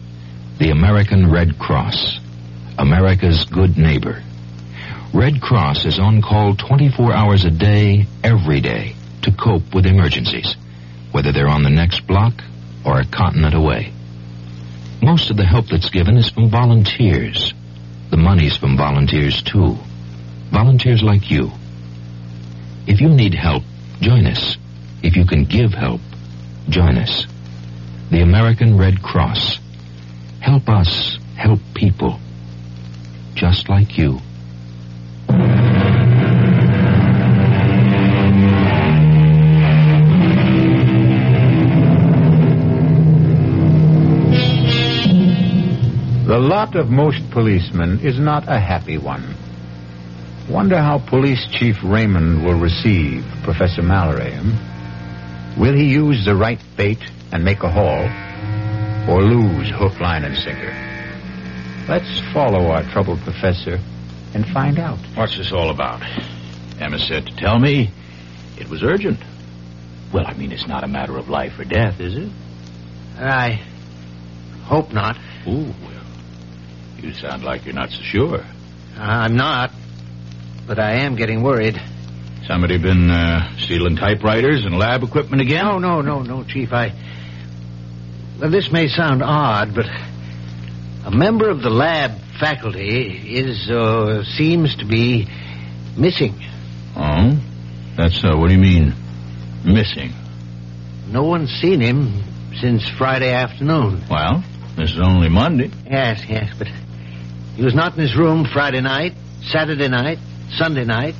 The 0.56 0.70
American 0.70 1.30
Red 1.30 1.58
Cross. 1.58 2.20
America's 2.78 3.44
good 3.44 3.76
neighbor. 3.76 4.22
Red 5.12 5.40
Cross 5.40 5.86
is 5.86 5.98
on 5.98 6.20
call 6.20 6.54
24 6.54 7.12
hours 7.12 7.44
a 7.44 7.50
day, 7.50 8.06
every 8.22 8.60
day, 8.60 8.94
to 9.22 9.32
cope 9.32 9.74
with 9.74 9.86
emergencies, 9.86 10.54
whether 11.12 11.32
they're 11.32 11.48
on 11.48 11.62
the 11.62 11.70
next 11.70 12.06
block 12.06 12.34
or 12.84 13.00
a 13.00 13.06
continent 13.06 13.54
away. 13.54 13.92
Most 15.02 15.30
of 15.30 15.38
the 15.38 15.46
help 15.46 15.68
that's 15.68 15.88
given 15.88 16.18
is 16.18 16.28
from 16.28 16.50
volunteers. 16.50 17.54
The 18.10 18.18
money's 18.18 18.56
from 18.56 18.76
volunteers, 18.76 19.42
too. 19.42 19.78
Volunteers 20.50 21.02
like 21.02 21.30
you. 21.30 21.52
If 22.86 23.00
you 23.00 23.08
need 23.08 23.34
help, 23.34 23.62
join 24.00 24.26
us. 24.26 24.58
If 25.02 25.16
you 25.16 25.24
can 25.24 25.44
give 25.44 25.72
help, 25.72 26.02
join 26.68 26.98
us. 26.98 27.26
The 28.10 28.20
American 28.20 28.76
Red 28.76 29.02
Cross. 29.02 29.58
Help 30.40 30.68
us 30.68 31.18
help 31.34 31.60
people. 31.74 32.20
Just 33.34 33.68
like 33.70 33.96
you. 33.96 34.20
Lot 46.68 46.76
of 46.76 46.90
most 46.90 47.30
policemen 47.30 47.98
is 48.00 48.18
not 48.18 48.46
a 48.46 48.58
happy 48.58 48.98
one. 48.98 49.34
Wonder 50.50 50.76
how 50.76 50.98
Police 50.98 51.46
Chief 51.46 51.76
Raymond 51.82 52.44
will 52.44 52.58
receive 52.58 53.24
Professor 53.42 53.80
Mallory. 53.80 54.34
hmm? 54.34 55.58
Will 55.58 55.74
he 55.74 55.90
use 55.90 56.26
the 56.26 56.36
right 56.36 56.60
bait 56.76 56.98
and 57.32 57.42
make 57.42 57.62
a 57.62 57.70
haul, 57.70 58.04
or 59.08 59.22
lose 59.22 59.70
hook, 59.70 59.98
line, 59.98 60.24
and 60.24 60.36
sinker? 60.36 60.74
Let's 61.88 62.20
follow 62.34 62.66
our 62.66 62.82
troubled 62.92 63.20
professor 63.20 63.80
and 64.34 64.46
find 64.48 64.78
out. 64.78 64.98
What's 65.14 65.38
this 65.38 65.52
all 65.52 65.70
about? 65.70 66.02
Emma 66.78 66.98
said 66.98 67.26
to 67.28 67.36
tell 67.36 67.58
me 67.58 67.90
it 68.58 68.68
was 68.68 68.82
urgent. 68.82 69.20
Well, 70.12 70.26
I 70.26 70.34
mean, 70.34 70.52
it's 70.52 70.66
not 70.66 70.84
a 70.84 70.88
matter 70.88 71.16
of 71.16 71.30
life 71.30 71.58
or 71.58 71.64
death, 71.64 71.98
is 71.98 72.14
it? 72.14 72.30
I 73.18 73.62
hope 74.64 74.92
not. 74.92 75.16
Ooh, 75.46 75.72
well, 75.82 75.87
you 77.02 77.14
sound 77.14 77.44
like 77.44 77.64
you're 77.64 77.74
not 77.74 77.90
so 77.90 78.02
sure. 78.02 78.44
I'm 78.96 79.36
not, 79.36 79.70
but 80.66 80.78
I 80.78 81.04
am 81.04 81.16
getting 81.16 81.42
worried. 81.42 81.80
Somebody 82.46 82.78
been 82.78 83.10
uh, 83.10 83.56
stealing 83.58 83.96
typewriters 83.96 84.64
and 84.64 84.78
lab 84.78 85.02
equipment 85.02 85.42
again? 85.42 85.64
No, 85.64 85.78
no, 85.78 86.00
no, 86.00 86.22
no, 86.22 86.44
Chief. 86.44 86.72
I. 86.72 86.92
Well, 88.40 88.50
this 88.50 88.70
may 88.72 88.88
sound 88.88 89.22
odd, 89.22 89.74
but 89.74 89.86
a 91.04 91.10
member 91.10 91.50
of 91.50 91.62
the 91.62 91.70
lab 91.70 92.12
faculty 92.40 93.36
is, 93.36 93.70
uh, 93.70 94.24
seems 94.24 94.76
to 94.76 94.86
be 94.86 95.28
missing. 95.96 96.34
Oh? 96.96 97.38
That's 97.96 98.20
so. 98.20 98.36
What 98.36 98.48
do 98.48 98.54
you 98.54 98.60
mean, 98.60 98.94
missing? 99.64 100.12
No 101.08 101.24
one's 101.24 101.50
seen 101.50 101.80
him 101.80 102.22
since 102.60 102.88
Friday 102.88 103.32
afternoon. 103.32 104.04
Well, 104.10 104.42
this 104.76 104.92
is 104.92 105.00
only 105.00 105.28
Monday. 105.28 105.70
Yes, 105.84 106.22
yes, 106.28 106.54
but 106.58 106.68
he 107.58 107.64
was 107.64 107.74
not 107.74 107.94
in 107.94 108.00
his 108.00 108.14
room 108.14 108.44
Friday 108.44 108.80
night, 108.80 109.14
Saturday 109.50 109.88
night, 109.88 110.20
Sunday 110.58 110.84
night. 110.84 111.16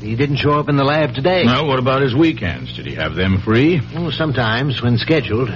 He 0.00 0.16
didn't 0.16 0.36
show 0.36 0.52
up 0.52 0.70
in 0.70 0.76
the 0.76 0.84
lab 0.84 1.14
today. 1.14 1.44
Now, 1.44 1.66
what 1.66 1.78
about 1.78 2.00
his 2.00 2.14
weekends? 2.14 2.74
Did 2.74 2.86
he 2.86 2.94
have 2.94 3.14
them 3.14 3.42
free? 3.42 3.78
Oh, 3.94 4.08
sometimes 4.08 4.80
when 4.80 4.96
scheduled. 4.96 5.50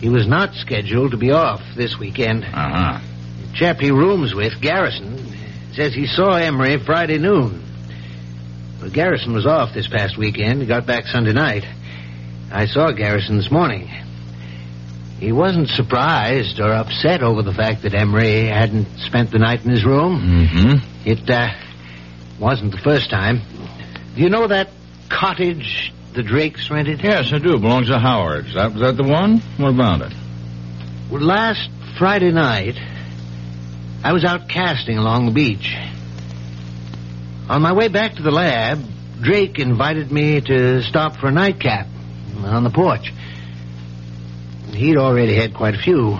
He 0.00 0.08
was 0.08 0.26
not 0.26 0.54
scheduled 0.54 1.10
to 1.10 1.18
be 1.18 1.30
off 1.30 1.60
this 1.76 1.98
weekend. 1.98 2.42
Uh-huh. 2.42 3.00
The 3.42 3.52
chap 3.54 3.80
he 3.80 3.90
rooms 3.90 4.34
with, 4.34 4.58
Garrison, 4.62 5.30
says 5.74 5.92
he 5.92 6.06
saw 6.06 6.36
Emery 6.36 6.78
Friday 6.78 7.18
noon. 7.18 7.62
Well, 8.80 8.88
Garrison 8.88 9.34
was 9.34 9.44
off 9.44 9.74
this 9.74 9.88
past 9.88 10.16
weekend. 10.16 10.62
He 10.62 10.66
got 10.66 10.86
back 10.86 11.04
Sunday 11.04 11.34
night. 11.34 11.66
I 12.50 12.64
saw 12.64 12.92
Garrison 12.92 13.36
this 13.36 13.50
morning. 13.50 13.90
He 15.20 15.32
wasn't 15.32 15.68
surprised 15.68 16.60
or 16.60 16.72
upset 16.72 17.22
over 17.22 17.42
the 17.42 17.52
fact 17.52 17.82
that 17.82 17.94
Emery 17.94 18.46
hadn't 18.46 18.86
spent 19.00 19.30
the 19.30 19.38
night 19.38 19.62
in 19.62 19.70
his 19.70 19.84
room. 19.84 20.48
Mm-hmm. 20.48 21.08
It 21.08 21.28
uh, 21.28 21.50
wasn't 22.38 22.72
the 22.72 22.78
first 22.78 23.10
time. 23.10 23.42
Do 24.14 24.22
you 24.22 24.30
know 24.30 24.46
that 24.46 24.70
cottage 25.10 25.92
the 26.14 26.22
Drakes 26.22 26.70
rented? 26.70 27.02
Yes, 27.02 27.34
I 27.34 27.38
do. 27.38 27.58
Belongs 27.58 27.88
to 27.88 27.98
Howard. 27.98 28.46
Is 28.46 28.54
that, 28.54 28.72
is 28.72 28.80
that 28.80 28.96
the 28.96 29.04
one? 29.04 29.40
What 29.58 29.74
about 29.74 30.00
it? 30.10 30.12
Well, 31.10 31.20
last 31.20 31.68
Friday 31.98 32.32
night, 32.32 32.76
I 34.02 34.14
was 34.14 34.24
out 34.24 34.48
casting 34.48 34.96
along 34.96 35.26
the 35.26 35.32
beach. 35.32 35.76
On 37.50 37.60
my 37.60 37.74
way 37.74 37.88
back 37.88 38.14
to 38.14 38.22
the 38.22 38.30
lab, 38.30 38.82
Drake 39.20 39.58
invited 39.58 40.10
me 40.10 40.40
to 40.40 40.82
stop 40.82 41.16
for 41.16 41.26
a 41.26 41.32
nightcap 41.32 41.88
on 42.42 42.64
the 42.64 42.70
porch. 42.70 43.12
He'd 44.74 44.96
already 44.96 45.34
had 45.34 45.54
quite 45.54 45.74
a 45.74 45.78
few. 45.78 46.18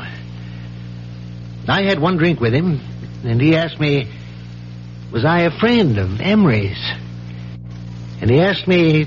I 1.68 1.82
had 1.82 1.98
one 2.00 2.16
drink 2.16 2.40
with 2.40 2.52
him, 2.52 2.80
and 3.24 3.40
he 3.40 3.56
asked 3.56 3.78
me, 3.78 4.08
was 5.12 5.24
I 5.24 5.40
a 5.42 5.50
friend 5.50 5.98
of 5.98 6.20
Emery's? 6.20 6.78
And 8.20 8.30
he 8.30 8.40
asked 8.40 8.66
me, 8.66 9.06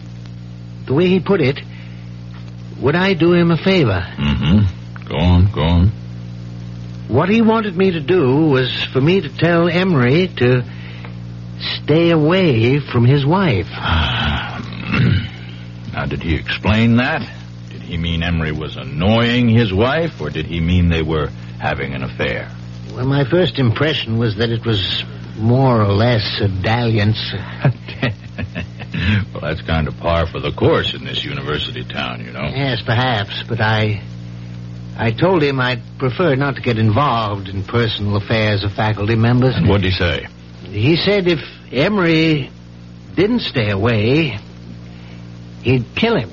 the 0.85 0.93
way 0.93 1.07
he 1.07 1.19
put 1.19 1.41
it, 1.41 1.59
would 2.79 2.95
I 2.95 3.13
do 3.13 3.33
him 3.33 3.51
a 3.51 3.57
favor? 3.57 4.01
Mm-hmm. 4.17 5.07
Go 5.07 5.15
on, 5.15 5.51
go 5.51 5.61
on. 5.61 5.87
What 7.07 7.29
he 7.29 7.41
wanted 7.41 7.75
me 7.77 7.91
to 7.91 7.99
do 7.99 8.47
was 8.47 8.83
for 8.91 9.01
me 9.01 9.21
to 9.21 9.29
tell 9.29 9.69
Emery 9.69 10.29
to 10.37 10.63
stay 11.83 12.09
away 12.11 12.79
from 12.79 13.05
his 13.05 13.25
wife. 13.25 13.67
Now, 15.93 16.05
did 16.05 16.23
he 16.23 16.33
explain 16.33 16.95
that? 16.97 17.21
Did 17.93 17.99
he 17.99 18.11
mean 18.11 18.23
Emery 18.23 18.51
was 18.51 18.75
annoying 18.75 19.49
his 19.49 19.71
wife, 19.71 20.19
or 20.19 20.31
did 20.31 20.47
he 20.47 20.59
mean 20.59 20.89
they 20.89 21.03
were 21.03 21.27
having 21.59 21.93
an 21.93 22.01
affair? 22.01 22.49
Well, 22.91 23.05
my 23.05 23.23
first 23.23 23.59
impression 23.59 24.17
was 24.17 24.35
that 24.37 24.49
it 24.49 24.65
was 24.65 25.03
more 25.37 25.79
or 25.79 25.93
less 25.93 26.41
a 26.41 26.47
dalliance. 26.47 27.19
well, 29.31 29.41
that's 29.41 29.61
kind 29.61 29.87
of 29.87 29.95
par 29.99 30.25
for 30.25 30.39
the 30.39 30.51
course 30.51 30.95
in 30.95 31.03
this 31.05 31.23
university 31.23 31.83
town, 31.83 32.25
you 32.25 32.31
know. 32.31 32.41
Yes, 32.41 32.81
perhaps, 32.83 33.43
but 33.47 33.61
I. 33.61 34.01
I 34.97 35.11
told 35.11 35.43
him 35.43 35.59
I'd 35.59 35.83
prefer 35.99 36.33
not 36.33 36.55
to 36.55 36.61
get 36.63 36.79
involved 36.79 37.47
in 37.47 37.63
personal 37.63 38.15
affairs 38.15 38.63
of 38.63 38.73
faculty 38.73 39.15
members. 39.15 39.55
And 39.55 39.69
what'd 39.69 39.85
he 39.85 39.91
say? 39.91 40.25
He 40.63 40.95
said 40.95 41.27
if 41.27 41.41
Emery 41.71 42.49
didn't 43.13 43.41
stay 43.41 43.69
away, 43.69 44.39
he'd 45.61 45.85
kill 45.95 46.17
him. 46.17 46.31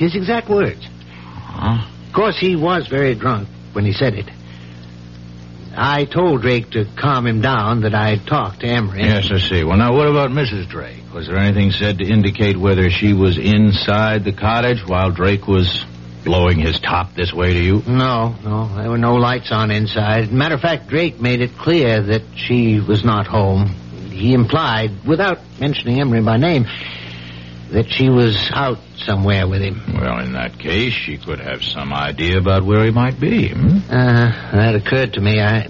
His 0.00 0.16
exact 0.16 0.48
words. 0.48 0.82
Huh? 1.26 1.86
Of 2.06 2.12
course, 2.14 2.38
he 2.38 2.56
was 2.56 2.88
very 2.88 3.14
drunk 3.14 3.48
when 3.74 3.84
he 3.84 3.92
said 3.92 4.14
it. 4.14 4.26
I 5.76 6.06
told 6.06 6.40
Drake 6.40 6.70
to 6.70 6.86
calm 6.96 7.26
him 7.26 7.42
down 7.42 7.82
that 7.82 7.94
I'd 7.94 8.26
talked 8.26 8.60
to 8.60 8.66
Emery. 8.66 9.02
Yes, 9.02 9.30
I 9.30 9.38
see. 9.38 9.62
Well, 9.62 9.76
now, 9.76 9.92
what 9.94 10.08
about 10.08 10.30
Mrs. 10.30 10.68
Drake? 10.68 11.02
Was 11.12 11.26
there 11.26 11.36
anything 11.36 11.70
said 11.70 11.98
to 11.98 12.04
indicate 12.06 12.56
whether 12.56 12.88
she 12.88 13.12
was 13.12 13.36
inside 13.36 14.24
the 14.24 14.32
cottage 14.32 14.80
while 14.86 15.10
Drake 15.10 15.46
was 15.46 15.84
blowing 16.24 16.58
his 16.58 16.80
top 16.80 17.14
this 17.14 17.34
way 17.34 17.52
to 17.52 17.62
you? 17.62 17.82
No, 17.86 18.34
no, 18.42 18.74
there 18.74 18.88
were 18.88 18.96
no 18.96 19.16
lights 19.16 19.52
on 19.52 19.70
inside. 19.70 20.32
Matter 20.32 20.54
of 20.54 20.62
fact, 20.62 20.88
Drake 20.88 21.20
made 21.20 21.42
it 21.42 21.58
clear 21.58 22.00
that 22.04 22.22
she 22.36 22.80
was 22.80 23.04
not 23.04 23.26
home. 23.26 23.66
He 24.10 24.32
implied, 24.32 25.04
without 25.06 25.40
mentioning 25.60 26.00
Emery 26.00 26.22
by 26.22 26.38
name, 26.38 26.66
that 27.72 27.90
she 27.90 28.08
was 28.08 28.50
out 28.52 28.78
somewhere 28.96 29.46
with 29.46 29.62
him. 29.62 29.80
Well, 29.94 30.18
in 30.20 30.32
that 30.32 30.58
case, 30.58 30.92
she 30.92 31.18
could 31.18 31.38
have 31.38 31.62
some 31.62 31.92
idea 31.92 32.38
about 32.38 32.64
where 32.64 32.84
he 32.84 32.90
might 32.90 33.20
be. 33.20 33.48
Hmm? 33.48 33.78
Uh, 33.88 34.52
that 34.52 34.74
occurred 34.74 35.12
to 35.14 35.20
me. 35.20 35.40
I, 35.40 35.68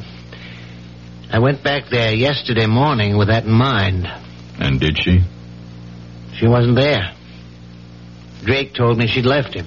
I 1.31 1.39
went 1.39 1.63
back 1.63 1.91
there 1.91 2.15
yesterday 2.15 2.67
morning 2.67 3.19
with 3.19 3.29
that 3.29 3.45
in 3.45 3.53
mind. 3.53 4.07
And 4.59 4.81
did 4.81 4.99
she? 5.03 5.21
She 6.39 6.47
wasn't 6.47 6.77
there. 6.77 7.13
Drake 8.43 8.75
told 8.75 8.97
me 8.97 9.07
she'd 9.07 9.27
left 9.27 9.53
him. 9.53 9.67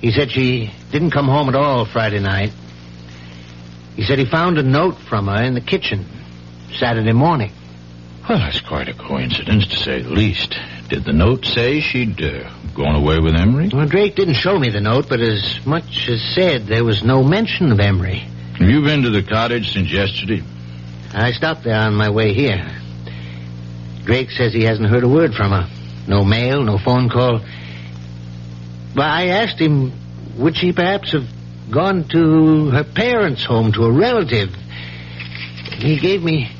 He 0.00 0.10
said 0.10 0.30
she 0.30 0.70
didn't 0.92 1.10
come 1.12 1.26
home 1.26 1.48
at 1.48 1.54
all 1.54 1.86
Friday 1.86 2.20
night. 2.20 2.52
He 3.96 4.02
said 4.04 4.18
he 4.18 4.26
found 4.26 4.58
a 4.58 4.62
note 4.62 4.96
from 5.08 5.26
her 5.26 5.42
in 5.42 5.54
the 5.54 5.62
kitchen 5.62 6.04
Saturday 6.78 7.12
morning. 7.14 7.52
Well, 8.28 8.38
that's 8.38 8.60
quite 8.60 8.88
a 8.88 8.94
coincidence, 8.94 9.68
to 9.68 9.76
say 9.76 10.02
the 10.02 10.10
least. 10.10 10.58
Did 10.88 11.04
the 11.04 11.12
note 11.12 11.44
say 11.44 11.78
she'd 11.78 12.20
uh, 12.20 12.50
gone 12.74 12.96
away 12.96 13.20
with 13.20 13.36
Emery? 13.36 13.70
Well, 13.72 13.86
Drake 13.86 14.16
didn't 14.16 14.34
show 14.34 14.58
me 14.58 14.68
the 14.68 14.80
note, 14.80 15.08
but 15.08 15.20
as 15.20 15.64
much 15.64 16.08
as 16.08 16.20
said, 16.34 16.66
there 16.66 16.82
was 16.82 17.04
no 17.04 17.22
mention 17.22 17.70
of 17.70 17.78
Emery. 17.78 18.18
Have 18.58 18.68
you 18.68 18.82
been 18.82 19.02
to 19.02 19.10
the 19.10 19.22
cottage 19.22 19.72
since 19.72 19.92
yesterday? 19.92 20.42
I 21.14 21.30
stopped 21.32 21.62
there 21.62 21.78
on 21.78 21.94
my 21.94 22.10
way 22.10 22.34
here. 22.34 22.66
Drake 24.02 24.32
says 24.32 24.52
he 24.52 24.64
hasn't 24.64 24.88
heard 24.88 25.04
a 25.04 25.08
word 25.08 25.32
from 25.32 25.52
her. 25.52 25.68
No 26.08 26.24
mail, 26.24 26.64
no 26.64 26.78
phone 26.78 27.08
call. 27.08 27.40
But 28.92 29.04
I 29.04 29.28
asked 29.28 29.60
him, 29.60 29.92
would 30.36 30.56
she 30.56 30.72
perhaps 30.72 31.12
have 31.12 31.28
gone 31.70 32.08
to 32.08 32.70
her 32.70 32.84
parents' 32.84 33.44
home, 33.44 33.70
to 33.72 33.84
a 33.84 33.92
relative? 33.92 34.52
He 35.78 35.98
gave 35.98 36.24
me 36.24 36.50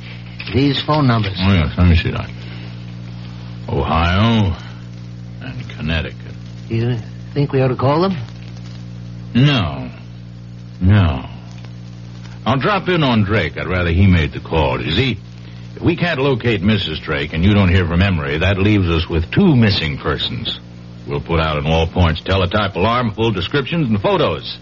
these 0.52 0.82
phone 0.82 1.06
numbers. 1.06 1.36
Oh, 1.38 1.52
yes, 1.52 1.74
let 1.76 1.88
me 1.88 1.96
see 1.96 2.10
that. 2.10 2.30
Ohio 3.68 4.56
and 5.40 5.70
Connecticut. 5.70 6.34
You 6.68 6.96
think 7.34 7.52
we 7.52 7.60
ought 7.60 7.68
to 7.68 7.76
call 7.76 8.02
them? 8.02 8.16
No. 9.34 9.90
No. 10.80 11.28
I'll 12.44 12.58
drop 12.58 12.88
in 12.88 13.02
on 13.02 13.24
Drake. 13.24 13.56
I'd 13.58 13.66
rather 13.66 13.90
he 13.90 14.06
made 14.06 14.32
the 14.32 14.40
call. 14.40 14.80
You 14.80 14.92
see, 14.92 15.18
if 15.74 15.82
we 15.82 15.96
can't 15.96 16.20
locate 16.20 16.62
Mrs. 16.62 17.02
Drake 17.02 17.32
and 17.32 17.44
you 17.44 17.52
don't 17.52 17.68
hear 17.68 17.86
from 17.86 18.02
Emery, 18.02 18.38
that 18.38 18.56
leaves 18.58 18.88
us 18.88 19.08
with 19.08 19.30
two 19.30 19.56
missing 19.56 19.98
persons. 19.98 20.60
We'll 21.06 21.20
put 21.20 21.40
out 21.40 21.58
an 21.58 21.66
all 21.66 21.86
points 21.86 22.20
teletype 22.22 22.74
alarm, 22.76 23.12
full 23.12 23.30
descriptions 23.32 23.88
and 23.88 24.00
photos. 24.00 24.58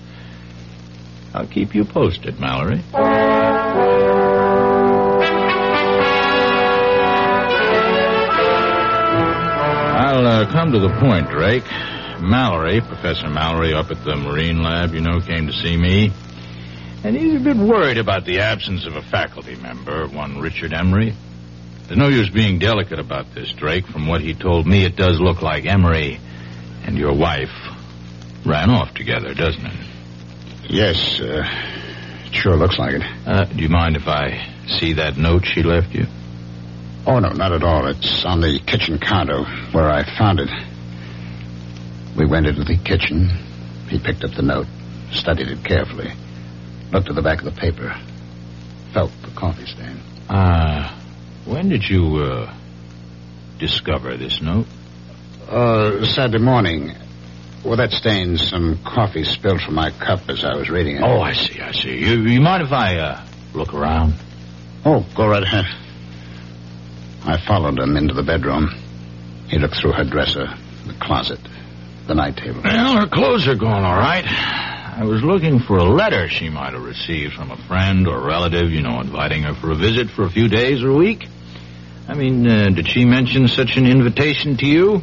I'll 1.35 1.47
keep 1.47 1.75
you 1.75 1.85
posted, 1.85 2.39
Mallory. 2.39 2.83
Uh, 10.45 10.53
come 10.53 10.73
to 10.73 10.79
the 10.79 10.89
point, 11.01 11.29
Drake. 11.31 11.65
Mallory, 12.21 12.81
Professor 12.81 13.29
Mallory 13.29 13.75
up 13.75 13.91
at 13.91 14.05
the 14.05 14.17
Marine 14.17 14.63
Lab, 14.63 14.95
you 14.95 15.01
know, 15.01 15.21
came 15.21 15.47
to 15.47 15.53
see 15.53 15.77
me. 15.77 16.11
And 17.03 17.17
he's 17.17 17.35
a 17.35 17.45
bit 17.45 17.57
worried 17.57 17.99
about 17.99 18.25
the 18.25 18.41
absence 18.41 18.87
of 18.87 18.97
a 18.97 19.03
faculty 19.03 19.57
member, 19.57 20.07
one 20.09 20.41
Richard 20.41 20.73
Emery. 20.73 21.15
There's 21.87 21.99
no 21.99 22.09
use 22.09 22.31
being 22.31 22.59
delicate 22.59 22.99
about 22.99 23.35
this, 23.35 23.53
Drake. 23.53 23.87
From 23.87 24.07
what 24.07 24.23
he 24.23 24.35
told 24.35 24.67
me, 24.67 24.85
it 24.85 24.97
does 24.97 25.21
look 25.21 25.43
like 25.43 25.67
Emery 25.67 26.19
and 26.85 26.97
your 26.97 27.15
wife 27.15 27.53
ran 28.47 28.71
off 28.71 28.95
together, 28.95 29.35
doesn't 29.35 29.67
it? 29.67 29.87
Yes, 30.71 31.21
uh, 31.21 31.43
it 32.25 32.35
sure 32.35 32.57
looks 32.57 32.79
like 32.79 32.95
it. 32.95 33.03
Uh, 33.27 33.45
do 33.45 33.63
you 33.63 33.69
mind 33.69 33.97
if 33.97 34.09
I 34.09 34.51
see 34.81 34.95
that 34.95 35.19
note 35.19 35.45
she 35.45 35.63
left 35.63 35.95
you? 35.95 36.07
Oh, 37.07 37.19
no, 37.19 37.29
not 37.31 37.53
at 37.53 37.63
all. 37.63 37.87
It's 37.89 38.25
on 38.25 38.41
the 38.41 38.59
kitchen 38.67 38.99
counter 38.99 39.45
where 39.73 39.91
I 39.91 40.05
found 40.17 40.41
it. 40.41 40.49
We 42.17 42.25
went 42.27 42.47
into 42.47 42.65
the 42.65 42.79
kitchen. 42.79 43.29
He 43.89 43.99
picked 43.99 44.25
up 44.25 44.33
the 44.33 44.43
note, 44.43 44.67
studied 45.13 45.49
it 45.49 45.65
carefully, 45.65 46.13
looked 46.93 47.09
at 47.09 47.15
the 47.15 47.23
back 47.23 47.41
of 47.41 47.45
the 47.45 47.61
paper, 47.61 47.95
felt 48.93 49.13
the 49.23 49.31
coffee 49.33 49.67
stain. 49.67 50.01
Ah, 50.31 50.99
when 51.45 51.69
did 51.69 51.85
you, 51.85 52.17
uh, 52.17 52.55
discover 53.59 54.17
this 54.17 54.41
note? 54.41 54.67
Uh, 55.49 56.05
Saturday 56.07 56.43
morning. 56.43 56.97
Well, 57.63 57.77
that 57.77 57.91
stains 57.91 58.49
some 58.49 58.79
coffee 58.85 59.25
spilled 59.25 59.61
from 59.61 59.75
my 59.75 59.91
cup 59.91 60.29
as 60.29 60.45
I 60.45 60.55
was 60.55 60.71
reading 60.71 60.97
it. 60.97 61.03
Oh, 61.03 61.21
I 61.21 61.33
see, 61.33 61.61
I 61.61 61.73
see. 61.73 61.99
You, 61.99 62.23
you 62.23 62.41
mind 62.41 62.63
if 62.63 62.73
I, 62.73 62.97
uh, 62.97 63.27
look 63.53 63.75
around? 63.75 64.15
Oh, 64.85 65.05
go 65.15 65.27
right 65.27 65.43
ahead. 65.43 65.65
I 67.27 67.39
followed 67.39 67.79
him 67.79 67.97
into 67.97 68.15
the 68.15 68.23
bedroom. 68.23 68.71
He 69.49 69.59
looked 69.59 69.77
through 69.77 69.93
her 69.93 70.05
dresser, 70.05 70.47
the 70.87 70.93
closet, 70.95 71.41
the 72.07 72.15
night 72.15 72.37
table. 72.37 72.61
Well, 72.63 73.01
her 73.01 73.07
clothes 73.07 73.49
are 73.49 73.55
gone, 73.55 73.83
all 73.83 73.97
right. 73.97 74.25
I 74.27 75.05
was 75.05 75.23
looking 75.23 75.59
for 75.59 75.79
a 75.79 75.85
letter 75.85 76.29
she 76.29 76.51
might 76.51 76.75
have 76.75 76.85
received 76.85 77.35
from 77.35 77.51
a 77.51 77.57
friend 77.57 78.07
or 78.07 78.21
relative, 78.21 78.71
you 78.71 78.83
know, 78.83 79.01
inviting 79.01 79.43
her 79.43 79.55
for 79.55 79.71
a 79.71 79.75
visit 79.75 80.11
for 80.11 80.25
a 80.25 80.31
few 80.31 80.49
days 80.49 80.83
or 80.83 80.91
a 80.91 80.95
week. 80.95 81.27
I 82.07 82.15
mean, 82.15 82.47
uh, 82.47 82.69
did 82.69 82.89
she 82.89 83.05
mention 83.05 83.49
such 83.49 83.77
an 83.77 83.87
invitation 83.87 84.57
to 84.59 84.67
you? 84.67 85.03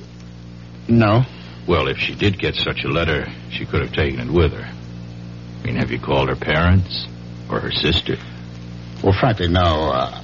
No. 0.88 1.24
Well, 1.68 1.88
if 1.88 1.98
she 1.98 2.16
did 2.16 2.38
get 2.38 2.56
such 2.56 2.84
a 2.84 2.88
letter, 2.88 3.28
she 3.50 3.66
could 3.66 3.82
have 3.82 3.94
taken 3.94 4.20
it 4.20 4.32
with 4.32 4.54
her. 4.54 4.64
I 4.64 5.66
mean, 5.66 5.76
have 5.76 5.92
you 5.92 6.00
called 6.00 6.30
her 6.30 6.36
parents 6.36 7.08
or 7.50 7.60
her 7.60 7.72
sister? 7.72 8.18
Well, 9.04 9.14
frankly, 9.14 9.48
no. 9.48 9.92
Uh, 9.92 10.24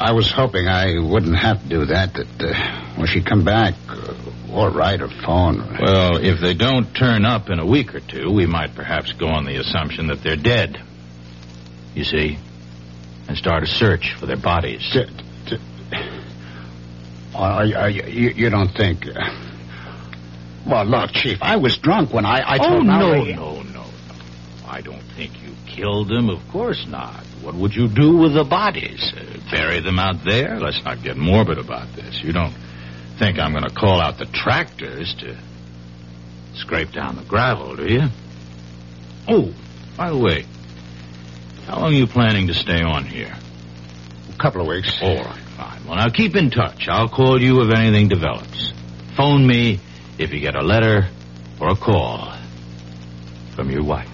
I 0.00 0.12
was 0.12 0.30
hoping 0.30 0.66
I 0.66 0.98
wouldn't 0.98 1.36
have 1.36 1.62
to 1.62 1.68
do 1.68 1.84
that, 1.84 2.14
that 2.14 2.40
uh, 2.40 2.94
when 2.96 3.06
she 3.06 3.22
come 3.22 3.44
back, 3.44 3.74
uh, 3.86 4.14
or 4.50 4.70
write 4.70 5.02
or 5.02 5.08
phone. 5.08 5.60
Or... 5.60 5.78
Well, 5.78 6.16
if 6.16 6.40
they 6.40 6.54
don't 6.54 6.94
turn 6.94 7.26
up 7.26 7.50
in 7.50 7.58
a 7.58 7.66
week 7.66 7.94
or 7.94 8.00
two, 8.00 8.32
we 8.32 8.46
might 8.46 8.74
perhaps 8.74 9.12
go 9.12 9.28
on 9.28 9.44
the 9.44 9.56
assumption 9.56 10.06
that 10.06 10.22
they're 10.22 10.36
dead. 10.36 10.80
You 11.94 12.04
see? 12.04 12.38
And 13.28 13.36
start 13.36 13.62
a 13.62 13.66
search 13.66 14.14
for 14.18 14.24
their 14.24 14.38
bodies. 14.38 14.80
D- 14.90 15.04
d- 15.46 15.58
you, 17.88 18.30
you 18.30 18.48
don't 18.48 18.74
think... 18.74 19.06
Uh... 19.06 19.30
Well, 20.66 20.86
look, 20.86 21.12
Chief, 21.12 21.38
I 21.42 21.56
was 21.56 21.76
drunk 21.76 22.12
when 22.12 22.24
I, 22.24 22.40
I 22.40 22.58
oh, 22.58 22.68
told 22.70 22.86
no, 22.86 22.98
Mallory... 22.98 23.34
no, 23.34 23.62
no, 23.62 23.72
no. 23.72 23.84
I 24.66 24.80
don't 24.80 25.02
think 25.14 25.32
you 25.42 25.54
killed 25.66 26.08
them. 26.08 26.30
Of 26.30 26.40
course 26.48 26.86
not. 26.86 27.24
What 27.42 27.54
would 27.54 27.74
you 27.74 27.88
do 27.88 28.16
with 28.16 28.34
the 28.34 28.44
bodies? 28.44 29.12
Uh, 29.16 29.38
bury 29.50 29.80
them 29.80 29.98
out 29.98 30.24
there? 30.24 30.60
Let's 30.60 30.82
not 30.84 31.02
get 31.02 31.16
morbid 31.16 31.58
about 31.58 31.94
this. 31.96 32.20
You 32.22 32.32
don't 32.32 32.54
think 33.18 33.38
I'm 33.38 33.52
going 33.52 33.64
to 33.64 33.74
call 33.74 34.00
out 34.00 34.18
the 34.18 34.26
tractors 34.26 35.14
to 35.20 35.38
scrape 36.54 36.92
down 36.92 37.16
the 37.16 37.24
gravel, 37.24 37.76
do 37.76 37.86
you? 37.86 38.02
Oh, 39.28 39.54
by 39.96 40.10
the 40.10 40.18
way, 40.18 40.44
how 41.66 41.80
long 41.80 41.92
are 41.92 41.96
you 41.96 42.06
planning 42.06 42.46
to 42.48 42.54
stay 42.54 42.82
on 42.82 43.04
here? 43.04 43.34
A 44.34 44.42
couple 44.42 44.60
of 44.60 44.66
weeks. 44.66 44.98
All 45.02 45.16
right, 45.16 45.44
fine. 45.56 45.86
Well, 45.86 45.96
now 45.96 46.08
keep 46.08 46.34
in 46.36 46.50
touch. 46.50 46.88
I'll 46.88 47.08
call 47.08 47.40
you 47.40 47.60
if 47.62 47.72
anything 47.74 48.08
develops. 48.08 48.72
Phone 49.16 49.46
me 49.46 49.80
if 50.18 50.32
you 50.32 50.40
get 50.40 50.54
a 50.54 50.62
letter 50.62 51.08
or 51.60 51.70
a 51.70 51.76
call 51.76 52.36
from 53.54 53.70
your 53.70 53.84
wife. 53.84 54.08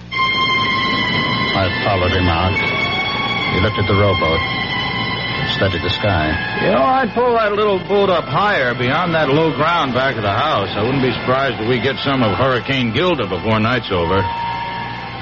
I 1.59 1.83
followed 1.85 2.13
him 2.13 2.29
out. 2.29 2.76
He 3.57 3.63
looked 3.65 3.81
at 3.81 3.89
the 3.89 3.97
rowboat, 3.97 4.37
studied 5.57 5.81
the 5.81 5.89
sky. 5.89 6.29
You 6.61 6.77
know, 6.77 6.85
I'd 6.85 7.09
pull 7.17 7.33
that 7.41 7.57
little 7.57 7.81
boat 7.89 8.13
up 8.13 8.29
higher 8.29 8.77
beyond 8.77 9.15
that 9.15 9.33
low 9.33 9.49
ground 9.57 9.95
back 9.97 10.15
of 10.17 10.21
the 10.21 10.37
house. 10.37 10.69
I 10.77 10.85
wouldn't 10.85 11.01
be 11.01 11.09
surprised 11.25 11.57
if 11.57 11.67
we 11.67 11.81
get 11.81 11.97
some 12.05 12.23
of 12.23 12.37
Hurricane 12.37 12.93
Gilda 12.93 13.25
before 13.25 13.59
night's 13.59 13.89
over. 13.89 14.21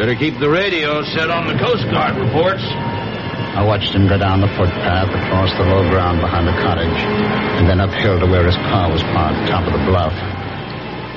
Better 0.03 0.19
keep 0.19 0.35
the 0.43 0.51
radio 0.51 1.07
set 1.15 1.31
on 1.31 1.47
the 1.47 1.55
Coast 1.63 1.87
Guard 1.95 2.19
reports. 2.19 2.67
I 3.55 3.63
watched 3.63 3.95
him 3.95 4.11
go 4.11 4.19
down 4.19 4.41
the 4.43 4.51
footpath 4.59 5.15
across 5.15 5.55
the 5.55 5.63
low 5.71 5.87
ground 5.95 6.19
behind 6.19 6.51
the 6.51 6.59
cottage, 6.59 6.99
and 7.63 7.71
then 7.71 7.79
uphill 7.79 8.19
to 8.19 8.27
where 8.27 8.43
his 8.43 8.59
car 8.67 8.91
was 8.91 9.03
parked, 9.15 9.47
top 9.47 9.63
of 9.63 9.79
the 9.79 9.85
bluff. 9.87 10.11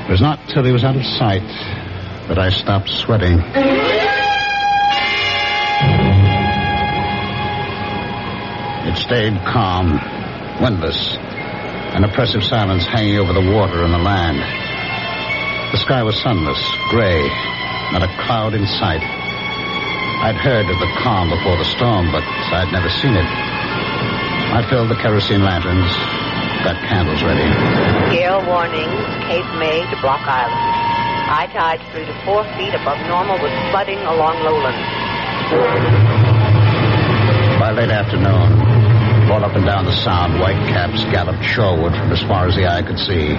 It 0.05 0.11
was 0.11 0.21
not 0.21 0.37
till 0.53 0.63
he 0.63 0.71
was 0.71 0.83
out 0.83 0.95
of 0.95 1.01
sight 1.17 1.41
that 2.29 2.37
I 2.37 2.51
stopped 2.51 2.89
sweating. 2.89 3.41
Stayed 9.07 9.39
calm, 9.47 9.95
windless, 10.59 11.15
an 11.95 12.03
oppressive 12.03 12.43
silence 12.43 12.83
hanging 12.83 13.15
over 13.15 13.31
the 13.31 13.51
water 13.55 13.83
and 13.87 13.93
the 13.93 14.03
land. 14.03 14.35
The 15.71 15.79
sky 15.79 16.03
was 16.03 16.19
sunless, 16.19 16.59
gray, 16.91 17.23
not 17.95 18.03
a 18.03 18.11
cloud 18.27 18.53
in 18.53 18.67
sight. 18.67 18.99
I'd 18.99 20.35
heard 20.35 20.67
of 20.67 20.77
the 20.83 20.91
calm 20.99 21.31
before 21.31 21.55
the 21.55 21.63
storm, 21.63 22.11
but 22.11 22.19
I'd 22.51 22.67
never 22.75 22.89
seen 22.99 23.15
it. 23.15 23.23
I 23.23 24.67
filled 24.69 24.91
the 24.91 24.99
kerosene 24.99 25.39
lanterns, 25.39 25.87
got 26.67 26.75
candles 26.91 27.23
ready. 27.23 27.47
Gale 28.11 28.43
warnings, 28.43 28.91
Cape 29.31 29.47
May 29.55 29.87
to 29.87 29.95
Block 30.03 30.27
Island. 30.27 30.59
High 31.31 31.47
tides 31.55 31.83
three 31.95 32.03
to 32.03 32.15
four 32.27 32.43
feet 32.59 32.75
above 32.75 32.99
normal 33.07 33.39
with 33.39 33.55
flooding 33.71 33.99
along 34.03 34.43
lowlands. 34.43 34.83
By 37.55 37.71
late 37.71 37.89
afternoon, 37.89 38.76
all 39.31 39.43
up 39.43 39.55
and 39.55 39.65
down 39.65 39.85
the 39.85 39.95
sound, 40.03 40.39
white 40.39 40.57
caps 40.69 41.03
galloped 41.05 41.43
shoreward 41.43 41.93
from 41.93 42.11
as 42.11 42.21
far 42.23 42.47
as 42.47 42.55
the 42.55 42.65
eye 42.65 42.81
could 42.81 42.97
see. 42.97 43.35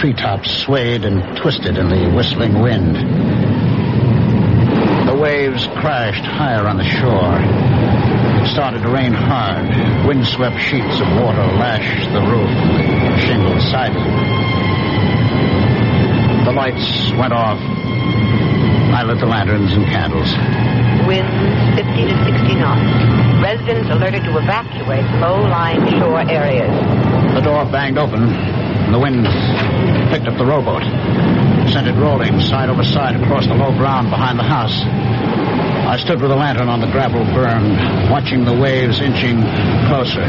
Treetops 0.00 0.50
swayed 0.62 1.04
and 1.04 1.36
twisted 1.36 1.76
in 1.76 1.88
the 1.88 2.10
whistling 2.14 2.60
wind. 2.60 2.96
The 5.06 5.14
waves 5.14 5.66
crashed 5.66 6.24
higher 6.24 6.66
on 6.66 6.78
the 6.78 6.84
shore. 6.84 7.36
It 8.40 8.48
started 8.54 8.82
to 8.82 8.88
rain 8.88 9.12
hard. 9.12 10.06
Windswept 10.06 10.58
sheets 10.58 11.00
of 11.00 11.08
water 11.20 11.44
lashed 11.60 12.12
the 12.12 12.20
roof 12.20 12.48
and 12.48 13.14
the 13.14 13.20
shingled 13.20 13.60
siding. 13.68 14.04
The 16.44 16.52
lights 16.52 17.12
went 17.12 17.34
off. 17.34 17.60
I 18.92 19.02
lit 19.04 19.18
the 19.20 19.26
lanterns 19.26 19.72
and 19.72 19.86
candles. 19.86 20.28
Winds 21.06 21.30
50 21.78 22.10
to 22.10 22.16
60 22.24 22.54
knots. 22.58 23.42
Residents 23.42 23.88
alerted 23.90 24.24
to 24.24 24.36
evacuate 24.36 25.04
low-lying 25.20 25.98
shore 25.98 26.20
areas. 26.28 26.70
The 27.34 27.40
door 27.40 27.64
banged 27.66 27.98
open, 27.98 28.22
and 28.22 28.92
the 28.92 28.98
wind 28.98 29.24
picked 30.10 30.26
up 30.26 30.36
the 30.36 30.44
rowboat, 30.44 30.82
sent 31.72 31.86
it 31.86 31.94
rolling 31.94 32.40
side 32.40 32.68
over 32.68 32.84
side 32.84 33.14
across 33.16 33.46
the 33.46 33.54
low 33.54 33.70
ground 33.72 34.10
behind 34.10 34.38
the 34.38 34.44
house. 34.44 34.74
I 35.86 35.96
stood 35.98 36.20
with 36.20 36.30
a 36.30 36.36
lantern 36.36 36.68
on 36.68 36.80
the 36.80 36.90
gravel 36.90 37.24
berm, 37.32 38.10
watching 38.10 38.44
the 38.44 38.54
waves 38.54 39.00
inching 39.00 39.40
closer, 39.88 40.26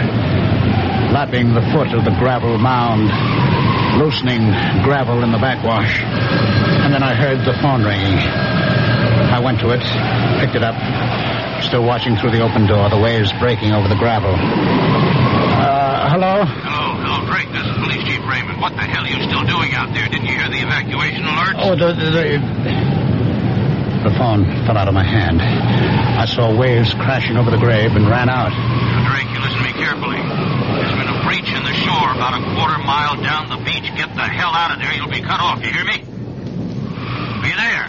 lapping 1.11 1.53
the 1.53 1.61
foot 1.73 1.93
of 1.93 2.05
the 2.05 2.15
gravel 2.17 2.57
mound, 2.57 3.09
loosening 3.97 4.51
gravel 4.83 5.23
in 5.23 5.31
the 5.31 5.39
backwash. 5.39 5.99
And 5.99 6.93
then 6.93 7.03
I 7.03 7.13
heard 7.13 7.39
the 7.45 7.53
phone 7.61 7.83
ringing. 7.83 8.17
I 8.17 9.39
went 9.39 9.59
to 9.61 9.69
it, 9.71 9.81
picked 10.39 10.55
it 10.55 10.63
up, 10.63 10.75
still 11.63 11.83
watching 11.83 12.15
through 12.17 12.31
the 12.31 12.41
open 12.41 12.67
door, 12.67 12.89
the 12.89 12.99
waves 12.99 13.31
breaking 13.39 13.71
over 13.71 13.87
the 13.87 13.95
gravel. 13.95 14.33
Uh, 14.35 16.09
hello? 16.09 16.45
Hello, 16.45 16.99
hello, 16.99 17.25
Drake. 17.29 17.51
This 17.51 17.63
is 17.63 17.75
Police 17.79 18.03
Chief 18.07 18.21
Raymond. 18.27 18.59
What 18.59 18.73
the 18.73 18.83
hell 18.83 19.03
are 19.03 19.11
you 19.11 19.21
still 19.23 19.45
doing 19.45 19.73
out 19.73 19.93
there? 19.93 20.07
Didn't 20.09 20.25
you 20.25 20.35
hear 20.35 20.49
the 20.49 20.61
evacuation 20.65 21.23
alerts? 21.23 21.59
Oh, 21.61 21.75
the, 21.75 21.93
the, 21.93 22.09
the, 22.11 22.39
the 24.09 24.13
phone 24.17 24.45
fell 24.65 24.77
out 24.77 24.87
of 24.87 24.93
my 24.93 25.03
hand. 25.03 25.41
I 25.41 26.25
saw 26.25 26.49
waves 26.55 26.93
crashing 26.95 27.37
over 27.37 27.51
the 27.51 27.61
grave 27.61 27.95
and 27.95 28.09
ran 28.09 28.29
out. 28.29 28.51
Now, 28.51 29.05
Drake, 29.13 29.29
you 29.29 29.39
listen 29.39 29.57
to 29.57 29.63
me 29.63 29.73
carefully. 29.77 30.17
There's 30.17 30.95
been 30.97 31.10
in 31.39 31.63
the 31.63 31.73
shore 31.73 32.11
about 32.11 32.35
a 32.35 32.43
quarter 32.55 32.77
mile 32.83 33.15
down 33.23 33.47
the 33.47 33.55
beach. 33.63 33.87
Get 33.95 34.13
the 34.15 34.27
hell 34.27 34.51
out 34.51 34.73
of 34.73 34.79
there. 34.79 34.93
You'll 34.93 35.07
be 35.07 35.21
cut 35.21 35.39
off. 35.39 35.63
You 35.63 35.71
hear 35.71 35.85
me? 35.85 35.95
You 35.95 37.55
there? 37.55 37.87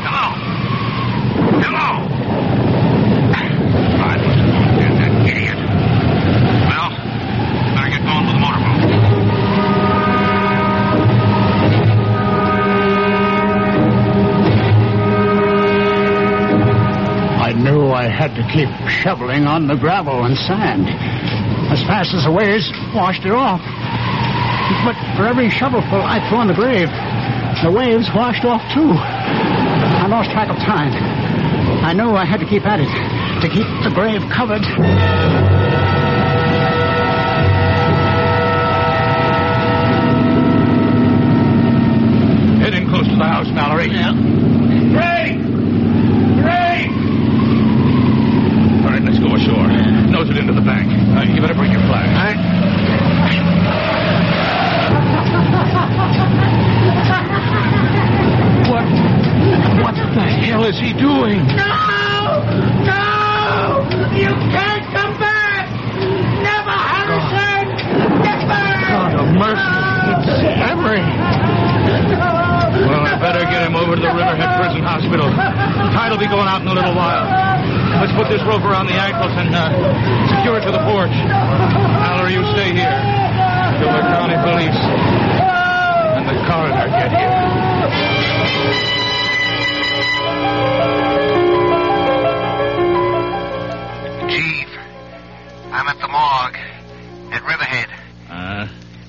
Hello? 0.00 0.32
Hello? 1.60 2.08
I 4.00 4.16
lost 4.16 4.72
that, 4.80 5.28
idiot. 5.28 5.58
Well, 6.64 6.88
better 7.76 7.90
get 7.92 8.00
going 8.08 8.24
with 8.24 8.32
the 8.32 8.40
motorboat. 8.40 8.88
I 17.42 17.52
knew 17.52 17.90
I 17.90 18.08
had 18.08 18.34
to 18.36 18.42
keep 18.50 18.70
shoveling 18.88 19.44
on 19.44 19.66
the 19.66 19.76
gravel 19.76 20.24
and 20.24 20.38
sand 20.38 20.88
as 21.70 21.80
fast 21.86 22.14
as 22.14 22.24
the 22.24 22.32
waves 22.32 22.70
washed 22.94 23.24
it 23.24 23.32
off. 23.32 23.62
But 24.84 24.96
for 25.16 25.26
every 25.26 25.50
shovelful 25.50 26.02
I 26.02 26.18
threw 26.28 26.38
on 26.38 26.46
the 26.46 26.54
grave, 26.54 26.90
the 27.62 27.70
waves 27.70 28.10
washed 28.14 28.44
off 28.44 28.62
too. 28.74 28.90
I 28.90 30.06
lost 30.06 30.30
track 30.30 30.50
of 30.50 30.56
time. 30.56 30.92
I 31.82 31.92
knew 31.92 32.10
I 32.10 32.24
had 32.24 32.40
to 32.40 32.46
keep 32.46 32.66
at 32.66 32.80
it 32.80 32.90
to 33.40 33.48
keep 33.48 33.66
the 33.82 33.90
grave 33.94 34.20
covered. 34.30 34.62
Head 42.60 42.74
in 42.74 42.88
close 42.88 43.08
to 43.08 43.16
the 43.16 43.24
house, 43.24 43.48
Mallory. 43.48 43.88
Yeah. 43.88 44.12
Ray! 44.92 45.38
Ray! 46.44 46.92
All 48.84 48.90
right, 48.92 49.02
let's 49.02 49.18
go 49.18 49.34
ashore. 49.34 49.68
Nose 50.10 50.28
it 50.28 50.36
into 50.36 50.52
the 50.52 50.60
bank. 50.60 50.88
Uh, 51.16 51.22
you 51.22 51.40
better 51.40 51.54
bring 51.54 51.72
your 51.72 51.80
flag. 51.88 52.08
What? 58.68 58.84
What 59.82 59.94
the 59.94 60.22
hell 60.22 60.59
is 60.70 60.78
he 60.78 60.94
doing? 60.94 61.42
No! 61.58 62.46
No! 62.86 63.82
You 64.14 64.30
can't 64.54 64.86
come 64.94 65.18
back! 65.18 65.66
Never, 66.46 66.76
Harrison! 66.78 67.74
Never! 68.22 68.62
God 68.86 69.18
of 69.18 69.28
mercy. 69.34 69.66
It's 70.14 70.30
Emery. 70.70 71.02
Well, 72.86 73.02
I 73.02 73.18
better 73.18 73.42
get 73.50 73.66
him 73.66 73.74
over 73.74 73.98
to 73.98 74.02
the 74.02 74.14
Riverhead 74.14 74.46
Prison 74.62 74.86
Hospital. 74.86 75.26
The 75.26 75.90
tide 75.90 76.14
will 76.14 76.22
be 76.22 76.30
going 76.30 76.46
out 76.46 76.62
in 76.62 76.68
a 76.70 76.74
little 76.74 76.94
while. 76.94 77.26
Let's 77.98 78.14
put 78.14 78.30
this 78.30 78.42
rope 78.46 78.62
around 78.62 78.86
the 78.86 78.94
ankles 78.94 79.34
and 79.34 79.50
uh, 79.50 79.74
secure 80.38 80.54
it 80.54 80.64
to 80.70 80.72
the 80.72 80.86
porch. 80.86 81.10
Mallory, 81.10 82.38
you 82.38 82.46
stay 82.54 82.70
here 82.70 82.94
till 83.82 83.90
the 83.90 84.06
county 84.06 84.38
police 84.38 84.78
and 86.14 86.30
the 86.30 86.38
coroner 86.46 86.86
get 86.94 87.10
here. 87.10 88.99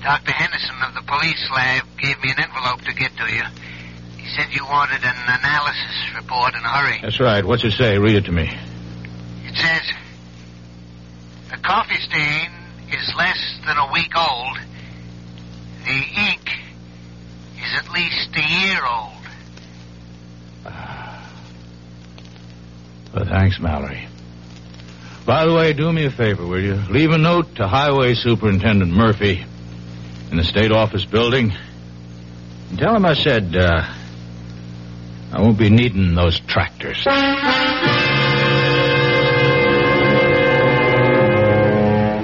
Dr. 0.02 0.32
Henderson 0.32 0.74
of 0.84 0.94
the 0.94 1.02
police 1.02 1.48
lab 1.54 1.84
gave 1.96 2.20
me 2.22 2.30
an 2.36 2.42
envelope 2.42 2.80
to 2.82 2.92
get 2.92 3.16
to 3.16 3.32
you. 3.32 3.42
He 4.18 4.28
said 4.34 4.46
you 4.50 4.64
wanted 4.64 5.02
an 5.04 5.14
analysis 5.28 6.10
report 6.16 6.54
in 6.54 6.60
a 6.60 6.68
hurry. 6.68 6.98
that's 7.02 7.20
right. 7.20 7.44
What's 7.44 7.62
it 7.64 7.72
say? 7.72 7.98
Read 7.98 8.16
it 8.16 8.24
to 8.24 8.32
me. 8.32 8.50
It 9.44 9.54
says 9.56 9.82
the 11.50 11.58
coffee 11.58 12.00
stain 12.00 12.50
is 12.90 13.14
less 13.16 13.60
than 13.64 13.76
a 13.76 13.92
week 13.92 14.12
old. 14.16 14.58
The 15.84 16.02
ink 16.30 16.50
is 17.56 17.72
at 17.78 17.88
least 17.92 18.30
a 18.34 18.66
year 18.66 18.84
old. 18.84 19.12
Well, 23.14 23.26
thanks, 23.26 23.60
Mallory. 23.60 24.08
By 25.26 25.44
the 25.44 25.52
way, 25.52 25.74
do 25.74 25.92
me 25.92 26.06
a 26.06 26.10
favor, 26.10 26.46
will 26.46 26.62
you? 26.62 26.76
Leave 26.88 27.10
a 27.10 27.18
note 27.18 27.56
to 27.56 27.68
Highway 27.68 28.14
Superintendent 28.14 28.90
Murphy 28.90 29.44
in 30.32 30.38
the 30.38 30.44
state 30.44 30.72
office 30.72 31.04
building. 31.04 31.52
And 32.70 32.78
tell 32.78 32.96
him 32.96 33.04
I 33.04 33.12
said, 33.12 33.54
uh, 33.54 33.84
I 35.30 35.40
won't 35.42 35.58
be 35.58 35.68
needing 35.68 36.14
those 36.14 36.40
tractors. 36.40 37.04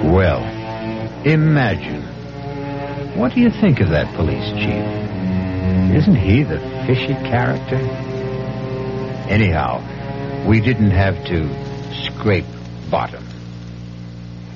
Well, 0.03 0.43
imagine. 1.23 2.01
What 3.15 3.35
do 3.35 3.41
you 3.41 3.51
think 3.51 3.79
of 3.79 3.89
that 3.89 4.11
police 4.15 4.49
chief? 4.53 4.83
Isn't 5.95 6.15
he 6.15 6.41
the 6.41 6.59
fishy 6.87 7.13
character? 7.13 7.77
Anyhow, 9.29 10.47
we 10.47 10.59
didn't 10.61 10.91
have 10.91 11.23
to 11.25 11.47
scrape 12.05 12.45
bottom. 12.89 13.23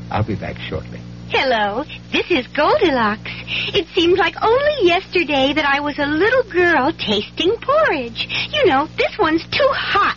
I'll 0.10 0.24
be 0.24 0.34
back 0.34 0.58
shortly. 0.58 1.03
Hello, 1.36 1.84
this 2.12 2.30
is 2.30 2.46
Goldilocks. 2.54 3.32
It 3.74 3.88
seems 3.96 4.20
like 4.20 4.36
only 4.40 4.86
yesterday 4.86 5.52
that 5.52 5.66
I 5.66 5.80
was 5.80 5.98
a 5.98 6.06
little 6.06 6.44
girl 6.44 6.94
tasting 6.94 7.58
porridge. 7.60 8.30
You 8.54 8.68
know, 8.68 8.88
this 8.98 9.18
one's 9.18 9.42
too 9.50 9.68
hot. 9.72 10.16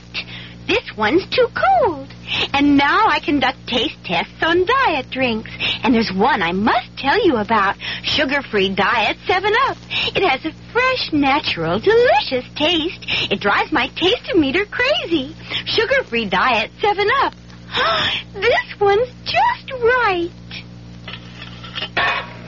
This 0.67 0.95
one's 0.95 1.25
too 1.31 1.49
cold. 1.57 2.13
And 2.53 2.77
now 2.77 3.07
I 3.09 3.21
conduct 3.21 3.67
taste 3.67 3.97
tests 4.05 4.43
on 4.43 4.67
diet 4.67 5.09
drinks. 5.09 5.51
And 5.83 5.95
there's 5.95 6.13
one 6.13 6.43
I 6.43 6.53
must 6.53 6.99
tell 6.99 7.19
you 7.25 7.37
about. 7.37 7.77
Sugar-free 8.03 8.75
diet 8.75 9.17
7-Up. 9.27 9.79
It 10.15 10.23
has 10.23 10.45
a 10.45 10.53
fresh, 10.71 11.15
natural, 11.15 11.79
delicious 11.79 12.45
taste. 12.57 13.33
It 13.33 13.41
drives 13.41 13.73
my 13.73 13.89
taste-o-meter 13.89 14.67
crazy. 14.67 15.35
Sugar-free 15.65 16.27
diet 16.29 16.73
7-Up. 16.83 17.33
this 18.35 18.79
one's 18.79 19.09
just 19.25 19.73
right. 19.73 20.31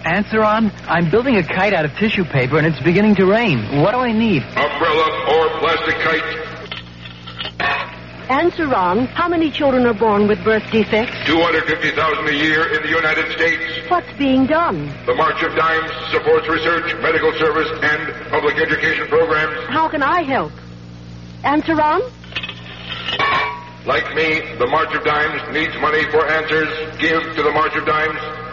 Answer 0.05 0.43
on. 0.43 0.73
I'm 0.87 1.11
building 1.11 1.37
a 1.37 1.43
kite 1.43 1.73
out 1.75 1.85
of 1.85 1.93
tissue 1.97 2.25
paper 2.25 2.57
and 2.59 2.67
it's 2.67 2.81
beginning 2.81 3.15
to 3.17 3.27
rain. 3.27 3.81
What 3.83 3.93
do 3.93 3.99
I 3.99 4.13
need? 4.13 4.43
Umbrella 4.43 5.07
or 5.29 5.59
plastic 5.61 5.97
kite. 6.01 6.49
Answer 8.31 8.75
on. 8.75 9.07
How 9.07 9.29
many 9.29 9.51
children 9.51 9.87
are 9.87 9.95
born 9.95 10.29
with 10.29 10.43
birth 10.45 10.65
defects? 10.71 11.17
250,000 11.27 12.29
a 12.29 12.33
year 12.33 12.75
in 12.75 12.83
the 12.83 12.89
United 12.89 13.33
States. 13.33 13.91
What's 13.91 14.13
being 14.19 14.47
done? 14.47 14.89
The 15.07 15.15
March 15.15 15.43
of 15.43 15.55
Dimes 15.57 15.91
supports 16.13 16.47
research, 16.49 16.95
medical 17.01 17.33
service, 17.39 17.69
and 17.83 18.31
public 18.31 18.57
education 18.59 19.07
programs. 19.09 19.57
How 19.69 19.89
can 19.89 20.03
I 20.03 20.23
help? 20.23 20.53
Answer 21.45 21.81
on. 21.81 22.03
Like 23.87 24.15
me, 24.15 24.41
the 24.59 24.67
March 24.69 24.95
of 24.95 25.05
Dimes 25.05 25.41
needs 25.55 25.75
money 25.81 26.05
for 26.11 26.27
answers. 26.29 26.69
Give 27.01 27.23
to 27.23 27.43
the 27.43 27.53
March 27.53 27.75
of 27.77 27.87
Dimes. 27.87 28.48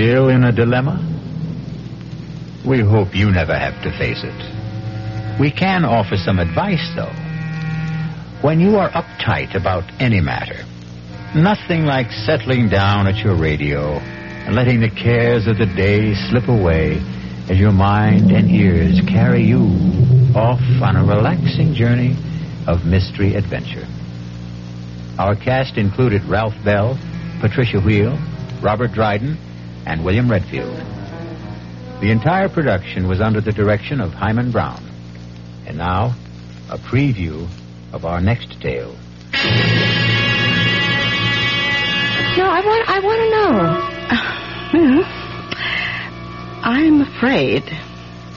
Still 0.00 0.30
in 0.30 0.44
a 0.44 0.50
dilemma? 0.50 0.96
We 2.66 2.80
hope 2.80 3.14
you 3.14 3.30
never 3.30 3.52
have 3.54 3.82
to 3.82 3.90
face 3.98 4.22
it. 4.24 5.38
We 5.38 5.50
can 5.50 5.84
offer 5.84 6.16
some 6.16 6.38
advice, 6.38 6.90
though. 6.96 7.12
When 8.40 8.60
you 8.60 8.76
are 8.76 8.88
uptight 8.88 9.54
about 9.54 9.84
any 10.00 10.22
matter, 10.22 10.64
nothing 11.36 11.84
like 11.84 12.10
settling 12.12 12.70
down 12.70 13.08
at 13.08 13.22
your 13.22 13.34
radio 13.34 13.98
and 13.98 14.54
letting 14.54 14.80
the 14.80 14.88
cares 14.88 15.46
of 15.46 15.58
the 15.58 15.66
day 15.66 16.14
slip 16.30 16.48
away 16.48 16.96
as 17.50 17.58
your 17.58 17.72
mind 17.72 18.30
and 18.30 18.48
ears 18.48 19.02
carry 19.06 19.42
you 19.42 19.68
off 20.34 20.62
on 20.80 20.96
a 20.96 21.04
relaxing 21.04 21.74
journey 21.74 22.16
of 22.66 22.86
mystery 22.86 23.34
adventure. 23.34 23.86
Our 25.18 25.36
cast 25.36 25.76
included 25.76 26.24
Ralph 26.24 26.56
Bell, 26.64 26.98
Patricia 27.42 27.80
Wheel, 27.80 28.18
Robert 28.62 28.92
Dryden, 28.92 29.36
and 29.86 30.04
William 30.04 30.30
Redfield. 30.30 30.76
The 32.00 32.10
entire 32.10 32.48
production 32.48 33.08
was 33.08 33.20
under 33.20 33.40
the 33.40 33.52
direction 33.52 34.00
of 34.00 34.12
Himan 34.12 34.52
Brown. 34.52 34.82
And 35.66 35.76
now, 35.78 36.14
a 36.70 36.78
preview 36.78 37.48
of 37.92 38.04
our 38.04 38.20
next 38.20 38.60
tale. 38.60 38.96
No, 42.36 42.46
I 42.46 42.62
want. 42.64 42.88
I 42.88 43.00
want 43.02 43.20
to 43.20 43.30
know. 43.36 43.86
Well, 44.72 45.02
I'm 46.62 47.00
afraid 47.00 47.64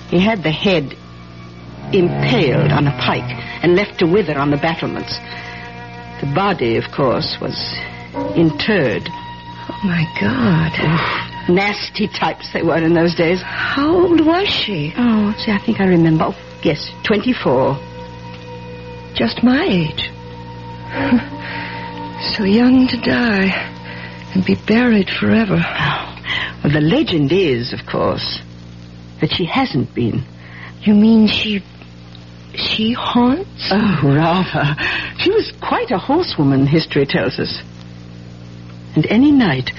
he 0.09 0.19
had 0.19 0.41
the 0.41 0.51
head 0.51 0.93
impaled 1.93 2.71
on 2.71 2.87
a 2.87 2.97
pike 2.97 3.29
and 3.61 3.75
left 3.75 3.99
to 3.99 4.07
wither 4.07 4.37
on 4.37 4.49
the 4.49 4.57
battlements. 4.57 5.13
The 6.21 6.31
body, 6.33 6.77
of 6.77 6.85
course, 6.95 7.37
was 7.39 7.55
interred. 8.35 9.03
Oh 9.05 9.79
my 9.83 10.05
God! 10.19 11.32
Nasty 11.49 12.07
types 12.07 12.53
they 12.53 12.61
were 12.63 12.77
in 12.77 12.93
those 12.93 13.15
days. 13.15 13.41
How 13.41 13.93
old 13.93 14.25
was 14.25 14.47
she? 14.47 14.93
Oh, 14.97 15.33
see, 15.37 15.51
I 15.51 15.59
think 15.59 15.79
I 15.81 15.85
remember. 15.85 16.25
Oh, 16.29 16.59
yes, 16.63 16.89
twenty-four. 17.03 17.75
Just 19.13 19.43
my 19.43 19.63
age. 19.65 20.09
so 22.37 22.43
young 22.45 22.87
to 22.87 22.97
die 22.97 23.51
and 24.33 24.45
be 24.45 24.55
buried 24.67 25.09
forever. 25.09 25.61
Well, 26.63 26.71
the 26.71 26.81
legend 26.81 27.31
is, 27.31 27.73
of 27.73 27.85
course, 27.85 28.39
that 29.19 29.31
she 29.31 29.45
hasn't 29.45 29.93
been. 29.93 30.23
You 30.81 30.93
mean 30.93 31.27
she. 31.27 31.61
she 32.55 32.93
haunts? 32.93 33.69
Oh, 33.69 33.99
rather. 34.03 34.75
She 35.19 35.29
was 35.29 35.51
quite 35.61 35.91
a 35.91 35.97
horsewoman, 35.97 36.67
history 36.67 37.05
tells 37.05 37.37
us. 37.37 37.61
And 38.95 39.05
any 39.07 39.31
night, 39.31 39.71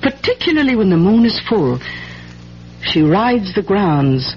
particularly 0.00 0.76
when 0.76 0.90
the 0.90 0.96
moon 0.96 1.24
is 1.24 1.40
full, 1.48 1.78
she 2.82 3.02
rides 3.02 3.54
the 3.54 3.62
grounds, 3.62 4.34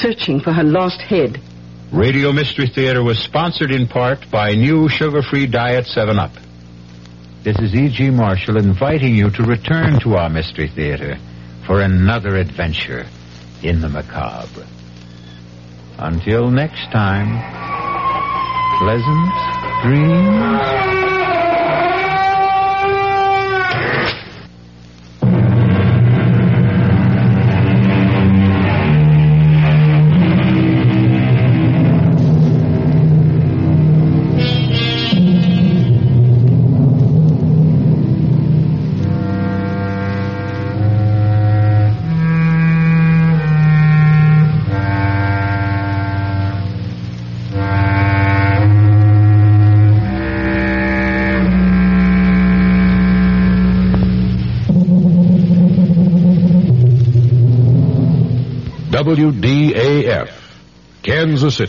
searching 0.00 0.40
for 0.40 0.52
her 0.52 0.64
lost 0.64 1.00
head. 1.00 1.40
Radio 1.92 2.32
Mystery 2.32 2.66
Theater 2.66 3.02
was 3.02 3.18
sponsored 3.18 3.70
in 3.70 3.88
part 3.88 4.30
by 4.30 4.52
new 4.52 4.88
sugar-free 4.88 5.46
Diet 5.46 5.86
7-Up. 5.86 6.32
This 7.44 7.58
is 7.60 7.74
E.G. 7.74 8.10
Marshall 8.10 8.58
inviting 8.58 9.14
you 9.14 9.30
to 9.30 9.42
return 9.42 9.98
to 10.00 10.16
our 10.16 10.28
Mystery 10.28 10.68
Theater 10.68 11.16
for 11.66 11.80
another 11.80 12.36
adventure 12.36 13.06
in 13.62 13.80
the 13.80 13.88
macabre. 13.88 14.66
Until 15.98 16.50
next 16.50 16.90
time, 16.92 17.28
pleasant 18.78 19.32
dreams. 19.82 20.87
Kansas 61.38 61.54
City. 61.54 61.66